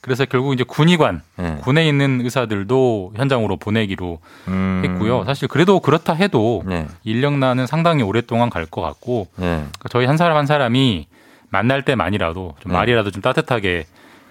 네. 0.00 0.02
그래서 0.02 0.24
결국 0.24 0.54
이제 0.54 0.64
군의관, 0.64 1.20
예. 1.38 1.58
군에 1.60 1.86
있는 1.86 2.20
의사들도 2.22 3.12
현장으로 3.16 3.56
보내기로 3.58 4.18
음. 4.48 4.82
했고요. 4.84 5.24
사실 5.24 5.46
그래도 5.46 5.80
그렇다 5.80 6.14
해도 6.14 6.62
네. 6.66 6.86
인력난은 7.04 7.66
상당히 7.66 8.02
오랫동안 8.02 8.48
갈 8.50 8.66
것 8.70 8.80
같고 8.82 9.26
예. 9.40 9.44
그러니까 9.44 9.88
저희 9.90 10.06
한 10.06 10.16
사람 10.16 10.36
한 10.36 10.46
사람이 10.46 11.06
만날 11.50 11.82
때만이라도 11.84 12.54
좀 12.60 12.72
네. 12.72 12.78
말이라도 12.78 13.10
좀 13.10 13.20
따뜻하게 13.22 13.86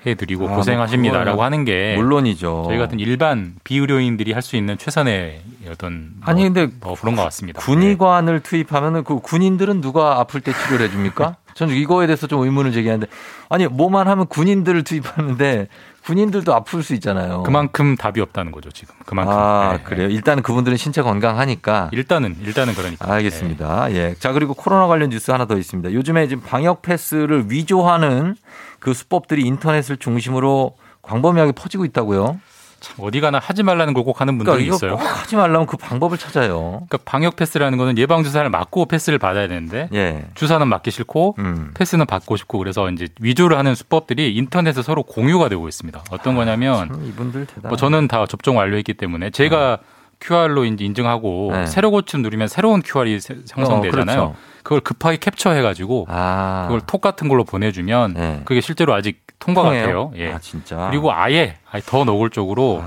해드리고 0.06 0.46
아, 0.46 0.48
뭐 0.48 0.58
고생하십니다라고 0.58 1.32
그거야 1.32 1.46
하는 1.46 1.66
게 1.66 1.96
물론이죠. 1.98 2.64
저희 2.68 2.78
같은 2.78 3.00
일반 3.00 3.56
비의료인들이 3.64 4.32
할 4.34 4.42
수 4.42 4.56
있는 4.56 4.78
최선의 4.78 5.42
어떤 5.70 6.12
뭐 6.16 6.30
아니 6.30 6.44
근데 6.44 6.68
뭐 6.82 6.96
그런 7.00 7.16
것 7.16 7.24
같습니다. 7.24 7.60
군의관을 7.62 8.40
투입하면은 8.40 9.04
그 9.04 9.20
군인들은 9.20 9.82
누가 9.82 10.20
아플 10.20 10.40
때 10.42 10.54
치료를 10.54 10.86
해줍니까? 10.88 11.36
저는 11.56 11.76
이거에 11.76 12.08
대해서 12.08 12.26
좀 12.28 12.42
의문을 12.44 12.72
제기하는데 12.72 13.08
아니 13.50 13.68
뭐만 13.68 14.08
하면 14.08 14.28
군인들을 14.28 14.84
투입하는데 14.86 15.68
군인들도 16.06 16.54
아플 16.56 16.82
수 16.82 16.94
있잖아요. 16.94 17.44
그만큼 17.44 17.98
답이 17.98 18.22
없다는 18.22 18.54
거죠 18.54 18.72
지금. 18.72 18.96
그만큼. 19.06 19.34
아 19.38 19.74
네. 19.78 19.84
그래요. 19.84 20.08
일단은 20.08 20.42
그분들은 20.42 20.78
신체 20.78 21.02
건강하니까. 21.02 21.90
일단은 21.92 22.38
일단은 22.42 22.74
그러니까. 22.74 23.12
알겠습니다. 23.14 23.92
예. 23.92 24.16
자, 24.18 24.32
그리고 24.32 24.54
코로나 24.54 24.88
관련 24.88 25.10
뉴스 25.10 25.32
하나 25.32 25.46
더 25.46 25.58
있습니다. 25.58 25.92
요즘에 25.92 26.28
지금 26.30 26.42
방역 26.44 26.82
패스를 26.82 27.52
위조하는 27.52 28.36
그 28.80 28.94
수법들이 28.94 29.42
인터넷을 29.44 29.98
중심으로 29.98 30.76
광범위하게 31.02 31.54
퍼지고 31.54 31.86
있다고요. 31.86 32.40
참 32.82 32.96
어디 33.02 33.20
가나 33.20 33.40
하지 33.40 33.62
말라는 33.62 33.94
걸 33.94 34.04
꼭 34.06 34.22
하는 34.22 34.38
분들이 34.38 34.54
그러니까 34.66 34.76
있어요. 34.76 34.96
꼭 34.96 35.04
하지 35.04 35.36
말라면 35.36 35.68
그 35.68 35.76
방법을 35.76 36.18
찾아요. 36.18 36.86
그러니까 36.88 36.98
방역 37.04 37.36
패스라는 37.36 37.78
거는 37.78 37.98
예방 37.98 38.24
주사를 38.24 38.50
맞고 38.50 38.86
패스를 38.86 39.20
받아야 39.20 39.50
되는데 39.50 39.90
예. 39.94 40.26
주사는 40.36 40.66
맞기 40.66 40.90
싫고 40.92 41.36
음. 41.40 41.72
패스는 41.74 42.06
받고 42.06 42.38
싶고 42.38 42.58
그래서 42.58 42.90
이제 42.90 43.08
위조를 43.20 43.58
하는 43.58 43.76
수법들이 43.76 44.34
인터넷에 44.36 44.82
서로 44.82 45.04
공유가 45.04 45.50
되고 45.50 45.68
있습니다. 45.68 46.04
어떤 46.10 46.36
거냐면 46.36 46.88
참 46.88 47.06
이분들 47.06 47.48
대단. 47.48 47.68
뭐 47.70 47.76
저는 47.78 48.08
다 48.08 48.26
접종 48.26 48.58
완료했기 48.58 48.94
때문에 48.94 49.30
제가 49.32 49.80
QR로 50.20 50.66
인증하고 50.66 51.50
네. 51.54 51.66
새로 51.66 51.92
고침 51.92 52.22
누르면 52.22 52.48
새로운 52.48 52.82
QR이 52.82 53.20
세- 53.20 53.38
형성되잖아요. 53.50 54.20
어, 54.22 54.26
그렇죠. 54.28 54.36
그걸 54.64 54.82
급하게 54.82 55.18
캡처해가지고 55.18 56.08
아. 56.10 56.66
그걸 56.68 56.82
톡 56.82 57.02
같은 57.02 57.28
걸로 57.30 57.44
보내주면 57.44 58.14
네. 58.14 58.42
그게 58.46 58.62
실제로 58.62 58.94
아직 58.94 59.22
통과가 59.40 59.70
통해요? 59.70 59.86
돼요. 59.86 60.12
예. 60.18 60.34
아, 60.34 60.40
진짜. 60.40 60.88
그리고 60.90 61.14
아예, 61.14 61.56
더 61.86 62.04
노골적으로 62.04 62.84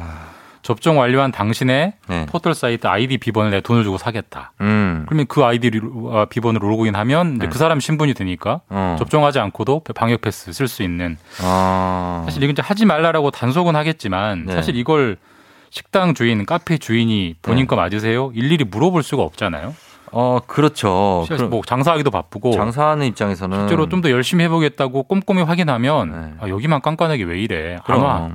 접종 0.61 0.99
완료한 0.99 1.33
당신의 1.33 1.95
네. 2.07 2.27
포털 2.27 2.55
사이트 2.55 2.87
아이디 2.87 3.19
비번을 3.19 3.51
내 3.51 3.61
돈을 3.63 3.83
주고 3.83 3.99
사겠다. 3.99 4.53
음. 4.61 5.05
그러면 5.09 5.27
그 5.27 5.43
아이디 5.43 5.71
아, 6.13 6.27
비번으로 6.27 6.69
로그인하면 6.69 7.39
네. 7.39 7.49
그 7.49 7.59
사람 7.59 7.81
신분이 7.81 8.15
되니까 8.15 8.61
어. 8.69 8.95
접종하지 8.99 9.41
않고도 9.41 9.81
방역 9.97 10.21
패스 10.21 10.53
쓸 10.53 10.69
수 10.69 10.83
있는 10.85 11.17
아. 11.43 12.23
사실 12.27 12.43
이건 12.43 12.53
이제 12.53 12.63
하지 12.63 12.85
말라라고 12.85 13.31
단속은 13.33 13.75
하겠지만 13.75 14.45
네. 14.47 14.55
사실 14.55 14.77
이걸 14.77 15.17
식당 15.73 16.13
주인, 16.13 16.45
카페 16.45 16.77
주인이 16.77 17.37
본인 17.41 17.61
네. 17.63 17.67
거 17.67 17.77
맞으세요? 17.77 18.31
일일이 18.35 18.63
물어볼 18.65 19.03
수가 19.03 19.23
없잖아요. 19.23 19.75
어, 20.13 20.39
그렇죠. 20.47 21.25
뭐 21.49 21.63
장사하기도 21.67 22.11
바쁘고 22.11 22.53
장사하는 22.53 23.07
입장에서는 23.07 23.59
실제로 23.61 23.89
좀 23.89 24.03
더 24.03 24.11
열심히 24.11 24.45
해보겠다고 24.45 25.05
꼼꼼히 25.05 25.41
확인하면 25.43 26.11
네. 26.11 26.35
아, 26.41 26.49
여기만 26.51 26.83
깐깐하게 26.83 27.25
왜 27.25 27.41
이래? 27.41 27.77
안 27.77 27.83
그럼. 27.85 28.03
와. 28.03 28.31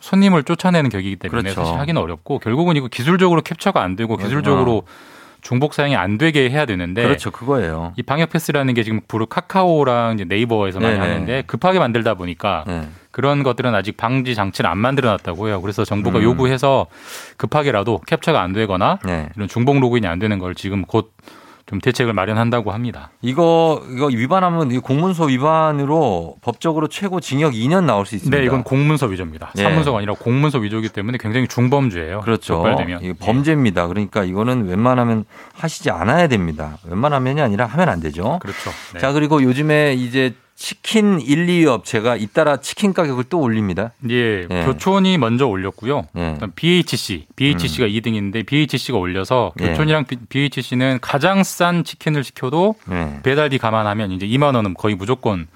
손님을 0.00 0.42
쫓아내는 0.44 0.90
격이기 0.90 1.16
때문에 1.16 1.40
그렇죠. 1.42 1.62
사실 1.64 1.80
하기는 1.80 2.00
어렵고 2.02 2.38
결국은 2.38 2.76
이거 2.76 2.86
기술적으로 2.88 3.40
캡처가 3.40 3.82
안 3.82 3.96
되고 3.96 4.16
기술적으로 4.18 4.82
중복 5.40 5.72
사용이 5.72 5.96
안 5.96 6.18
되게 6.18 6.50
해야 6.50 6.66
되는데 6.66 7.02
그렇죠. 7.02 7.30
그거예요. 7.30 7.94
이 7.96 8.02
방역 8.02 8.28
패스라는 8.28 8.74
게 8.74 8.82
지금 8.82 9.00
부르 9.08 9.24
카카오랑 9.26 10.18
네이버에서 10.28 10.80
많이 10.80 10.98
네네. 10.98 11.06
하는데 11.08 11.42
급하게 11.46 11.78
만들다 11.78 12.14
보니까 12.14 12.64
네. 12.66 12.88
그런 13.18 13.42
것들은 13.42 13.74
아직 13.74 13.96
방지 13.96 14.36
장치를 14.36 14.70
안 14.70 14.78
만들어 14.78 15.10
놨다고 15.10 15.48
해요. 15.48 15.60
그래서 15.60 15.84
정부가 15.84 16.20
음. 16.20 16.22
요구해서 16.22 16.86
급하게라도 17.36 18.02
캡처가 18.06 18.40
안 18.40 18.52
되거나 18.52 19.00
네. 19.04 19.28
이런 19.34 19.48
중복 19.48 19.80
로그인이 19.80 20.06
안 20.06 20.20
되는 20.20 20.38
걸 20.38 20.54
지금 20.54 20.82
곧 20.82 21.12
좀 21.68 21.80
대책을 21.80 22.14
마련한다고 22.14 22.72
합니다. 22.72 23.10
이거 23.20 23.82
이거 23.94 24.06
위반하면 24.06 24.72
이 24.72 24.78
공문서 24.78 25.26
위반으로 25.26 26.36
법적으로 26.40 26.88
최고 26.88 27.20
징역 27.20 27.52
2년 27.52 27.84
나올 27.84 28.06
수 28.06 28.14
있습니다. 28.14 28.38
네, 28.38 28.44
이건 28.46 28.62
공문서 28.64 29.04
위조입니다. 29.04 29.52
예. 29.58 29.64
사문서가 29.64 29.98
아니라 29.98 30.14
공문서 30.14 30.60
위조이기 30.60 30.88
때문에 30.88 31.18
굉장히 31.20 31.46
중범죄예요. 31.46 32.22
그렇죠. 32.22 32.54
적발되면. 32.54 33.02
이게 33.02 33.12
범죄입니다. 33.12 33.86
그러니까 33.86 34.24
이거는 34.24 34.66
웬만하면 34.66 35.26
하시지 35.52 35.90
않아야 35.90 36.26
됩니다. 36.28 36.78
웬만하면이 36.86 37.42
아니라 37.42 37.66
하면 37.66 37.90
안 37.90 38.00
되죠. 38.00 38.38
그렇죠. 38.40 38.70
네. 38.94 39.00
자, 39.00 39.12
그리고 39.12 39.42
요즘에 39.42 39.92
이제 39.92 40.32
치킨 40.58 41.20
1, 41.20 41.46
2위 41.46 41.66
업체가 41.66 42.16
잇따라 42.16 42.56
치킨 42.56 42.92
가격을 42.92 43.24
또 43.30 43.38
올립니다. 43.38 43.92
예, 44.10 44.44
예. 44.50 44.64
교촌이 44.64 45.16
먼저 45.16 45.46
올렸고요. 45.46 46.08
예. 46.16 46.36
BHC, 46.56 47.26
BHC가 47.36 47.86
2등인데 47.86 48.44
BHC가 48.44 48.98
올려서 48.98 49.52
예. 49.60 49.68
교촌이랑 49.68 50.06
BHC는 50.28 50.98
가장 51.00 51.44
싼 51.44 51.84
치킨을 51.84 52.24
시켜도 52.24 52.74
네. 52.88 53.20
배달비 53.22 53.58
감안하면 53.58 54.10
이제 54.10 54.26
2만 54.26 54.56
원은 54.56 54.74
거의 54.74 54.96
무조건 54.96 55.46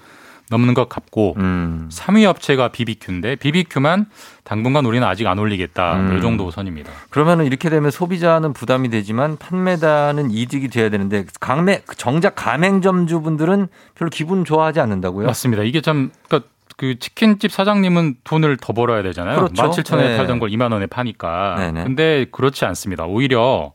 넘는 0.53 0.75
것 0.75 0.87
같고 0.87 1.33
음. 1.37 1.89
3위 1.91 2.25
업체가 2.25 2.67
BBQ인데 2.67 3.37
BBQ만 3.37 4.05
당분간 4.43 4.85
우리는 4.85 5.05
아직 5.07 5.25
안 5.25 5.39
올리겠다. 5.39 5.95
음. 5.95 6.17
이 6.17 6.21
정도 6.21 6.51
선입니다. 6.51 6.91
그러면은 7.09 7.45
이렇게 7.45 7.69
되면 7.69 7.89
소비자는 7.89 8.53
부담이 8.53 8.89
되지만 8.89 9.37
판매자는 9.37 10.29
이득이 10.29 10.67
돼야 10.67 10.89
되는데 10.89 11.25
강매 11.39 11.81
정작 11.97 12.35
가맹점주분들은 12.35 13.67
별로 13.95 14.09
기분 14.11 14.45
좋아하지 14.45 14.79
않는다고요? 14.79 15.25
맞습니다. 15.25 15.63
이게 15.63 15.81
참 15.81 16.11
그러니까 16.27 16.49
그 16.77 16.99
치킨집 16.99 17.51
사장님은 17.51 18.15
돈을 18.23 18.57
더 18.57 18.73
벌어야 18.73 19.01
되잖아요. 19.03 19.37
그렇죠. 19.37 19.81
17,000원에 19.81 19.97
네. 19.97 20.17
팔던 20.17 20.39
걸 20.39 20.49
2만 20.49 20.71
원에 20.71 20.85
파니까. 20.85 21.55
네네. 21.57 21.83
근데 21.83 22.25
그렇지 22.31 22.65
않습니다. 22.65 23.05
오히려 23.05 23.73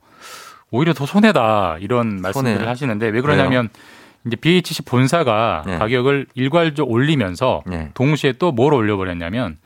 오히려 0.71 0.93
더 0.93 1.07
손해다 1.07 1.79
이런 1.81 2.21
말씀들을 2.21 2.57
손해. 2.57 2.69
하시는데 2.69 3.09
왜 3.09 3.21
그러냐면 3.21 3.69
이제 4.27 4.37
BHC 4.37 4.83
본사가 4.83 5.63
네. 5.67 5.79
가격을 5.79 6.27
일괄적으로 6.35 6.93
올리면서 6.93 7.63
네. 7.67 7.91
동시에 7.95 8.33
또 8.33 8.53
뭘 8.53 8.75
올려버렸냐면 8.75 9.57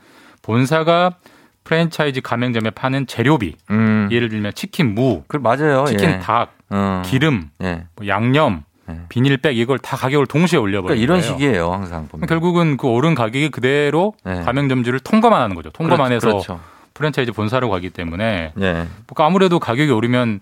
본사가 0.41 1.15
프랜차이즈 1.63 2.21
가맹점에 2.21 2.69
파는 2.71 3.07
재료비 3.07 3.55
음. 3.71 4.09
예를 4.11 4.29
들면 4.29 4.53
치킨 4.53 4.93
무, 4.95 5.23
그 5.27 5.37
맞아요. 5.37 5.85
치킨 5.85 6.09
예. 6.09 6.19
닭, 6.19 6.53
어. 6.69 7.01
기름, 7.05 7.49
예. 7.63 7.85
뭐 7.95 8.05
양념, 8.07 8.63
네. 8.85 8.99
비닐백 9.07 9.57
이걸 9.57 9.79
다 9.79 9.95
가격을 9.95 10.27
동시에 10.27 10.59
올려버려요. 10.59 10.99
그러니까 10.99 11.01
이런 11.03 11.21
식이에요, 11.21 11.71
항상 11.71 12.09
보면. 12.09 12.27
결국은 12.27 12.75
그 12.75 12.87
오른 12.87 13.15
가격이 13.15 13.49
그대로 13.49 14.13
네. 14.25 14.41
가맹점주를 14.41 14.99
통과만 14.99 15.41
하는 15.41 15.55
거죠. 15.55 15.69
통과만 15.69 16.09
그렇죠, 16.09 16.27
해서 16.27 16.37
그렇죠. 16.37 16.59
프랜차이즈 16.93 17.31
본사로 17.31 17.69
가기 17.69 17.89
때문에 17.91 18.51
예. 18.57 18.61
그러니까 18.61 19.25
아무래도 19.25 19.57
가격이 19.59 19.89
오르면 19.89 20.41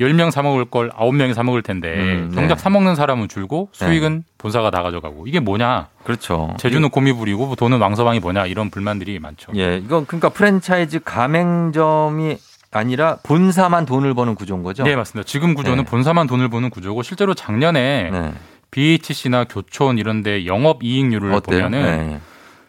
10명 0.00 0.30
사 0.30 0.42
먹을 0.42 0.64
걸 0.64 0.90
9명이 0.90 1.34
사 1.34 1.42
먹을 1.42 1.62
텐데 1.62 1.94
음, 1.94 2.28
네. 2.30 2.34
정작 2.34 2.58
사 2.58 2.70
먹는 2.70 2.94
사람은 2.94 3.28
줄고 3.28 3.68
수익은 3.72 4.24
본사가 4.38 4.70
다 4.70 4.82
가져가고 4.82 5.26
이게 5.26 5.40
뭐냐? 5.40 5.88
그렇죠. 6.04 6.54
제주는 6.58 6.88
곰이 6.88 7.12
부리고 7.12 7.46
뭐 7.46 7.54
돈은 7.54 7.78
왕서방이 7.78 8.20
뭐냐 8.20 8.46
이런 8.46 8.70
불만들이 8.70 9.18
많죠. 9.18 9.52
예, 9.56 9.76
이건 9.76 10.06
그러니까 10.06 10.30
프랜차이즈 10.30 11.00
가맹점이 11.04 12.38
아니라 12.72 13.18
본사만 13.22 13.84
돈을 13.84 14.14
버는 14.14 14.34
구조인 14.36 14.62
거죠? 14.62 14.84
네, 14.84 14.96
맞습니다. 14.96 15.26
지금 15.26 15.54
구조는 15.54 15.84
네. 15.84 15.90
본사만 15.90 16.26
돈을 16.26 16.48
버는 16.48 16.70
구조고 16.70 17.02
실제로 17.02 17.34
작년에 17.34 18.10
네. 18.10 18.32
BHC나 18.70 19.44
교촌 19.44 19.98
이런 19.98 20.22
데 20.22 20.46
영업 20.46 20.82
이익률을 20.82 21.32
어때요? 21.34 21.64
보면은 21.64 22.10
네. 22.10 22.20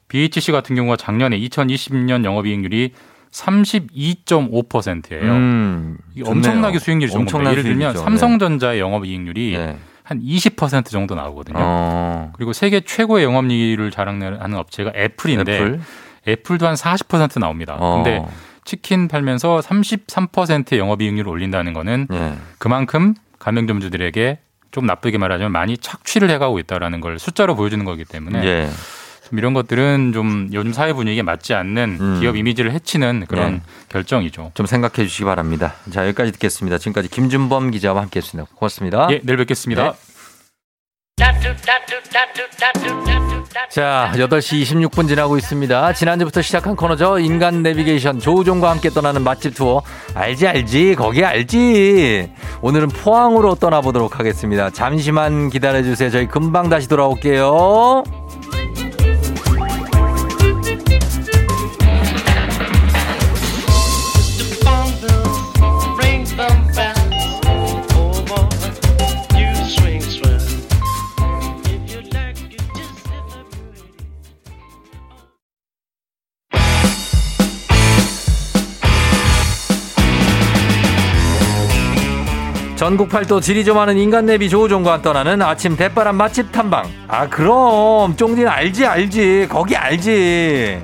BHC 0.08 0.52
같은 0.52 0.76
경우가 0.76 0.98
작년에 0.98 1.40
2020년 1.40 2.26
영업 2.26 2.46
이익률이 2.46 2.94
32.5%예요. 3.32 5.32
음, 5.32 5.98
이게 6.14 6.24
좋네요. 6.24 6.38
엄청나게 6.38 6.80
수익률이 6.80 7.12
좋은 7.12 7.26
겁니다. 7.26 7.52
예를 7.52 7.64
들면 7.64 7.92
수익이죠. 7.92 8.04
삼성전자의 8.04 8.80
영업이익률이 8.80 9.58
네. 9.58 9.78
한20% 10.06 10.86
정도 10.90 11.16
나오거든요. 11.16 11.58
어, 11.60 12.32
그리고 12.36 12.54
세계 12.54 12.82
최고의 12.82 13.24
영업이익률을 13.24 13.92
자랑하는 13.92 14.58
업체가 14.58 14.92
애플인데 14.96 15.56
애플. 15.56 15.80
애플. 16.28 16.58
도 16.58 16.68
한 16.68 16.76
40% 16.76 17.40
나옵니다. 17.40 17.78
어. 17.80 18.04
근데 18.04 18.24
치킨 18.66 19.08
팔면서 19.08 19.60
33%의 19.62 20.80
영업이익률을 20.80 21.30
올린다는 21.32 21.74
거는 21.74 22.08
예. 22.12 22.34
그만큼 22.60 23.16
가맹점주들에게 23.40 24.40
좀 24.72 24.86
나쁘게 24.86 25.18
말하자면 25.18 25.52
많이 25.52 25.78
착취를 25.78 26.30
해가고 26.30 26.60
있다라는 26.60 27.02
걸 27.02 27.18
숫자로 27.18 27.56
보여주는 27.56 27.84
거기 27.86 28.06
때문에 28.06 28.44
예. 28.46 28.70
좀 29.32 29.40
이런 29.40 29.54
것들은 29.54 30.12
좀 30.14 30.50
요즘 30.52 30.74
사회 30.74 30.92
분위기에 30.94 31.24
맞지 31.24 31.54
않는 31.54 31.98
음. 32.00 32.20
기업 32.20 32.36
이미지를 32.36 32.74
해치는 32.74 33.26
그런 33.28 33.54
네. 33.54 33.62
결정이죠. 33.90 34.52
좀 34.54 34.66
생각해 34.66 35.08
주시기 35.08 35.24
바랍니다. 35.24 35.74
자, 35.90 36.06
여기까지 36.08 36.34
듣겠습니다. 36.34 36.78
지금까지 36.78 37.08
김준범 37.10 37.72
기자와 37.72 38.02
함께 38.02 38.20
했습니다. 38.20 38.52
고맙습니다. 38.54 39.08
예, 39.12 39.22
내일 39.24 39.38
뵙겠습니다. 39.38 39.94
네. 39.94 40.12
자, 43.70 44.12
8시 44.16 44.64
26분 44.64 45.08
지나고 45.08 45.38
있습니다. 45.38 45.94
지난주부터 45.94 46.42
시작한 46.42 46.76
코너죠. 46.76 47.20
인간 47.20 47.64
내비게이션 47.64 48.20
조우종과 48.20 48.70
함께 48.70 48.90
떠나는 48.90 49.24
맛집 49.24 49.56
투어. 49.56 49.82
알지, 50.14 50.48
알지. 50.48 50.96
거기 50.96 51.24
알지. 51.24 52.32
오늘은 52.62 52.90
포항으로 52.90 53.56
떠나보도록 53.56 54.20
하겠습니다. 54.20 54.72
잠시만 54.72 55.50
기다려주세요. 55.50 56.10
저희 56.10 56.28
금방 56.28 56.68
다시 56.68 56.90
돌아올게요. 56.90 58.04
전국 82.82 83.10
팔도 83.10 83.42
지리 83.42 83.64
좀 83.64 83.78
하는 83.78 83.96
인간 83.96 84.26
내비 84.26 84.50
조우종과 84.50 85.04
떠나는 85.04 85.40
아침 85.44 85.78
대바람 85.78 86.16
맛집 86.16 86.52
탐방. 86.52 86.90
아, 87.08 87.30
그럼. 87.30 88.16
쫑디는 88.18 88.50
알지, 88.50 88.88
알지. 88.88 89.48
거기 89.52 89.76
알지. 89.76 90.82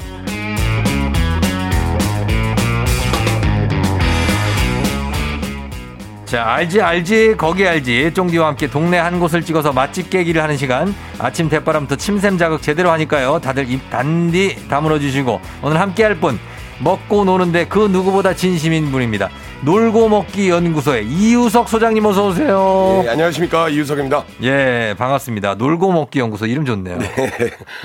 자, 6.26 6.44
알지, 6.46 6.82
알지, 6.84 7.34
거기 7.36 7.68
알지. 7.68 8.14
쫑디와 8.14 8.50
함께 8.50 8.68
동네 8.68 9.00
한 9.00 9.20
곳을 9.20 9.42
찍어서 9.42 9.74
맛집 9.74 10.12
깨기를 10.12 10.44
하는 10.44 10.56
시간. 10.56 10.94
아침 11.18 11.50
대바람부터 11.50 11.96
침샘 11.96 12.38
자극 12.38 12.62
제대로 12.62 12.92
하니까요. 12.92 13.40
다들 13.40 13.72
입 13.72 13.90
단디 13.90 14.68
다물어 14.70 15.00
주시고 15.00 15.42
오늘 15.64 15.80
함께 15.82 16.04
할 16.04 16.14
분. 16.14 16.38
먹고 16.80 17.26
노는데 17.26 17.66
그 17.66 17.88
누구보다 17.88 18.36
진심인 18.36 18.92
분입니다. 18.92 19.30
놀고 19.64 20.08
먹기 20.08 20.50
연구소의 20.50 21.08
이유석 21.08 21.68
소장님 21.68 22.06
어서 22.06 22.28
오세요. 22.28 23.02
예, 23.04 23.10
안녕하십니까 23.10 23.70
이유석입니다. 23.70 24.24
예, 24.44 24.94
반갑습니다. 24.98 25.56
놀고 25.56 25.92
먹기 25.92 26.20
연구소 26.20 26.46
이름 26.46 26.64
좋네요. 26.64 27.00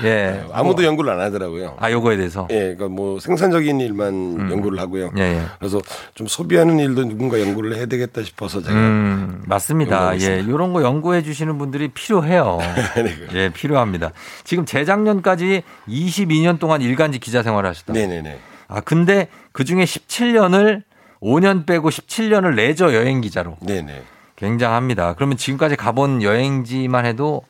예. 0.03 0.43
아무도 0.51 0.83
연구를 0.83 1.11
안 1.11 1.19
하더라고요. 1.19 1.75
아, 1.79 1.91
요거에 1.91 2.15
대해서. 2.17 2.47
예, 2.51 2.75
그러니까 2.75 2.89
뭐 2.89 3.19
생산적인 3.19 3.81
일만 3.81 4.51
연구를 4.51 4.79
하고요. 4.79 5.11
예, 5.17 5.21
예. 5.21 5.41
그래서 5.57 5.81
좀 6.13 6.27
소비하는 6.27 6.77
일도 6.77 7.05
누군가 7.05 7.39
연구를 7.41 7.75
해야 7.75 7.87
되겠다 7.87 8.21
싶어서 8.21 8.61
제가 8.61 8.73
음, 8.75 9.41
맞습니다. 9.47 10.17
예. 10.19 10.45
요런 10.47 10.73
거 10.73 10.83
연구해 10.83 11.23
주시는 11.23 11.57
분들이 11.57 11.87
필요해요. 11.87 12.59
네, 12.95 13.15
예, 13.33 13.49
필요합니다. 13.49 14.11
지금 14.43 14.65
재작년까지 14.65 15.63
22년 15.89 16.59
동안 16.59 16.81
일간지 16.83 17.17
기자 17.19 17.41
생활을 17.41 17.67
하셨다. 17.71 17.93
네네네. 17.93 18.37
아, 18.67 18.79
근데 18.81 19.27
그 19.51 19.65
중에 19.65 19.83
17년을 19.83 20.83
5년 21.23 21.65
빼고 21.65 21.89
17년을 21.89 22.55
레저 22.55 22.93
여행 22.93 23.21
기자로. 23.21 23.57
네네. 23.61 24.03
굉장합니다. 24.35 25.13
그러면 25.13 25.37
지금까지 25.37 25.75
가본 25.75 26.21
여행지만 26.21 27.05
해도 27.05 27.41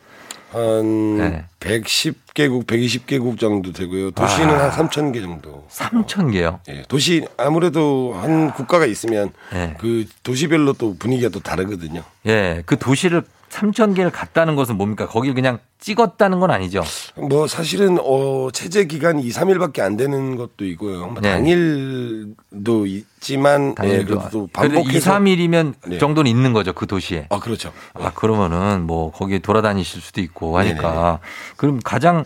한 0.51 1.17
네. 1.17 1.45
110개국, 1.59 2.67
120개국 2.67 3.39
정도 3.39 3.71
되고요. 3.71 4.11
도시는 4.11 4.49
아. 4.53 4.69
한 4.69 4.88
3천 4.88 5.11
개 5.11 5.19
정도. 5.19 5.65
3천 5.71 6.32
개요. 6.32 6.59
예, 6.69 6.84
도시 6.88 7.26
아무래도 7.38 8.13
한 8.13 8.53
국가가 8.53 8.86
있으면 8.86 9.32
예. 9.55 9.76
그 9.80 10.05
도시별로 10.21 10.74
또 10.74 10.95
분위기가 10.95 11.30
또 11.30 11.39
다르거든요. 11.39 12.03
예, 12.28 12.61
그 12.67 12.78
도시를 12.78 13.24
3천 13.53 13.95
개를 13.95 14.11
갔다는 14.11 14.55
것은 14.55 14.77
뭡니까? 14.77 15.07
거길 15.07 15.33
그냥 15.35 15.59
찍었다는 15.79 16.39
건 16.39 16.49
아니죠. 16.49 16.81
뭐 17.15 17.47
사실은 17.47 17.97
어 18.01 18.49
체제 18.51 18.85
기간이 18.85 19.21
2, 19.23 19.29
3일밖에 19.29 19.81
안 19.81 19.95
되는 19.95 20.35
것도 20.35 20.65
있고요. 20.65 21.07
뭐 21.07 21.21
네. 21.21 21.31
당일도 21.31 22.85
있지만 22.87 23.69
예, 23.71 23.75
당일도. 23.75 24.15
또 24.31 24.49
그래도 24.51 24.75
2, 24.75 24.83
반복해서 24.83 25.11
3일이면 25.13 25.73
네. 25.87 25.97
정도는 25.99 26.29
있는 26.29 26.53
거죠. 26.53 26.73
그 26.73 26.87
도시에. 26.87 27.27
아 27.29 27.39
그렇죠. 27.39 27.71
아, 27.93 28.11
그러면은 28.13 28.83
뭐 28.87 29.11
거기 29.11 29.39
돌아다니실 29.39 30.01
수도 30.01 30.21
있고 30.21 30.57
하니까. 30.57 31.19
그럼 31.55 31.79
가장 31.83 32.23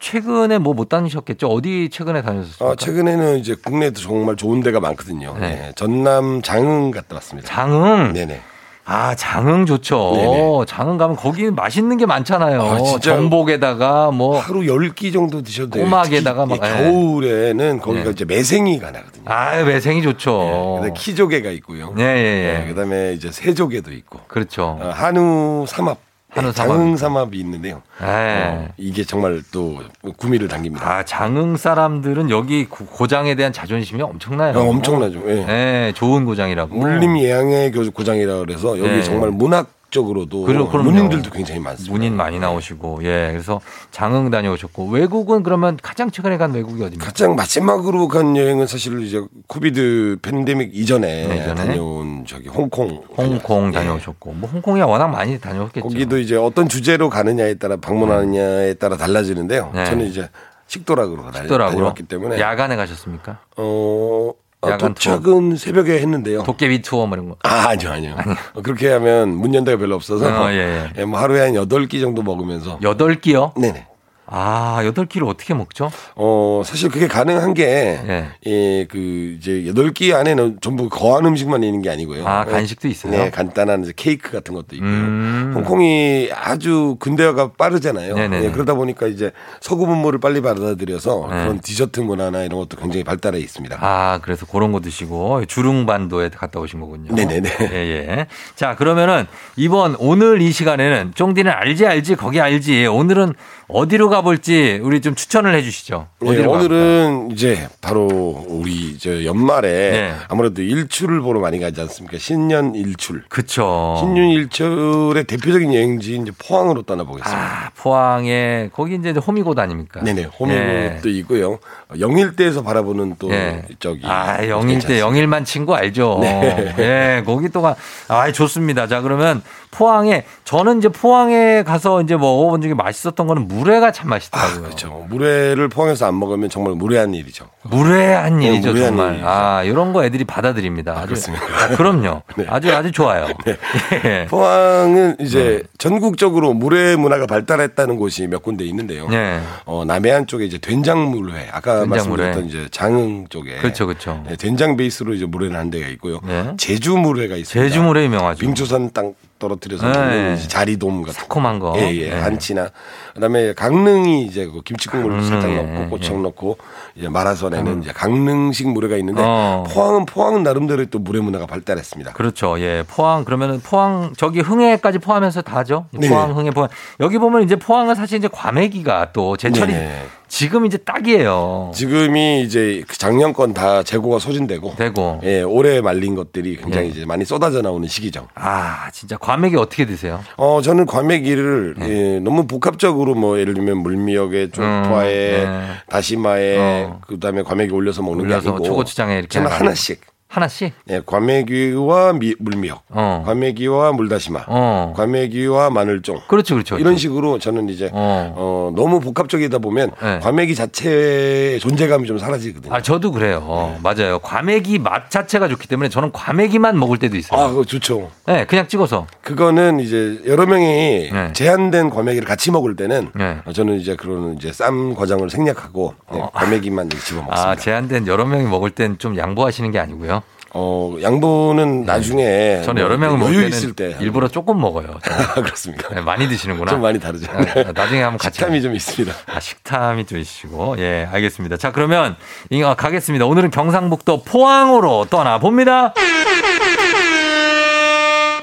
최근에 0.00 0.56
뭐 0.58 0.72
못 0.72 0.88
다니셨겠죠? 0.88 1.46
어디 1.48 1.90
최근에 1.92 2.22
다녔었어요? 2.22 2.70
아, 2.70 2.74
최근에는 2.74 3.38
이제 3.38 3.54
국내에도 3.54 4.00
정말 4.00 4.34
좋은 4.36 4.62
데가 4.62 4.80
많거든요. 4.80 5.34
네. 5.38 5.50
네. 5.56 5.72
전남 5.76 6.40
장흥 6.40 6.90
갔다 6.90 7.16
왔습니다. 7.16 7.46
장흥? 7.46 8.14
네네. 8.14 8.40
아, 8.84 9.14
장흥 9.14 9.66
좋죠. 9.66 10.12
네네. 10.16 10.64
장흥 10.66 10.98
가면 10.98 11.16
거기 11.16 11.50
맛있는 11.50 11.96
게 11.96 12.06
많잖아요. 12.06 12.62
아. 12.62 12.98
전복에다가 12.98 14.10
뭐 14.10 14.38
하루 14.38 14.60
10끼 14.60 15.12
정도 15.12 15.42
드셔도 15.42 15.70
돼요. 15.70 15.84
꼬막에다가 15.84 16.46
막, 16.46 16.56
이 16.56 16.60
예. 16.62 16.84
겨울에는 16.84 17.80
거기가 17.80 18.04
네. 18.04 18.10
이제 18.10 18.24
매생이가 18.24 18.90
나거든요. 18.90 19.24
아, 19.26 19.62
매생이 19.62 20.02
좋죠. 20.02 20.78
그다음에 20.80 20.94
키조개가 20.96 21.50
있고요. 21.50 21.94
예, 21.98 22.02
예, 22.02 22.06
예. 22.06 22.58
네, 22.58 22.68
그다음에 22.68 23.12
이제 23.12 23.30
새조개도 23.30 23.92
있고. 23.92 24.20
그렇죠. 24.26 24.78
어, 24.80 24.90
한우 24.92 25.66
삼합. 25.68 26.09
네, 26.34 26.52
장흥. 26.52 26.96
삼합이 26.96 27.38
있는데요. 27.38 27.82
예. 28.02 28.06
어, 28.06 28.68
이게 28.76 29.04
정말 29.04 29.42
또 29.52 29.80
구미를 30.16 30.46
당깁니다. 30.48 30.88
아, 30.88 31.04
장흥 31.04 31.56
사람들은 31.56 32.30
여기 32.30 32.66
고- 32.66 32.86
고장에 32.86 33.34
대한 33.34 33.52
자존심이 33.52 34.00
엄청나요. 34.02 34.56
어, 34.58 34.68
엄청나죠. 34.70 35.22
예. 35.26 35.46
예, 35.48 35.92
좋은 35.96 36.24
고장이라고. 36.24 36.74
물림 36.76 37.18
예양의 37.18 37.72
교- 37.72 37.90
고장이라 37.90 38.38
그래서 38.38 38.78
여기 38.78 38.88
네. 38.88 39.02
정말 39.02 39.30
문학 39.30 39.66
그럼요. 39.90 40.78
문인들도 40.82 41.30
굉장히 41.30 41.60
많습니다. 41.60 41.92
문인 41.92 42.16
많이 42.16 42.38
나오시고, 42.38 43.00
예. 43.02 43.28
그래서 43.32 43.60
장흥 43.90 44.30
다녀오셨고, 44.30 44.88
외국은 44.88 45.42
그러면 45.42 45.76
가장 45.82 46.10
최근에 46.10 46.38
간 46.38 46.52
외국이 46.52 46.82
어디입니까? 46.82 47.04
가장 47.04 47.34
마지막으로 47.34 48.08
간 48.08 48.36
여행은 48.36 48.66
사실 48.66 49.02
이제 49.02 49.20
코비드 49.46 50.16
팬데믹 50.22 50.70
이전에, 50.74 51.26
네, 51.28 51.36
이전에. 51.36 51.54
다녀온 51.54 52.24
저기 52.26 52.48
홍콩. 52.48 53.02
홍콩 53.16 53.72
다녀오셨고, 53.72 54.32
뭐 54.32 54.48
홍콩이 54.48 54.80
워낙 54.82 55.08
많이 55.08 55.38
다녀오셨겠죠. 55.40 55.86
거기도 55.88 56.18
이제 56.18 56.36
어떤 56.36 56.68
주제로 56.68 57.10
가느냐에 57.10 57.54
따라 57.54 57.76
방문하느냐에 57.76 58.74
따라 58.74 58.96
달라지는데요. 58.96 59.72
네. 59.74 59.84
저는 59.86 60.06
이제 60.06 60.28
식도락으로 60.68 61.24
다- 61.32 61.38
식도락으로 61.40 61.70
다녀왔기 61.76 62.04
때문에 62.04 62.38
야간에 62.38 62.76
가셨습니까? 62.76 63.38
어, 63.56 64.30
아, 64.62 64.70
야간 64.70 64.94
도착은 64.94 65.56
새벽에 65.56 65.98
했는데요. 66.00 66.42
도깨비 66.42 66.82
투어 66.82 67.06
뭐 67.06 67.16
이런 67.16 67.30
거. 67.30 67.36
아, 67.42 67.68
아니요, 67.68 67.90
아니요. 67.90 68.16
어, 68.54 68.62
그렇게 68.62 68.90
하면 68.90 69.30
문 69.30 69.54
연다가 69.54 69.78
별로 69.78 69.94
없어서 69.94 70.26
어, 70.26 70.50
예, 70.52 70.90
예, 70.96 71.04
뭐 71.04 71.18
하루에 71.18 71.40
한 71.40 71.54
8끼 71.54 72.00
정도 72.00 72.22
먹으면서 72.22 72.78
여덟 72.82 73.14
끼요? 73.20 73.52
네네. 73.56 73.86
아, 74.32 74.80
여덟 74.84 75.06
끼를 75.06 75.26
어떻게 75.26 75.54
먹죠? 75.54 75.90
어, 76.14 76.62
사실 76.64 76.88
그게 76.88 77.08
가능한 77.08 77.52
게, 77.54 77.64
예. 77.64 78.28
예, 78.46 78.86
그, 78.86 79.36
이제, 79.38 79.66
여덟 79.66 79.92
끼 79.92 80.14
안에는 80.14 80.58
전부 80.60 80.88
거한 80.88 81.26
음식만 81.26 81.64
있는 81.64 81.82
게 81.82 81.90
아니고요. 81.90 82.26
아, 82.26 82.44
예, 82.46 82.50
간식도 82.50 82.86
있어요? 82.86 83.12
네, 83.12 83.30
간단한 83.30 83.82
이제 83.82 83.92
케이크 83.96 84.30
같은 84.30 84.54
것도 84.54 84.76
있고요. 84.76 84.88
음. 84.88 85.52
홍콩이 85.56 86.30
아주 86.32 86.96
근대화가 87.00 87.52
빠르잖아요. 87.58 88.14
네네네. 88.14 88.46
예, 88.46 88.50
그러다 88.52 88.74
보니까 88.74 89.08
이제 89.08 89.32
서구 89.60 89.86
분모를 89.86 90.20
빨리 90.20 90.40
받아들여서 90.40 91.26
네. 91.30 91.42
그런 91.42 91.60
디저트 91.60 92.00
문화나 92.00 92.44
이런 92.44 92.60
것도 92.60 92.76
굉장히 92.76 93.02
발달해 93.02 93.40
있습니다. 93.40 93.78
아, 93.80 94.20
그래서 94.22 94.46
그런 94.46 94.70
거 94.70 94.80
드시고 94.80 95.46
주릉반도에 95.46 96.28
갔다 96.28 96.60
오신 96.60 96.78
거군요. 96.78 97.12
네네네. 97.14 97.50
예, 97.72 97.74
예. 97.74 98.26
자, 98.54 98.76
그러면은 98.76 99.26
이번 99.56 99.96
오늘 99.98 100.40
이 100.40 100.52
시간에는 100.52 101.12
쫑디는 101.16 101.50
알지 101.50 101.86
알지 101.86 102.14
거기 102.14 102.40
알지. 102.40 102.86
오늘은 102.86 103.34
어디로 103.72 104.08
가볼지 104.08 104.80
우리 104.82 105.00
좀 105.00 105.14
추천을 105.14 105.54
해 105.54 105.62
주시죠. 105.62 106.08
예, 106.24 106.28
어디로 106.28 106.50
가볼까요? 106.52 106.78
오늘은 106.80 107.30
이제 107.32 107.68
바로 107.80 108.44
우리 108.48 108.98
저 108.98 109.24
연말에 109.24 109.68
네. 109.90 110.14
아무래도 110.28 110.62
일출을 110.62 111.20
보러 111.20 111.40
많이 111.40 111.58
가지 111.58 111.80
않습니까? 111.80 112.18
신년 112.18 112.74
일출. 112.74 113.22
그쵸. 113.28 113.96
신년 113.98 114.28
일출의 114.30 115.24
대표적인 115.24 115.72
여행지인 115.74 116.22
이제 116.22 116.32
포항으로 116.38 116.82
떠나보겠습니다. 116.82 117.66
아, 117.66 117.70
포항에 117.76 118.70
거기 118.72 118.96
이제 118.96 119.10
호미곶 119.12 119.58
아닙니까? 119.58 120.00
네네. 120.02 120.24
호미곶도 120.38 121.08
예. 121.10 121.14
있고요. 121.18 121.58
영일대에서 121.98 122.62
바라보는 122.62 123.16
또 123.18 123.30
예. 123.30 123.64
저기 123.78 124.02
아, 124.04 124.46
영일대. 124.46 125.00
영일만 125.00 125.44
친구 125.44 125.74
알죠. 125.74 126.18
네. 126.20 126.74
예, 126.78 127.22
거기 127.24 127.48
또 127.48 127.62
가. 127.62 127.76
아, 128.08 128.30
좋습니다. 128.32 128.86
자, 128.86 129.00
그러면 129.00 129.42
포항에 129.70 130.24
저는 130.44 130.78
이제 130.78 130.88
포항에 130.88 131.62
가서 131.62 132.02
이제 132.02 132.16
먹어본 132.16 132.60
중에 132.62 132.74
맛있었던 132.74 133.26
거는 133.26 133.46
물회가 133.60 133.92
참 133.92 134.08
맛있더라고요. 134.08 134.62
그렇죠. 134.62 135.06
물회를 135.10 135.68
포항에서 135.68 136.06
안 136.06 136.18
먹으면 136.18 136.48
정말 136.48 136.74
무례한 136.74 137.14
일이죠. 137.14 137.46
무례한 137.62 138.38
네, 138.38 138.46
일이죠, 138.46 138.70
무례한 138.70 138.96
정말. 138.96 139.12
일이죠. 139.14 139.28
아, 139.28 139.62
이런 139.64 139.92
거 139.92 140.04
애들이 140.04 140.24
받아들입니다. 140.24 140.92
아주, 140.92 141.06
그렇습니까? 141.08 141.44
아, 141.64 141.68
그럼요. 141.68 142.22
네. 142.36 142.46
아주 142.48 142.74
아주 142.74 142.90
좋아요. 142.90 143.28
예. 144.04 144.26
포항은 144.30 145.16
이제 145.20 145.60
네. 145.62 145.68
전국적으로 145.78 146.54
물회 146.54 146.96
문화가 146.96 147.26
발달했다는 147.26 147.96
곳이 147.96 148.26
몇 148.26 148.42
군데 148.42 148.64
있는데요. 148.64 149.08
네. 149.08 149.40
어, 149.66 149.84
남해안 149.84 150.26
쪽에 150.26 150.44
이제 150.46 150.58
된장 150.58 151.10
물회, 151.10 151.48
아까 151.52 151.80
된장물회. 151.80 152.24
말씀드렸던 152.24 152.46
이제 152.46 152.68
장흥 152.70 153.26
쪽에 153.28 153.56
그렇죠, 153.58 153.86
그렇죠. 153.86 154.24
네, 154.26 154.36
된장 154.36 154.76
베이스로 154.76 155.12
이제 155.14 155.26
물회를 155.26 155.56
한 155.56 155.70
데가 155.70 155.86
있고요. 155.88 156.20
네. 156.24 156.54
제주 156.56 156.96
물회가 156.96 157.36
있습니다. 157.36 157.68
제주 157.68 157.82
물회 157.82 158.04
유명하죠. 158.04 158.38
빙초산 158.40 158.90
땅 158.94 159.14
떨어뜨려서 159.40 159.90
네. 159.90 160.36
자리돔 160.36 161.02
같은 161.02 161.20
새콤한 161.20 161.58
거. 161.58 161.74
예, 161.78 161.92
예. 161.96 162.10
네. 162.10 162.20
한치나 162.20 162.68
그다음에 163.14 163.54
강릉이 163.54 164.26
이제 164.26 164.46
그 164.46 164.62
김치 164.62 164.88
국물 164.88 165.10
강릉에, 165.10 165.28
살짝 165.28 165.52
넣고 165.52 165.82
예. 165.82 165.86
고추장 165.86 166.22
넣고 166.22 166.58
이제 166.94 167.08
마라손에는 167.08 167.82
이제 167.82 167.92
강릉식 167.92 168.68
물회가 168.68 168.96
있는데 168.98 169.22
어. 169.24 169.64
포항은 169.68 170.06
포항 170.06 170.44
나름대로 170.44 170.84
또 170.86 171.00
물회 171.00 171.20
문화가 171.20 171.46
발달했습니다. 171.46 172.12
그렇죠. 172.12 172.60
예. 172.60 172.84
포항, 172.86 173.24
그러면은 173.24 173.60
포항, 173.60 174.12
저기 174.16 174.40
흥해까지 174.40 174.98
포함해서 174.98 175.42
다죠. 175.42 175.86
네. 175.90 176.08
포항, 176.08 176.36
흥해, 176.36 176.50
포항. 176.52 176.68
여기 177.00 177.18
보면 177.18 177.42
이제 177.42 177.56
포항은 177.56 177.94
사실 177.96 178.18
이제 178.18 178.28
과메기가 178.30 179.12
또 179.12 179.36
제철이 179.36 179.72
네네. 179.72 180.06
지금 180.30 180.64
이제 180.64 180.78
딱이에요. 180.78 181.72
지금이 181.74 182.42
이제 182.42 182.84
그 182.86 182.96
작년 182.96 183.32
건 183.32 183.52
다 183.52 183.82
재고가 183.82 184.20
소진되고 184.20 184.76
되고. 184.76 185.20
예, 185.24 185.42
올해 185.42 185.80
말린 185.80 186.14
것들이 186.14 186.56
굉장히 186.56 186.86
예. 186.86 186.90
이제 186.90 187.04
많이 187.04 187.24
쏟아져 187.24 187.60
나오는 187.62 187.86
시기죠. 187.88 188.28
아, 188.36 188.88
진짜 188.92 189.16
과메기 189.16 189.56
어떻게 189.56 189.84
드세요? 189.86 190.20
어, 190.36 190.62
저는 190.62 190.86
과메기를 190.86 191.74
예, 191.80 192.20
너무 192.20 192.46
복합적으로 192.46 193.16
뭐 193.16 193.40
예를 193.40 193.54
들면 193.54 193.78
물미역에 193.78 194.50
쪽파에 194.52 195.44
네. 195.44 195.66
다시마에 195.88 196.56
어. 196.84 197.00
그다음에 197.08 197.42
과메기 197.42 197.72
올려서 197.72 198.02
먹는 198.02 198.28
게 198.28 198.32
올려서 198.34 198.50
아니고 198.50 198.64
초고추장에 198.64 199.14
이렇게 199.18 199.28
저는. 199.40 199.50
하나씩 199.50 200.00
하나씩? 200.34 200.72
예, 200.88 201.02
과메기와 201.04 202.12
미- 202.12 202.36
물미역, 202.38 202.82
어. 202.90 203.24
과메기와 203.26 203.90
물다시마, 203.92 204.44
어. 204.46 204.92
과메기와 204.96 205.70
마늘종. 205.70 206.20
그렇죠, 206.28 206.54
그렇죠. 206.54 206.78
이런 206.78 206.96
식으로 206.96 207.40
저는 207.40 207.68
이제 207.68 207.90
어. 207.92 208.32
어, 208.36 208.72
너무 208.76 209.00
복합적이다 209.00 209.58
보면 209.58 209.90
네. 210.00 210.20
과메기 210.20 210.54
자체의 210.54 211.58
존재감이 211.58 212.06
좀 212.06 212.16
사라지거든요. 212.18 212.72
아, 212.72 212.80
저도 212.80 213.10
그래요. 213.10 213.40
어, 213.42 213.76
맞아요. 213.82 214.20
과메기 214.20 214.78
맛 214.78 215.10
자체가 215.10 215.48
좋기 215.48 215.66
때문에 215.66 215.88
저는 215.88 216.12
과메기만 216.12 216.78
먹을 216.78 216.98
때도 216.98 217.16
있어요. 217.16 217.40
아, 217.40 217.48
그거 217.48 217.64
좋죠. 217.64 218.08
네, 218.26 218.44
그냥 218.46 218.68
찍어서. 218.68 219.08
그거는 219.22 219.80
이제 219.80 220.20
여러 220.26 220.46
명이 220.46 221.10
네. 221.12 221.32
제한된 221.32 221.90
과메기를 221.90 222.28
같이 222.28 222.52
먹을 222.52 222.76
때는 222.76 223.08
네. 223.16 223.38
어, 223.44 223.52
저는 223.52 223.80
이제 223.80 223.96
그런 223.96 224.36
이제 224.36 224.52
쌈 224.52 224.94
과정을 224.94 225.28
생략하고 225.28 225.92
네, 226.12 226.22
과메기만 226.32 226.86
이제 226.86 226.98
집어 227.00 227.16
먹습니다. 227.22 227.50
아, 227.50 227.56
제한된 227.56 228.06
여러 228.06 228.24
명이 228.24 228.44
먹을 228.44 228.70
땐 228.70 228.96
좀 228.98 229.16
양보하시는 229.18 229.72
게 229.72 229.80
아니고요. 229.80 230.19
어, 230.52 230.96
양보는 231.00 231.84
나중에 231.84 232.24
네. 232.24 232.62
저는 232.62 232.82
여러 232.82 232.96
뭐 232.96 233.06
명을 233.06 233.18
먹을 233.18 233.48
있을 233.48 233.72
때 233.72 233.96
일부러 234.00 234.28
조금 234.28 234.60
먹어요. 234.60 234.98
저는. 235.02 235.44
그렇습니까? 235.44 235.94
네, 235.94 236.00
많이 236.00 236.28
드시는구나. 236.28 236.72
좀 236.72 236.80
많이 236.82 236.98
다르죠. 236.98 237.30
아, 237.30 237.72
나중에 237.72 238.02
한번 238.02 238.18
같이 238.18 238.36
식탐이 238.36 238.60
좀 238.60 238.74
있습니다. 238.74 239.14
아, 239.26 239.40
식탐이 239.40 240.06
좀 240.06 240.18
있으시고. 240.18 240.76
예, 240.78 241.08
알겠습니다. 241.12 241.56
자, 241.56 241.70
그러면 241.72 242.16
이거 242.50 242.74
가겠습니다. 242.74 243.26
오늘은 243.26 243.50
경상북도 243.50 244.24
포항으로 244.24 245.06
떠나 245.08 245.38
봅니다. 245.38 245.94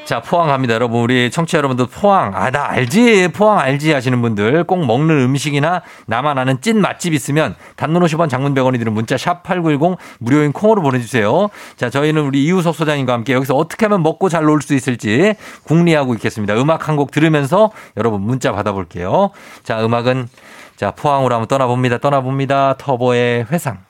자, 0.08 0.22
포항 0.22 0.48
갑니다. 0.48 0.74
여러분, 0.74 1.02
우리 1.02 1.30
청취자 1.30 1.58
여러분들 1.58 1.88
포항. 1.88 2.32
아, 2.34 2.50
나 2.50 2.70
알지. 2.70 3.28
포항 3.34 3.60
알지 3.60 3.92
하시는 3.92 4.22
분들 4.22 4.64
꼭 4.64 4.86
먹는 4.86 5.20
음식이나 5.20 5.82
나만 6.06 6.38
아는 6.38 6.62
찐 6.62 6.80
맛집 6.80 7.14
있으면 7.14 7.56
단문 7.76 8.02
50원 8.04 8.30
장문 8.30 8.54
100원이 8.54 8.80
드는 8.80 8.94
문자 8.94 9.18
샵 9.18 9.44
8910 9.44 9.98
무료인 10.20 10.54
콩으로 10.54 10.82
보내주세요. 10.82 11.50
자, 11.76 11.90
저희는 11.90 12.22
우리 12.22 12.46
이우석 12.46 12.74
소장님과 12.74 13.12
함께 13.12 13.34
여기서 13.34 13.54
어떻게 13.56 13.86
하면 13.88 14.02
먹고 14.02 14.30
잘 14.30 14.48
놀 14.48 14.62
수 14.62 14.74
있을지 14.76 15.34
궁리하고 15.66 16.14
있겠습니다. 16.14 16.56
음악 16.56 16.88
한 16.88 16.96
곡 16.96 17.12
들으면서 17.12 17.72
여러분 17.98 18.22
문자 18.22 18.54
받아볼게요. 18.54 19.32
자, 19.64 19.84
음악은 19.84 20.30
자, 20.78 20.92
포항으로 20.92 21.36
한번 21.36 21.48
떠나봅니다. 21.50 21.98
떠나봅니다. 21.98 22.76
터보의 22.78 23.48
회상. 23.52 23.87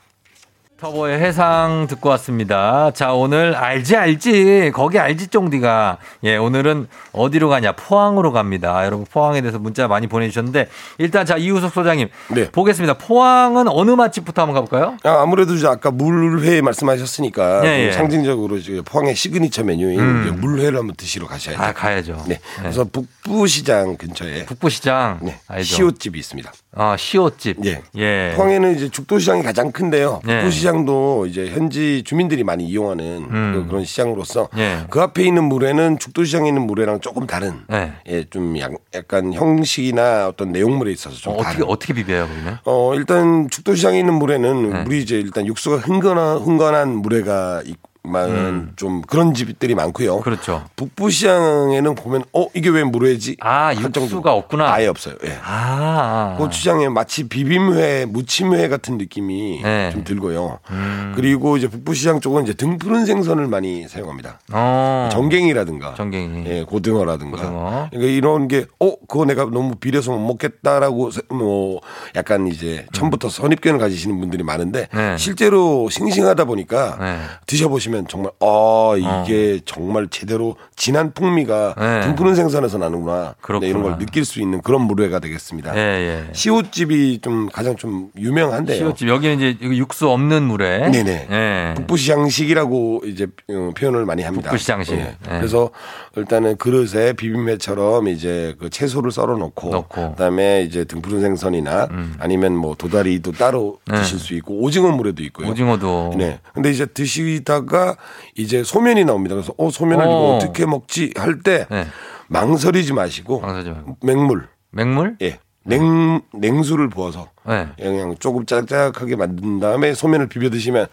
터보의 0.78 1.20
회상 1.20 1.88
듣고 1.90 2.10
왔습니다. 2.10 2.92
자, 2.92 3.12
오늘 3.14 3.56
알지, 3.56 3.96
알지. 3.96 4.72
거기 4.76 5.00
알지, 5.00 5.30
쫑디가. 5.30 5.98
예, 6.24 6.38
오늘은 6.38 6.88
어디로 7.14 7.50
가냐? 7.50 7.72
포항으로 7.72 8.32
갑니다. 8.32 8.86
여러분, 8.86 9.08
포항에 9.12 9.42
대해서 9.42 9.58
문자 9.58 9.88
많이 9.88 10.06
보내주셨는데, 10.06 10.70
일단 11.00 11.26
자, 11.26 11.36
이우석 11.38 11.74
소장님. 11.74 12.10
네. 12.30 12.52
보겠습니다. 12.52 12.94
포항은 13.00 13.68
어느 13.68 13.90
맛집부터 13.92 14.44
한번 14.44 14.54
가볼까요? 14.54 14.98
아, 15.04 15.24
아무래도 15.24 15.56
이제 15.56 15.66
아까 15.68 15.90
물회 15.90 16.62
말씀하셨으니까 16.62 17.66
예, 17.66 17.86
예. 17.86 17.88
그 17.88 17.94
상징적으로 17.94 18.58
이제 18.58 18.80
포항의 18.86 19.16
시그니처 19.16 19.64
메뉴인 19.64 20.00
음. 20.00 20.38
물회를 20.40 20.78
한번 20.78 20.96
드시러 20.96 21.26
가셔야죠. 21.26 21.64
아, 21.64 21.74
가야죠. 21.74 22.24
네. 22.28 22.40
그래서 22.60 22.86
북부시장 22.86 23.98
근처에 23.98 24.46
북부시장. 24.46 25.22
네. 25.24 25.40
시옷집이 25.64 26.20
있습니다. 26.20 26.52
아, 26.76 26.96
시옷집. 26.96 27.66
예. 27.66 27.82
예. 27.96 28.34
포항에는 28.36 28.76
이제 28.76 28.90
죽도시장이 28.90 29.42
가장 29.42 29.72
큰데요. 29.72 30.22
네. 30.24 30.42
북부시장 30.42 30.67
북부 30.67 30.67
시장도 30.68 31.28
이제 31.28 31.50
현지 31.50 32.04
주민들이 32.04 32.44
많이 32.44 32.66
이용하는 32.66 33.06
음. 33.30 33.66
그, 33.68 33.74
런 33.74 33.86
시장으로서 33.86 34.50
예. 34.58 34.86
그 34.90 35.02
앞에 35.02 35.24
있는 35.24 35.46
물회는 35.46 35.98
죽도시장에 36.00 36.50
있는 36.50 36.68
물회랑 36.68 37.00
조금 37.00 37.26
다른 37.26 37.62
네. 37.68 37.94
예, 38.08 38.26
좀 38.26 38.58
약, 38.60 38.74
약간 38.94 39.34
형식이나 39.34 40.28
어떤 40.28 40.52
내용물에 40.52 40.92
있어서 40.92 41.16
좀 41.16 41.34
어, 41.34 41.44
떻게. 41.44 41.64
어떻게 41.66 41.94
비벼요, 41.94 42.28
그러면? 42.28 42.60
어, 42.66 42.94
일단 42.96 43.50
죽도시장에 43.50 44.00
있는 44.00 44.14
물에는 44.16 44.70
네. 44.70 44.84
물이 44.84 45.02
이제 45.02 45.18
일단 45.18 45.46
육수가 45.46 45.78
흥건한, 45.78 46.40
흥건한 46.40 46.90
물회가 46.98 47.62
있 47.66 47.78
만 48.08 48.74
좀 48.76 49.02
그런 49.02 49.34
집들이 49.34 49.76
많고요. 49.76 50.18
음. 50.18 50.22
그렇죠. 50.22 50.64
북부 50.76 51.10
시장에는 51.10 51.96
보면 51.96 52.24
어, 52.34 52.48
이게 52.54 52.70
왜 52.70 52.84
물회지? 52.84 53.38
아, 53.40 53.68
할 53.68 53.76
정도. 53.76 54.02
육수가 54.02 54.32
없구나. 54.34 54.72
아예 54.72 54.88
없어요. 54.88 55.16
예. 55.26 55.38
아. 55.44 56.36
고추장에 56.38 56.90
마치 56.90 57.28
비빔회, 57.28 58.06
무침회 58.06 58.68
같은 58.68 58.98
느낌이 58.98 59.62
네. 59.64 59.90
좀 59.92 60.04
들고요. 60.04 60.60
음. 60.70 61.14
그리고 61.16 61.58
이제 61.58 61.68
북부 61.68 61.94
시장 61.94 62.20
쪽은 62.20 62.44
이제 62.44 62.54
등 62.54 62.78
푸른 62.78 63.06
생선을 63.06 63.48
많이 63.48 63.88
사용합니다. 63.88 64.40
어. 64.52 65.10
정갱이라든가, 65.12 65.96
정갱이. 65.96 66.46
예, 66.48 66.64
고등어라든가, 66.64 67.38
고등어. 67.38 67.88
그러니까 67.92 68.12
이런 68.12 68.48
게, 68.48 68.66
어, 68.80 68.94
그거 69.08 69.26
내가 69.26 69.46
너무 69.46 69.76
비려서 69.76 70.12
못 70.12 70.20
먹겠다라고, 70.20 71.12
세- 71.12 71.22
뭐, 71.30 71.82
약간 72.16 72.48
이제 72.48 72.86
처음부터 72.94 73.30
선입견을 73.30 73.80
가지시는 73.80 74.20
분들이 74.20 74.44
많은데, 74.44 74.88
음. 74.94 74.98
네. 74.98 75.18
실제로 75.18 75.90
싱싱하다 75.90 76.46
보니까 76.46 76.98
네. 77.00 77.18
드셔보시면 77.48 77.97
정말, 78.08 78.32
아, 78.40 78.94
이게 78.98 79.60
정말 79.66 80.08
제대로 80.10 80.56
진한 80.76 81.14
풍미가 81.14 81.76
네. 81.78 82.02
등 82.02 82.16
푸른 82.16 82.36
생선에서 82.36 82.78
나는구나. 82.78 83.36
네, 83.62 83.70
이런 83.70 83.84
걸 83.84 83.98
느낄 83.98 84.26
수 84.26 84.40
있는 84.42 84.62
그런 84.62 84.82
물회가 84.82 85.20
되겠습니다. 85.20 85.76
예, 85.76 85.80
예. 85.80 86.34
시옷집이 86.34 87.20
좀 87.22 87.48
가장 87.50 87.76
좀 87.76 88.10
유명한데요. 88.18 88.78
시옷집 88.78 89.08
여기는 89.08 89.36
이제 89.40 89.58
육수 89.62 90.10
없는 90.10 90.44
물에 90.44 90.90
네네. 90.90 91.28
예. 91.32 91.74
북부시장식이라고 91.76 93.04
이제 93.06 93.28
어, 93.50 93.72
표현을 93.78 94.06
많이 94.06 94.24
합니다. 94.24 94.50
북부시장식. 94.50 94.96
예. 94.96 95.00
예. 95.00 95.16
그래서 95.38 95.70
일단은 96.16 96.58
그릇에 96.58 97.14
비빔회처럼 97.14 98.08
이제 98.08 98.56
그 98.60 98.70
채소를 98.70 99.12
썰어 99.12 99.38
놓고, 99.38 99.70
넣고. 99.70 100.02
음. 100.02 100.12
그다음에 100.12 100.64
이제 100.64 100.84
등푸른 100.84 101.22
생선이나 101.22 101.88
아니면 102.20 102.56
뭐 102.56 102.76
도다리도 102.76 103.32
따로 103.34 103.80
네. 103.88 103.98
드실 103.98 104.20
수 104.20 104.34
있고 104.36 104.60
오징어 104.62 104.92
물에도 104.92 105.24
있고요. 105.24 105.48
오징어도 105.50 106.14
네. 106.18 106.40
근데 106.54 106.72
이제 106.72 106.86
드시다가 106.86 107.87
이제 108.36 108.64
소면이 108.64 109.06
나옵니다. 109.06 109.36
그래서 109.36 109.54
어 109.58 109.70
소면을 109.70 110.06
어. 110.06 110.08
이거 110.08 110.36
어떻게 110.36 110.66
먹지 110.66 111.14
할 111.18 111.42
때 111.44 111.66
네. 111.70 111.88
망설이지 112.28 112.94
마시고 112.94 113.40
망설이지 113.42 113.70
말고. 113.72 113.98
맹물 114.02 114.48
맹물? 114.72 115.18
예. 115.22 115.40
냉 115.64 116.22
냉수를 116.32 116.88
부어서 116.90 117.30
네. 117.46 117.68
그냥 117.78 118.16
조금 118.20 118.46
짜작하게 118.46 119.18
만든 119.18 119.60
다음에 119.60 119.94
소면을 119.94 120.28
비벼 120.28 120.50
드시면 120.50 120.88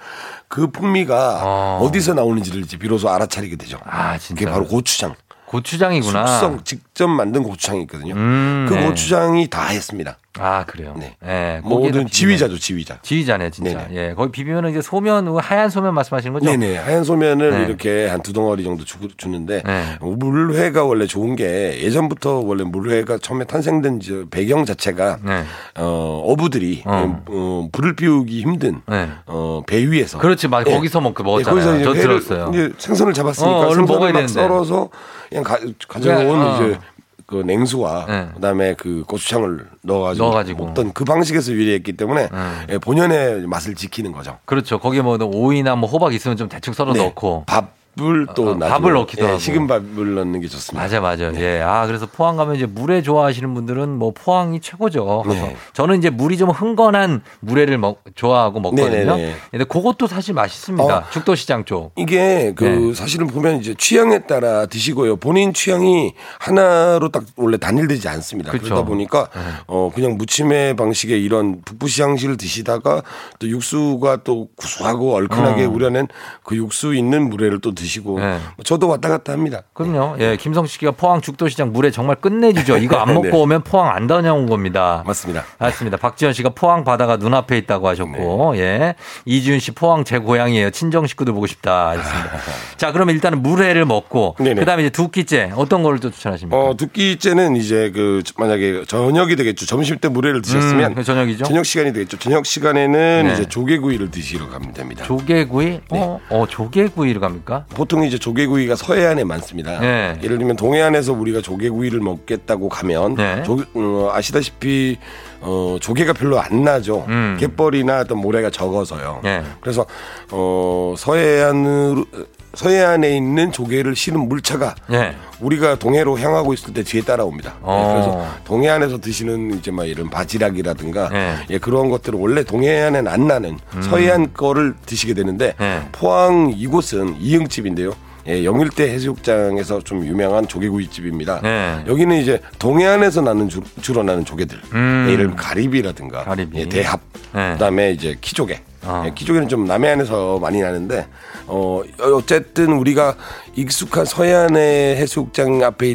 그 0.49 0.66
풍미가 0.68 1.40
어. 1.45 1.78
어. 1.80 1.92
디서 1.92 2.14
나오는지를 2.14 2.61
이제 2.62 2.76
비로소 2.76 3.09
알아차리게 3.09 3.55
되죠. 3.57 3.78
아, 3.84 4.18
진짜. 4.18 4.40
그게 4.40 4.51
바로 4.51 4.66
고추장. 4.66 5.14
고추장이구나. 5.47 6.26
숙성 6.26 6.64
직접 6.95 7.09
만든 7.09 7.42
고추장이 7.42 7.82
있거든요. 7.82 8.14
음, 8.14 8.66
그 8.68 8.74
네. 8.74 8.86
고추장이 8.86 9.49
다 9.49 9.66
했습니다. 9.66 10.16
아, 10.38 10.64
그래요. 10.64 10.95
네. 10.97 11.16
예, 11.24 11.61
거기에다 11.62 11.68
모든 11.99 12.07
지휘자죠, 12.09 12.57
지휘자. 12.59 12.99
지휘자네, 13.03 13.51
진짜. 13.51 13.86
네네. 13.88 13.95
예. 14.11 14.14
거기 14.14 14.30
비비면 14.32 14.68
이제 14.70 14.80
소면, 14.80 15.26
하얀 15.38 15.70
소면 15.70 15.92
말씀하시는 15.95 16.32
거죠? 16.32 16.47
네네. 16.47 16.76
하얀 16.78 17.03
소면을 17.05 17.51
네. 17.51 17.64
이렇게 17.66 18.07
한 18.09 18.20
두 18.22 18.32
덩어리 18.32 18.62
정도 18.64 18.84
주, 18.84 18.97
주는데 19.16 19.62
네. 19.64 19.99
물회가 20.01 20.84
원래 20.84 21.07
좋은 21.07 21.34
게 21.36 21.78
예전부터 21.82 22.38
원래 22.45 22.62
물회가 22.64 23.18
처음에 23.18 23.45
탄생된 23.45 24.01
저 24.01 24.24
배경 24.30 24.64
자체가 24.64 25.18
네. 25.22 25.45
어, 25.76 26.22
어부들이 26.26 26.82
어. 26.86 27.22
어, 27.26 27.68
불을 27.72 27.97
피우기 27.97 28.40
힘든 28.40 28.80
네. 28.88 29.09
어, 29.26 29.62
배 29.66 29.78
위에서 29.90 30.18
그렇지, 30.18 30.47
맞아. 30.49 30.70
예. 30.70 30.74
거기서 30.74 31.01
먹, 31.01 31.14
예, 31.18 31.22
먹었잖아요. 31.24 31.55
거기서 31.55 31.74
이제 31.76 31.84
저 31.84 31.90
회를 31.90 32.20
들었어요. 32.20 32.51
이제 32.53 32.72
생선을 32.78 33.12
잡았으니까 33.14 33.57
어, 33.57 33.61
얼른 33.68 33.86
생선을. 33.86 34.28
썰어서 34.28 34.88
그냥 35.28 35.45
가, 35.45 35.59
가져온 35.88 36.40
어. 36.40 36.55
이제 36.57 36.78
그 37.27 37.37
냉수와 37.37 38.07
네. 38.07 38.29
그다음에 38.35 38.75
그 38.75 39.05
고추장을 39.07 39.66
넣어가지고, 39.83 40.25
넣어가지고. 40.25 40.64
먹던 40.66 40.93
그 40.93 41.05
방식에서 41.05 41.53
유리했기 41.53 41.95
때문에 41.95 42.29
예, 42.70 42.79
본연의 42.79 43.47
맛을 43.47 43.75
지키는 43.75 44.12
거죠. 44.12 44.39
그렇죠. 44.45 44.79
거기에 44.79 45.03
뭐 45.03 45.18
오이나 45.22 45.75
뭐 45.77 45.89
호박 45.89 46.14
있으면 46.14 46.37
좀 46.37 46.49
대충 46.49 46.75
썰어 46.75 46.93
네. 46.93 47.03
넣고. 47.05 47.45
밥 47.47 47.72
을또 48.01 48.51
어, 48.51 48.55
나중에, 48.55 48.70
밥을 48.70 48.92
넣기도 48.95 49.24
예, 49.24 49.28
하고. 49.28 49.38
식은 49.38 49.66
밥을 49.68 50.14
넣는 50.14 50.40
게 50.40 50.49
좋습니다. 50.49 50.82
맞아, 50.82 51.01
맞아. 51.01 51.32
예. 51.36 51.61
아, 51.62 51.86
그래서 51.86 52.07
포항 52.07 52.36
가면 52.36 52.57
이제 52.57 52.66
물회 52.66 53.03
좋아하시는 53.03 53.55
분들은 53.55 53.88
뭐 53.90 54.12
포항이 54.12 54.61
최고죠. 54.61 55.24
네. 55.28 55.57
저는 55.74 55.99
이제 55.99 56.11
물이 56.11 56.36
좀 56.36 56.51
흥건한 56.51 57.22
물회를 57.40 57.78
먹, 57.78 58.03
좋아하고 58.16 58.59
먹거든요. 58.61 58.88
네네네. 58.88 59.34
근데 59.51 59.64
그것도 59.64 60.09
사실 60.09 60.34
맛있습니다. 60.34 60.99
어. 60.99 61.05
죽도시장 61.11 61.64
쪽. 61.66 61.92
이게 61.97 62.53
그 62.57 62.64
네. 62.64 62.95
사실은 62.95 63.28
보면 63.28 63.59
이제 63.61 63.74
취향에 63.76 64.20
따라 64.26 64.66
드시고요. 64.66 65.16
본인 65.16 65.53
취향이 65.53 66.14
하나로 66.40 67.11
딱 67.11 67.24
원래 67.36 67.57
단일되지 67.59 68.09
않습니다. 68.09 68.51
그쵸. 68.51 68.64
그러다 68.64 68.84
보니까 68.84 69.28
네. 69.34 69.40
어 69.66 69.90
그냥 69.95 70.16
무침의 70.16 70.74
방식의 70.76 71.22
이런 71.22 71.62
북부시장식을 71.64 72.38
드시다가 72.38 73.03
또 73.38 73.49
육수가 73.49 74.24
또 74.24 74.49
구수하고 74.57 75.14
얼큰하게 75.14 75.66
어. 75.66 75.70
우려낸 75.70 76.09
그 76.42 76.57
육수 76.57 76.95
있는 76.95 77.28
물회를 77.28 77.61
또 77.61 77.74
드 77.74 77.84
시고 77.87 78.18
네. 78.20 78.39
저도 78.64 78.89
왔다 78.89 79.09
갔다 79.09 79.32
합니다. 79.32 79.62
그럼요. 79.72 80.16
예, 80.20 80.37
김성식 80.37 80.80
씨가 80.80 80.93
포항 80.93 81.20
죽도시장 81.20 81.72
물회 81.72 81.91
정말 81.91 82.16
끝내주죠. 82.16 82.78
이거 82.78 82.97
안 82.97 83.09
먹고 83.14 83.28
네. 83.28 83.30
오면 83.37 83.62
포항 83.64 83.95
안 83.95 84.07
다녀온 84.07 84.47
겁니다. 84.49 85.03
맞습니다. 85.07 85.45
맞습니다. 85.59 85.97
박지현 85.97 86.32
씨가 86.32 86.51
포항 86.51 86.85
바다가 86.85 87.16
눈앞에 87.16 87.57
있다고 87.59 87.89
하셨고, 87.89 88.55
네. 88.55 88.61
예. 88.61 88.95
이지윤 89.24 89.59
씨 89.61 89.70
포항 89.72 90.05
제 90.05 90.18
고향이에요. 90.18 90.70
친정 90.70 91.07
식구들 91.07 91.32
보고 91.32 91.47
싶다. 91.47 91.91
하셨습니다. 91.91 92.30
자, 92.76 92.93
그러면 92.93 93.14
일단은 93.14 93.43
물회를 93.43 93.85
먹고, 93.85 94.37
네네. 94.39 94.55
그 94.61 94.64
다음에 94.64 94.82
이제 94.82 94.91
두 94.91 95.09
끼째 95.11 95.53
어떤 95.57 95.82
거를 95.82 96.01
또 96.01 96.11
추천하십니까? 96.11 96.57
어, 96.59 96.74
두 96.76 96.89
끼째는 96.89 97.57
이제 97.57 97.91
그 97.95 98.22
만약에 98.39 98.85
저녁이 98.87 99.37
되겠죠. 99.37 99.66
점심 99.66 99.99
때 99.99 100.09
물회를 100.09 100.43
드셨으면 100.43 100.93
음, 100.93 100.95
그 100.95 101.05
저녁이죠? 101.05 101.45
저녁 101.45 101.64
시간이 101.66 101.93
되겠죠. 101.93 102.18
저녁 102.18 102.47
시간에는 102.47 103.26
네. 103.26 103.32
이제 103.32 103.45
조개구이를 103.49 104.11
드시러 104.11 104.49
가면 104.49 104.72
됩니다. 104.72 105.05
조개구이? 105.05 105.66
네. 105.66 105.80
어, 105.91 106.20
어, 106.30 106.47
조개구이를 106.49 107.20
갑니까? 107.20 107.66
보통 107.75 108.05
이제 108.05 108.18
조개구이가 108.18 108.77
서해안에 108.77 109.25
많습니다. 109.25 109.79
네. 109.81 110.18
예를 110.22 110.39
들면 110.39 110.57
동해안에서 110.57 111.12
우리가 111.12 111.41
조개구이를 111.41 112.01
먹겠다고 112.01 112.68
가면 112.68 113.16
네. 113.16 113.43
조, 113.43 113.62
어, 113.75 114.11
아시다시피 114.12 114.99
어, 115.41 115.77
조개가 115.81 116.14
별로 116.14 116.41
안 116.41 116.64
나죠. 116.64 117.05
음. 117.09 117.37
갯벌이나 117.39 118.01
어떤 118.01 118.18
모래가 118.18 118.51
적어서요. 118.51 119.20
네. 119.22 119.43
그래서 119.61 119.85
어, 120.31 120.95
서해안으로 120.97 122.07
서해안에 122.55 123.16
있는 123.16 123.52
조개를 123.52 123.96
실은 123.96 124.28
물차가 124.28 124.74
네. 124.88 125.14
우리가 125.40 125.76
동해로 125.76 126.18
향하고 126.18 126.55
있을 126.55 126.72
때 126.72 126.82
뒤에 126.82 127.02
따라옵니다. 127.02 127.50
네, 127.50 127.59
어. 127.62 127.92
그래서 127.92 128.44
동해안에서 128.44 129.00
드시는 129.00 129.59
이제 129.59 129.70
막 129.70 129.86
이런 129.86 130.09
바지락이라든가 130.11 131.09
네. 131.11 131.36
예, 131.50 131.59
그런 131.59 131.90
것들은 131.90 132.18
원래 132.18 132.44
동해안엔 132.44 133.09
안 133.09 133.26
나는 133.26 133.59
서해안 133.80 134.32
거를 134.32 134.74
드시게 134.86 135.14
되는데 135.14 135.55
네. 135.59 135.82
포항 135.92 136.52
이곳은 136.55 137.16
이응집인데요. 137.20 137.94
예, 138.26 138.44
영일대 138.44 138.88
해수욕장에서 138.88 139.82
좀 139.82 140.05
유명한 140.07 140.48
조개구이집입니다. 140.48 141.40
네. 141.42 141.84
여기는 141.86 142.16
이제 142.16 142.40
동해안에서 142.59 143.20
나는 143.20 143.48
주, 143.48 143.61
주로 143.82 144.02
나는 144.02 144.24
조개들, 144.24 144.59
음. 144.72 145.07
예, 145.09 145.12
예를 145.12 145.36
가리비라든가, 145.36 146.24
가리비. 146.24 146.59
예, 146.59 146.68
대합, 146.68 147.00
네. 147.34 147.52
그다음에 147.52 147.92
이제 147.92 148.16
키조개. 148.20 148.61
어. 148.87 149.05
예, 149.07 149.12
키조개는 149.14 149.49
좀 149.49 149.64
남해안에서 149.64 150.39
많이 150.39 150.61
나는데 150.61 151.07
어 151.47 151.80
어쨌든 152.01 152.72
우리가 152.72 153.16
익숙한 153.57 154.05
서해안의 154.05 154.96
해수욕장 154.96 155.62
앞에 155.62 155.94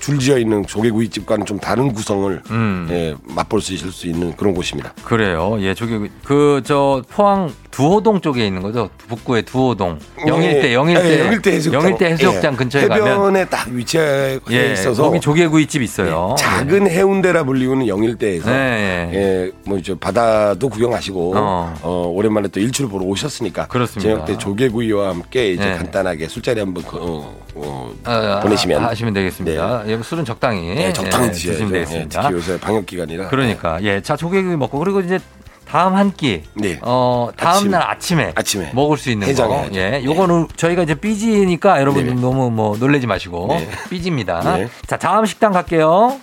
줄지어 0.00 0.38
있는 0.38 0.64
조개구이집과는 0.66 1.46
좀 1.46 1.58
다른 1.58 1.92
구성을 1.92 2.42
음. 2.50 2.86
예, 2.90 3.14
맛볼 3.34 3.60
수 3.60 3.74
있을 3.74 3.90
수 3.90 4.06
있는 4.06 4.34
그런 4.36 4.54
곳입니다. 4.54 4.92
그래요. 5.04 5.56
예, 5.60 5.74
조개구이. 5.74 6.08
그, 6.24 6.62
저, 6.64 7.02
포항 7.10 7.52
두호동 7.70 8.20
쪽에 8.20 8.46
있는 8.46 8.62
거죠? 8.62 8.90
북구의 9.08 9.42
두호동. 9.44 9.98
영일대, 10.26 10.68
예, 10.70 10.74
영일대. 10.74 11.10
예, 11.10 11.20
영일대 11.20 11.52
해수욕장, 11.52 11.82
영일대 11.82 12.06
해수욕장 12.06 12.52
예, 12.52 12.56
근처에 12.56 12.88
가면. 12.88 13.06
해변에 13.06 13.44
딱 13.46 13.68
위치해 13.68 14.38
예, 14.50 14.72
있어서 14.72 15.04
거기 15.04 15.20
조개구이집 15.20 15.82
있어요. 15.82 16.34
예, 16.38 16.42
작은 16.42 16.88
해운대라 16.90 17.44
불리우는 17.44 17.86
영일대에서 17.86 18.50
네, 18.50 19.10
예. 19.12 19.18
예, 19.18 19.50
뭐 19.64 19.78
이제 19.78 19.94
바다도 19.98 20.68
구경하시고 20.68 21.34
어. 21.36 21.74
어. 21.82 22.12
오랜만에 22.14 22.48
또 22.48 22.60
일출을 22.60 22.90
보러 22.90 23.04
오셨으니까 23.04 23.66
그렇습니다. 23.68 24.10
저녁 24.10 24.26
때 24.26 24.36
조개구이와 24.36 25.10
함께 25.10 25.52
이제 25.52 25.64
네. 25.64 25.76
간단하게 25.76 26.26
술자리 26.28 26.60
한번 26.60 26.82
그, 26.84 26.96
어, 27.00 27.36
어, 27.54 27.92
아, 28.04 28.40
보내시면 28.40 28.84
하시면 28.84 29.14
되겠습니다. 29.14 29.84
예, 29.86 29.98
술은 30.02 30.24
적당히. 30.24 30.74
네, 30.74 30.92
적당히 30.92 31.28
예. 31.28 31.32
드시면 31.32 31.68
예, 31.68 31.72
되겠습니다. 31.72 32.22
특히 32.22 32.34
요새 32.34 32.60
방역 32.60 32.86
기간이라 32.86 33.28
그러니까 33.28 33.82
예, 33.82 34.00
자 34.00 34.16
조개구이 34.16 34.56
먹고 34.56 34.78
그리고 34.78 35.00
이제 35.00 35.18
다음 35.66 35.94
한 35.94 36.12
끼, 36.12 36.42
네. 36.54 36.78
어 36.82 37.30
다음 37.36 37.56
아침. 37.58 37.70
날 37.70 37.82
아침에, 37.82 38.32
아침에 38.34 38.72
먹을 38.74 38.96
수 38.98 39.08
있는 39.08 39.26
거, 39.26 39.30
해장해야죠. 39.30 39.74
예, 39.76 40.02
요거는 40.04 40.48
저희가 40.56 40.82
이제 40.82 40.94
삐지니까 40.94 41.80
여러분 41.80 42.04
네. 42.06 42.12
너무 42.14 42.50
뭐 42.50 42.76
놀래지 42.76 43.06
마시고 43.06 43.46
네. 43.50 43.68
삐집니다. 43.88 44.56
네. 44.56 44.68
자 44.86 44.96
다음 44.96 45.26
식당 45.26 45.52
갈게요. 45.52 46.20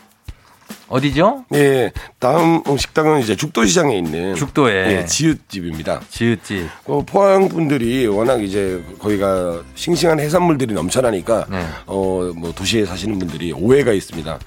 어디죠? 0.90 1.46
예, 1.54 1.92
다음 2.20 2.62
식당은 2.78 3.20
이제 3.20 3.36
죽도시장에 3.36 3.98
있는 3.98 4.36
죽도에 4.36 5.00
예, 5.00 5.06
지읒집입니다. 5.06 6.02
지읒집. 6.10 6.68
어, 6.86 7.04
포항 7.06 7.50
분들이 7.50 8.08
워낙 8.08 8.42
이제 8.42 8.82
거기가 9.00 9.62
싱싱한 9.76 10.20
해산물들이 10.20 10.74
넘쳐나니까 10.74 11.46
네. 11.50 11.66
어뭐 11.86 12.54
도시에 12.56 12.86
사시는 12.86 13.20
분들이 13.20 13.52
오해가 13.52 13.92
있습니다. 13.92 14.40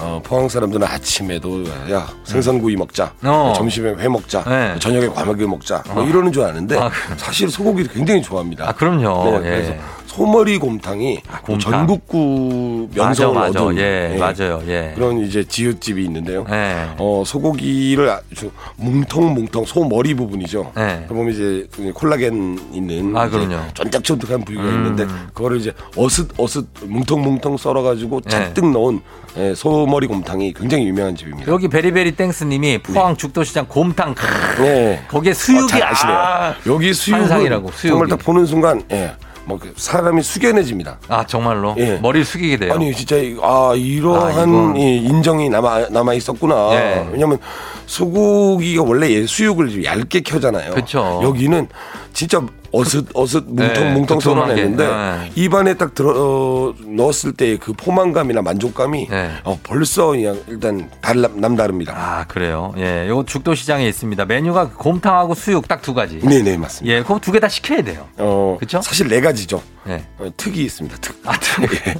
어, 0.00 0.20
포항 0.22 0.48
사람들은 0.48 0.86
아침에도 0.86 1.64
야 1.90 2.08
생선구이 2.24 2.76
먹자, 2.76 3.14
어. 3.24 3.52
점심에 3.56 3.94
회 3.98 4.08
먹자, 4.08 4.44
네. 4.44 4.78
저녁에 4.78 5.08
과메기 5.08 5.46
먹자, 5.46 5.82
뭐 5.92 6.02
어. 6.02 6.06
이러는 6.06 6.32
줄 6.32 6.42
아는데 6.44 6.78
아, 6.78 6.90
사실 7.16 7.50
소고기를 7.50 7.90
굉장히 7.92 8.22
좋아합니다. 8.22 8.68
아, 8.68 8.72
그럼요. 8.72 9.30
네, 9.30 9.36
예. 9.36 9.50
그래서 9.50 9.74
소머리 10.18 10.58
곰탕이 10.58 11.20
곰탕. 11.42 11.70
전국구 11.72 12.88
맞아, 12.90 13.04
명성을 13.04 13.34
맞아. 13.34 13.62
얻은 13.62 13.78
예, 13.78 14.14
예, 14.14 14.18
맞아요. 14.18 14.60
예. 14.66 14.92
그런 14.96 15.20
이제 15.20 15.44
지읒집이 15.44 16.02
있는데요. 16.06 16.44
예. 16.50 16.88
어, 16.98 17.22
소고기를 17.24 18.10
아주 18.10 18.50
뭉텅뭉텅 18.76 19.64
소머리 19.64 20.14
부분이죠. 20.14 20.72
네. 20.74 21.06
보면 21.06 21.32
이제 21.32 21.68
그 21.70 21.92
콜라겐 21.92 22.58
있는 22.72 23.16
아, 23.16 23.28
그럼요. 23.28 23.58
쫀득쫀득한 23.74 24.44
부위가 24.44 24.64
음. 24.64 24.68
있는데 24.74 25.06
그거를 25.32 25.58
이제 25.58 25.72
어슷 25.96 26.28
어슷 26.36 26.66
뭉텅뭉텅 26.82 27.56
썰어 27.56 27.82
가지고 27.82 28.20
네. 28.22 28.30
잔뜩 28.30 28.70
넣은 28.72 29.00
예, 29.36 29.54
소머리 29.54 30.08
곰탕이 30.08 30.52
굉장히 30.54 30.86
유명한 30.88 31.14
집입니다. 31.14 31.52
여기 31.52 31.68
very 31.68 31.90
very 31.90 32.12
thanks 32.16 32.42
님이 32.42 32.78
포항 32.78 33.16
죽도시장 33.16 33.66
곰탕 33.68 34.16
네. 34.58 35.00
거기에 35.06 35.32
수육이 35.32 35.64
어, 35.64 35.66
잘 35.68 35.82
아시네요. 35.84 36.16
아, 36.16 36.54
여기 36.66 36.92
수육은 36.92 37.20
환상이라고, 37.22 37.70
수육이. 37.70 37.88
정말 37.92 38.08
딱 38.08 38.18
보는 38.18 38.46
순간 38.46 38.82
예, 38.90 39.12
뭐그 39.48 39.72
사람이 39.76 40.22
숙연해집니다. 40.22 40.98
아 41.08 41.24
정말로 41.26 41.74
예. 41.78 41.96
머리를 41.96 42.24
숙이게 42.26 42.58
돼요. 42.58 42.74
아니 42.74 42.94
진짜 42.94 43.16
이- 43.16 43.36
아 43.42 43.72
이러한 43.74 44.74
아, 44.76 44.78
인정이 44.78 45.48
남아 45.48 45.88
남아 45.88 46.12
있었구나. 46.14 46.68
예. 46.74 47.08
왜냐면 47.10 47.38
소고기가 47.86 48.82
원래 48.82 49.10
얘 49.10 49.26
수육을 49.26 49.70
좀 49.70 49.84
얇게 49.84 50.20
켜잖아요. 50.20 50.74
그쵸. 50.74 51.20
여기는 51.22 51.66
진짜 52.12 52.40
어슷 52.70 53.06
어슷 53.14 53.44
네, 53.48 53.66
뭉텅 53.68 53.94
뭉텅 53.94 54.18
두툼하게. 54.18 54.50
썰어냈는데 54.56 54.86
네. 54.86 55.32
입안에 55.36 55.74
딱 55.74 55.94
들어 55.94 56.12
어, 56.14 56.74
넣었을 56.84 57.32
때그 57.32 57.72
포만감이나 57.72 58.42
만족감이 58.42 59.08
네. 59.08 59.30
어, 59.44 59.58
벌써 59.62 60.08
그냥 60.08 60.38
일단 60.48 60.90
달 61.00 61.22
남다릅니다. 61.22 61.94
아 61.96 62.24
그래요. 62.28 62.74
예, 62.76 63.08
요 63.08 63.24
죽도 63.24 63.54
시장에 63.54 63.86
있습니다. 63.88 64.24
메뉴가 64.26 64.70
곰탕하고 64.70 65.34
수육 65.34 65.66
딱 65.66 65.80
두 65.80 65.94
가지. 65.94 66.18
네네 66.20 66.56
맞습니다. 66.58 66.94
예, 66.96 67.02
그거 67.02 67.18
두 67.18 67.32
개 67.32 67.38
다 67.40 67.48
시켜야 67.48 67.80
돼요. 67.82 68.06
어, 68.18 68.56
그쵸? 68.60 68.82
사실 68.82 69.08
네 69.08 69.20
가지죠. 69.22 69.62
예. 69.88 70.04
어, 70.18 70.28
특이 70.36 70.64
있습니다. 70.64 70.98
특. 71.00 71.18
아, 71.24 71.32
특, 71.40 71.62
예. 71.86 71.94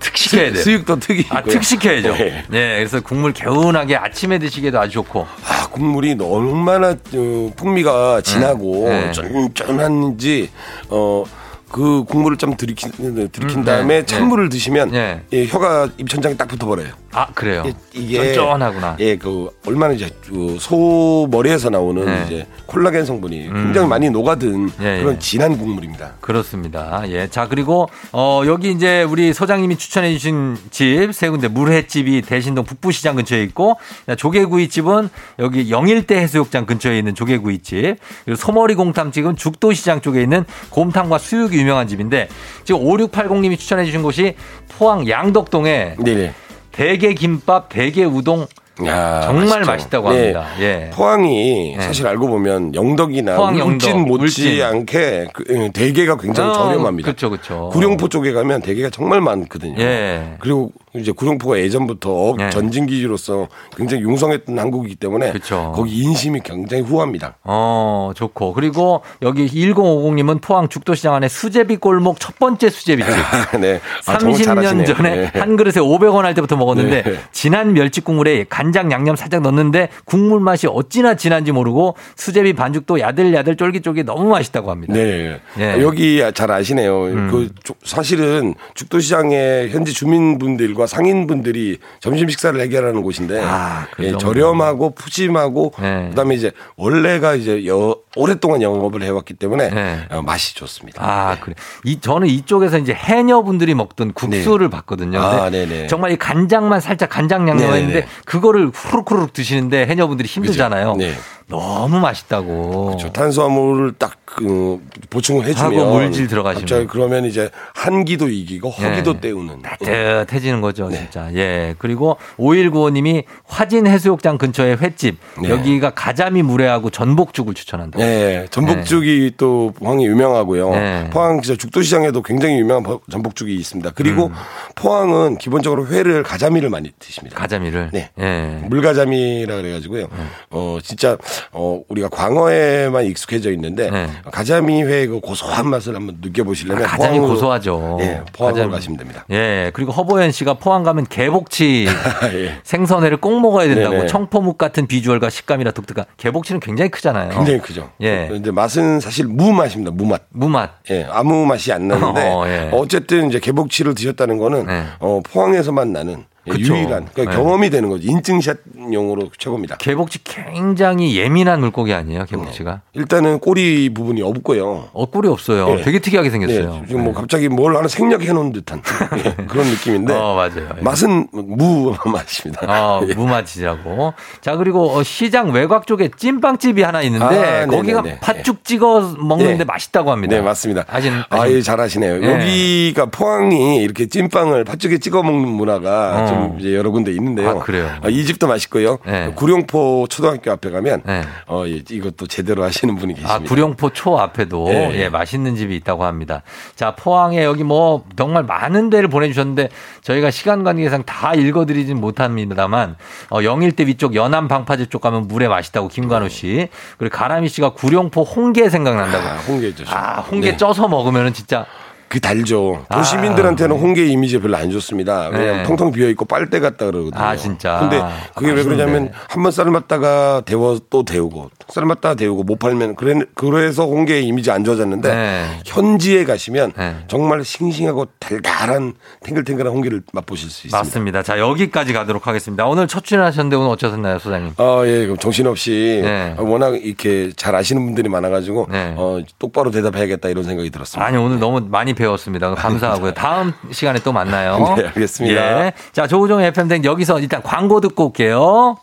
특 0.00 0.16
시켜야 0.16 0.50
돼요. 0.52 0.62
수육도 0.62 0.98
특이. 0.98 1.24
아, 1.28 1.42
특 1.42 1.62
시켜야죠. 1.62 2.14
네. 2.14 2.44
네, 2.48 2.76
그래서 2.78 3.00
국물 3.00 3.32
개운하게 3.32 3.94
아침에 3.96 4.38
드시기에도 4.40 4.80
아주 4.80 4.94
좋고. 4.94 5.26
아, 5.46 5.68
국물이 5.68 6.16
얼마나 6.20 6.88
어, 6.90 7.52
풍미가 7.54 8.22
진하고 8.22 8.88
네. 8.88 9.12
쫀쫀한지 9.54 10.50
어. 10.88 11.24
그 11.70 12.02
국물을 12.04 12.36
좀 12.36 12.56
들이킨, 12.56 12.90
들이킨 13.30 13.60
음, 13.60 13.64
다음에 13.64 14.00
네, 14.00 14.04
찬물을 14.06 14.48
드시면 14.48 14.90
네. 14.90 15.22
예, 15.32 15.46
혀가 15.46 15.90
입천장에 15.98 16.36
딱 16.36 16.48
붙어버려요. 16.48 16.99
아, 17.12 17.26
그래요. 17.34 17.64
이- 17.66 17.74
이게 18.04 18.34
쫀쫀하구나. 18.34 18.96
예, 19.00 19.16
그 19.16 19.50
얼마나 19.66 19.92
이제 19.94 20.08
그 20.24 20.56
소머리에서 20.60 21.68
나오는 21.70 22.04
네. 22.04 22.22
이제 22.26 22.46
콜라겐 22.66 23.04
성분이 23.04 23.48
음. 23.48 23.54
굉장히 23.64 23.88
많이 23.88 24.10
녹아든 24.10 24.70
예, 24.80 24.98
예. 24.98 25.02
그런 25.02 25.18
진한 25.18 25.58
국물입니다. 25.58 26.12
그렇습니다. 26.20 27.02
예. 27.08 27.26
자, 27.28 27.48
그리고, 27.48 27.88
어, 28.12 28.42
여기 28.46 28.70
이제 28.70 29.02
우리 29.02 29.32
소장님이 29.32 29.76
추천해 29.76 30.12
주신 30.12 30.56
집 30.70 31.10
세 31.12 31.28
군데 31.28 31.48
물회집이 31.48 32.22
대신동 32.22 32.64
북부시장 32.64 33.16
근처에 33.16 33.42
있고, 33.44 33.76
조개구이집은 34.16 35.08
여기 35.40 35.70
영일대 35.70 36.16
해수욕장 36.16 36.66
근처에 36.66 36.96
있는 36.98 37.14
조개구이집, 37.16 37.96
그리고 38.24 38.36
소머리 38.36 38.74
곰탕집은 38.76 39.34
죽도시장 39.36 40.00
쪽에 40.00 40.22
있는 40.22 40.44
곰탕과 40.70 41.18
수육이 41.18 41.56
유명한 41.56 41.88
집인데, 41.88 42.28
지금 42.64 42.82
5680님이 42.84 43.58
추천해 43.58 43.84
주신 43.84 44.02
곳이 44.02 44.34
포항 44.78 45.08
양덕동에 45.08 45.96
네네. 45.98 46.32
대게 46.80 47.12
김밥, 47.12 47.68
대게 47.68 48.04
우동 48.04 48.46
야, 48.86 49.20
정말 49.26 49.48
맛있죠. 49.48 49.66
맛있다고 49.66 50.12
네. 50.12 50.32
합니다. 50.32 50.46
예. 50.60 50.90
포항이 50.94 51.74
네. 51.76 51.82
사실 51.84 52.06
알고 52.06 52.26
보면 52.26 52.74
영덕이나 52.74 53.36
포항, 53.36 53.58
영덕, 53.58 53.74
울진 53.74 54.00
못지 54.06 54.22
울진. 54.48 54.62
않게 54.62 55.28
그, 55.34 55.44
예, 55.50 55.68
대게가 55.68 56.16
굉장히 56.16 56.48
어, 56.48 56.54
저렴합니다. 56.54 57.04
그렇죠, 57.04 57.28
그렇죠. 57.28 57.68
구룡포 57.70 58.08
쪽에 58.08 58.32
가면 58.32 58.62
대게가 58.62 58.88
정말 58.88 59.20
많거든요. 59.20 59.78
예. 59.78 60.36
그리고 60.40 60.72
이제 60.94 61.12
구룡포가 61.12 61.58
예전부터 61.60 62.34
예. 62.40 62.50
전진 62.50 62.86
기지로서 62.86 63.46
굉장히 63.76 64.02
융성했던 64.02 64.58
항구이기 64.58 64.96
때문에 64.96 65.30
그쵸. 65.32 65.72
거기 65.74 66.00
인심이 66.02 66.40
굉장히 66.44 66.82
후합니다. 66.82 67.36
어, 67.44 68.10
좋고. 68.16 68.54
그리고 68.54 69.02
여기 69.22 69.46
1050님은 69.46 70.40
포항 70.42 70.68
죽도시장 70.68 71.14
안에 71.14 71.28
수제비 71.28 71.76
골목 71.76 72.18
첫 72.18 72.38
번째 72.38 72.70
수제비집. 72.70 73.12
네. 73.60 73.80
아, 74.06 74.18
정말 74.18 74.38
30년 74.40 74.44
잘하시네요. 74.44 74.84
전에 74.86 75.16
네. 75.30 75.38
한 75.38 75.56
그릇에 75.56 75.74
500원 75.74 76.22
할 76.22 76.34
때부터 76.34 76.56
먹었는데 76.56 77.02
네. 77.02 77.18
진한 77.30 77.72
멸치 77.72 78.00
국물에 78.00 78.44
간장 78.48 78.90
양념 78.90 79.14
살짝 79.14 79.42
넣었는데 79.42 79.90
국물 80.04 80.40
맛이 80.40 80.66
어찌나 80.66 81.14
진한지 81.14 81.52
모르고 81.52 81.94
수제비 82.16 82.52
반죽도 82.54 82.98
야들야들 82.98 83.56
쫄깃쫄깃 83.56 84.06
너무 84.06 84.28
맛있다고 84.30 84.70
합니다. 84.70 84.92
네. 84.94 85.38
예. 85.58 85.80
여기 85.82 86.20
잘 86.34 86.50
아시네요. 86.50 87.04
음. 87.04 87.28
그 87.30 87.48
조- 87.62 87.74
사실은 87.84 88.54
죽도시장에 88.74 89.68
현지 89.70 89.92
주민분들과 89.92 90.79
상인분들이 90.86 91.78
점심 92.00 92.28
식사를 92.28 92.58
해결하는 92.60 93.02
곳인데 93.02 93.40
아, 93.42 93.86
그 93.92 94.04
예. 94.04 94.12
저렴하고 94.18 94.90
푸짐하고 94.94 95.72
네. 95.80 96.08
그다음에 96.10 96.34
이제 96.34 96.52
원래가 96.76 97.34
이제 97.34 97.66
여- 97.66 97.96
오랫동안 98.16 98.60
영업을 98.62 99.02
해왔기 99.02 99.34
때문에 99.34 99.70
네. 99.70 99.98
어, 100.10 100.20
맛이 100.22 100.54
좋습니다. 100.56 101.02
아, 101.04 101.36
그래. 101.40 101.54
이, 101.84 102.00
저는 102.00 102.26
이쪽에서 102.28 102.78
이제 102.78 102.92
해녀분들이 102.92 103.74
먹던 103.74 104.12
국수를 104.14 104.68
봤거든요. 104.68 105.20
근데 105.20 105.36
아, 105.36 105.50
네네. 105.50 105.86
정말 105.86 106.10
이 106.12 106.16
간장만 106.16 106.80
살짝 106.80 107.08
간장. 107.08 107.48
양념했는데 107.48 108.06
그거를 108.24 108.70
후루후루 108.74 109.28
드시는데 109.32 109.86
해녀분들이 109.86 110.28
힘들잖아요. 110.28 110.96
네. 110.96 111.14
너무 111.46 111.98
맛있다고. 111.98 112.96
저 113.00 113.10
탄수화물을 113.10 113.94
딱 113.98 114.12
그, 114.24 114.80
보충을 115.10 115.44
해주면 115.46 115.80
하고 115.80 115.94
물질 115.94 116.28
들어가시면. 116.28 116.60
갑자기 116.62 116.86
그러면 116.86 117.24
이제 117.24 117.50
한기도 117.74 118.28
이기고 118.28 118.70
허기도 118.70 119.14
네. 119.14 119.20
때우는 119.20 119.62
따뜻해지는 119.62 120.60
거죠, 120.60 120.69
네. 120.88 120.98
진짜. 120.98 121.28
예. 121.34 121.74
그리고 121.78 122.16
5195님이 122.38 123.24
화진 123.46 123.86
해수욕장 123.86 124.38
근처에 124.38 124.74
횟집. 124.74 125.18
네. 125.42 125.48
여기가 125.50 125.90
가자미 125.90 126.42
물회하고 126.42 126.90
전복죽을 126.90 127.54
추천한다. 127.54 127.98
네, 127.98 128.46
전복죽이 128.50 129.32
또 129.36 129.72
포항이 129.78 130.06
유명하고요. 130.06 130.70
네. 130.70 131.10
포항 131.10 131.40
진짜 131.42 131.58
죽도시장에도 131.58 132.22
굉장히 132.22 132.58
유명한 132.58 132.82
버- 132.82 133.00
전복죽이 133.10 133.54
있습니다. 133.54 133.90
그리고 133.94 134.26
음. 134.26 134.34
포항은 134.74 135.38
기본적으로 135.38 135.86
회를 135.88 136.22
가자미를 136.22 136.70
많이 136.70 136.90
드십니다. 136.98 137.36
가자미를. 137.38 137.90
네. 137.92 138.10
예. 138.18 138.60
물가자미라 138.68 139.56
그래가지고요. 139.56 140.08
어 140.50 140.78
진짜 140.82 141.16
어 141.52 141.80
우리가 141.88 142.08
광어에만 142.08 143.04
익숙해져 143.06 143.50
있는데 143.52 143.90
네. 143.90 144.08
가자미 144.30 144.82
회그 144.82 145.20
고소한 145.20 145.68
맛을 145.68 145.94
한번 145.94 146.18
느껴보시려면 146.22 146.84
아, 146.84 146.88
가자미 146.88 147.18
고소하죠. 147.18 147.98
예, 148.00 148.20
포항으로. 148.32 148.70
가시면 148.70 148.98
됩니다. 148.98 149.24
예. 149.30 149.70
그리고 149.74 149.92
허보현 149.92 150.30
씨가 150.32 150.54
포항 150.60 150.82
가면 150.84 151.06
개복치 151.06 151.86
예. 152.34 152.60
생선회를 152.62 153.16
꼭 153.16 153.40
먹어야 153.40 153.66
된다고 153.66 153.96
네네. 153.96 154.06
청포묵 154.06 154.58
같은 154.58 154.86
비주얼과 154.86 155.30
식감이라 155.30 155.72
독특한 155.72 156.04
개복치는 156.16 156.60
굉장히 156.60 156.90
크잖아요. 156.90 157.30
굉장히 157.30 157.58
크죠. 157.60 157.90
예. 158.00 158.28
근데 158.28 158.50
맛은 158.50 159.00
사실 159.00 159.26
무 159.26 159.52
맛입니다. 159.52 159.90
무 159.90 160.06
맛. 160.06 160.22
무맛. 160.30 160.70
예, 160.90 161.06
아무 161.10 161.46
맛이 161.46 161.72
안 161.72 161.88
나는데 161.88 162.22
어, 162.30 162.46
예. 162.46 162.70
어쨌든 162.72 163.28
이제 163.28 163.40
개복치를 163.40 163.94
드셨다는 163.94 164.38
거는 164.38 164.66
네. 164.66 164.84
어, 165.00 165.20
포항에서만 165.24 165.92
나는 165.92 166.18
예, 166.20 166.24
그쵸. 166.48 166.74
유일한 166.74 167.06
그러니까 167.12 167.24
네. 167.24 167.36
경험이 167.36 167.70
되는 167.70 167.88
거죠. 167.88 168.08
인증샷용으로 168.08 169.30
최고입니다. 169.38 169.76
개복치 169.76 170.24
굉장히 170.24 171.16
예민한 171.16 171.60
물고기 171.60 171.92
아니에요, 171.92 172.24
개복치가? 172.24 172.80
일단은 172.94 173.38
꼬리 173.40 173.92
부분이 173.92 174.22
없고요. 174.22 174.88
어, 174.92 175.06
꿀이 175.06 175.28
없어요. 175.28 175.76
네. 175.76 175.82
되게 175.82 175.98
특이하게 175.98 176.30
생겼어요. 176.30 176.72
네, 176.72 176.82
지금 176.88 177.04
뭐 177.04 177.12
갑자기 177.12 177.48
뭘 177.48 177.76
하나 177.76 177.88
생략해 177.88 178.32
놓은 178.32 178.52
듯한 178.52 178.82
예, 179.24 179.44
그런 179.44 179.66
느낌인데 179.66 180.14
어, 180.14 180.34
맞아요. 180.34 180.68
예. 180.78 180.82
맛은 180.82 181.28
무 181.32 181.94
맛입니다. 182.06 182.66
어, 182.68 183.02
예. 183.08 183.14
무맛이라고. 183.14 184.14
자, 184.40 184.56
그리고 184.56 184.90
어, 184.90 185.02
시장 185.02 185.52
외곽 185.52 185.86
쪽에 185.86 186.10
찐빵집이 186.16 186.82
하나 186.82 187.02
있는데 187.02 187.24
아, 187.24 187.66
거기가. 187.66 188.02
팥죽 188.20 188.64
찍어 188.64 189.14
먹는데 189.18 189.58
네. 189.58 189.64
맛있다고 189.64 190.10
합니다. 190.10 190.36
네, 190.36 190.42
맞습니다. 190.42 190.84
아시는, 190.88 191.22
아, 191.28 191.40
아시는- 191.40 191.50
예, 191.56 191.60
잘하시네요. 191.62 192.22
예. 192.22 192.32
여기가 192.32 193.06
포항이 193.06 193.76
이렇게 193.82 194.06
찐빵을 194.06 194.64
팥죽에 194.64 194.98
찍어 194.98 195.22
먹는 195.22 195.48
문화가 195.48 196.22
어. 196.24 196.29
좀 196.30 196.60
이제 196.60 196.74
여러 196.74 196.90
군데 196.90 197.12
있는데요. 197.12 197.50
아, 197.50 197.54
그래요? 197.58 197.88
어, 198.02 198.08
이 198.08 198.24
집도 198.24 198.46
맛있고요. 198.46 198.98
네. 199.04 199.32
구룡포 199.34 200.06
초등학교 200.08 200.50
앞에 200.52 200.70
가면 200.70 201.02
네. 201.04 201.22
어, 201.46 201.64
예, 201.66 201.82
이것도 201.88 202.26
제대로 202.26 202.62
하시는 202.64 202.94
분이 202.96 203.14
계십니다. 203.14 203.34
아, 203.34 203.38
구룡포 203.38 203.90
초 203.90 204.18
앞에도 204.18 204.64
네. 204.68 204.92
예, 204.94 205.08
맛있는 205.08 205.56
집이 205.56 205.76
있다고 205.76 206.04
합니다. 206.04 206.42
자, 206.76 206.94
포항에 206.94 207.44
여기 207.44 207.64
뭐 207.64 208.04
정말 208.16 208.44
많은 208.44 208.90
데를 208.90 209.08
보내주셨는데 209.08 209.68
저희가 210.02 210.30
시간 210.30 210.64
관계상 210.64 211.04
다 211.04 211.34
읽어드리진 211.34 212.00
못합니다만 212.00 212.96
어, 213.30 213.42
영일대 213.42 213.86
위쪽 213.86 214.14
연안 214.14 214.48
방파제 214.48 214.86
쪽 214.86 215.00
가면 215.00 215.28
물에 215.28 215.48
맛있다고 215.48 215.88
김관우 215.88 216.28
씨 216.28 216.68
그리고 216.98 217.16
가람이 217.16 217.48
씨가 217.48 217.70
구룡포 217.70 218.22
홍게 218.22 218.68
생각난다고. 218.70 219.26
아, 219.28 219.36
홍게 219.48 219.74
죠 219.74 219.84
아, 219.88 220.20
홍게 220.20 220.52
네. 220.52 220.56
쪄서 220.56 220.88
먹으면은 220.88 221.32
진짜 221.32 221.66
그 222.10 222.18
달죠. 222.18 222.84
아. 222.88 222.96
도시민들한테는 222.98 223.76
홍게 223.76 224.06
이미지 224.06 224.40
별로 224.40 224.56
안 224.56 224.68
좋습니다. 224.72 225.30
그냥 225.30 225.58
네. 225.58 225.62
텅텅 225.62 225.92
비어 225.92 226.08
있고 226.08 226.24
빨대 226.24 226.58
같다 226.58 226.86
그러거든요. 226.86 227.22
아, 227.22 227.36
진짜? 227.36 227.78
근데 227.78 228.02
그게 228.34 228.50
아, 228.50 228.54
왜 228.54 228.64
그러냐면. 228.64 229.10
한 229.28 229.42
번 229.44 229.52
삶았다가 229.52 230.42
데워 230.44 230.78
또 230.90 231.04
데우고 231.04 231.50
삶았다가 231.68 232.16
데우고 232.16 232.42
못 232.42 232.58
팔면 232.58 232.96
그래 232.96 233.14
그래서 233.34 233.84
홍게의 233.86 234.26
이미지 234.26 234.50
안 234.50 234.64
좋아졌는데 234.64 235.14
네. 235.14 235.60
현지에 235.64 236.24
가시면 236.24 236.72
네. 236.76 236.96
정말 237.06 237.44
싱싱하고 237.44 238.06
달달한 238.18 238.94
탱글탱글한 239.24 239.72
홍게를 239.72 240.02
맛보실 240.12 240.50
수 240.50 240.66
있습니다. 240.66 240.76
맞습니다. 240.78 241.22
자, 241.22 241.38
여기까지 241.38 241.92
가도록 241.92 242.26
하겠습니다. 242.26 242.66
오늘 242.66 242.88
첫 242.88 243.04
출연하셨는데 243.04 243.54
오늘 243.54 243.70
어쩌셨나요, 243.70 244.18
소장님? 244.18 244.54
아, 244.56 244.82
예, 244.84 245.04
그럼 245.06 245.16
정신없이 245.18 246.00
네. 246.02 246.34
워낙 246.38 246.74
이렇게 246.84 247.30
잘 247.36 247.54
아시는 247.54 247.84
분들이 247.84 248.08
많아가지고 248.08 248.66
네. 248.70 248.94
어, 248.96 249.20
똑바로 249.38 249.70
대답해야겠다 249.70 250.28
이런 250.28 250.42
생각이 250.42 250.70
들었습니다. 250.70 251.06
아니 251.06 251.16
오늘 251.16 251.38
너무 251.38 251.60
많이 251.60 251.94
배웠습니다. 252.00 252.54
감사하고요. 252.54 253.12
다음 253.12 253.52
시간에 253.70 254.00
또 254.00 254.12
만나요. 254.12 254.74
네, 254.76 254.86
알겠습니다. 254.88 255.66
예. 255.66 255.72
자, 255.92 256.06
조우종 256.06 256.40
FM 256.40 256.68
등 256.68 256.84
여기서 256.84 257.20
일단 257.20 257.42
광고 257.42 257.80
듣고 257.80 258.06
올게요. 258.06 258.76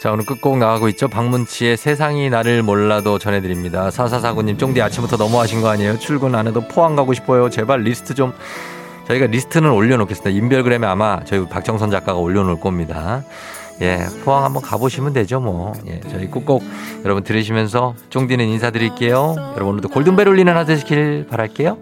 자, 0.00 0.12
오늘 0.12 0.24
끝곡 0.24 0.58
나가고 0.58 0.88
있죠. 0.90 1.08
박문치의 1.08 1.76
세상이 1.76 2.30
나를 2.30 2.62
몰라도 2.62 3.18
전해드립니다. 3.18 3.90
사사사구님, 3.90 4.56
쫑디 4.56 4.80
아침부터 4.80 5.16
너무하신 5.16 5.60
거 5.60 5.68
아니에요? 5.68 5.98
출근 5.98 6.34
안 6.34 6.46
해도 6.46 6.60
포항 6.68 6.96
가고 6.96 7.12
싶어요. 7.12 7.50
제발 7.50 7.82
리스트 7.82 8.14
좀. 8.14 8.32
저희가 9.08 9.26
리스트는 9.26 9.70
올려놓겠습니다. 9.70 10.30
인별그램에 10.30 10.86
아마 10.86 11.20
저희 11.24 11.44
박정선 11.46 11.90
작가가 11.90 12.18
올려놓을 12.18 12.60
겁니다. 12.60 13.24
예, 13.82 14.06
포항 14.24 14.44
한번 14.44 14.62
가보시면 14.62 15.12
되죠, 15.12 15.40
뭐. 15.40 15.72
예, 15.86 16.00
저희 16.10 16.26
꼭꼭 16.26 16.62
여러분 17.04 17.24
들으시면서 17.24 17.94
쫑디는 18.10 18.46
인사드릴게요. 18.46 19.34
여러분 19.54 19.68
오늘도 19.68 19.88
골든벨 19.88 20.28
울리는 20.28 20.52
하루 20.52 20.66
되시길 20.66 21.26
바랄게요. 21.30 21.78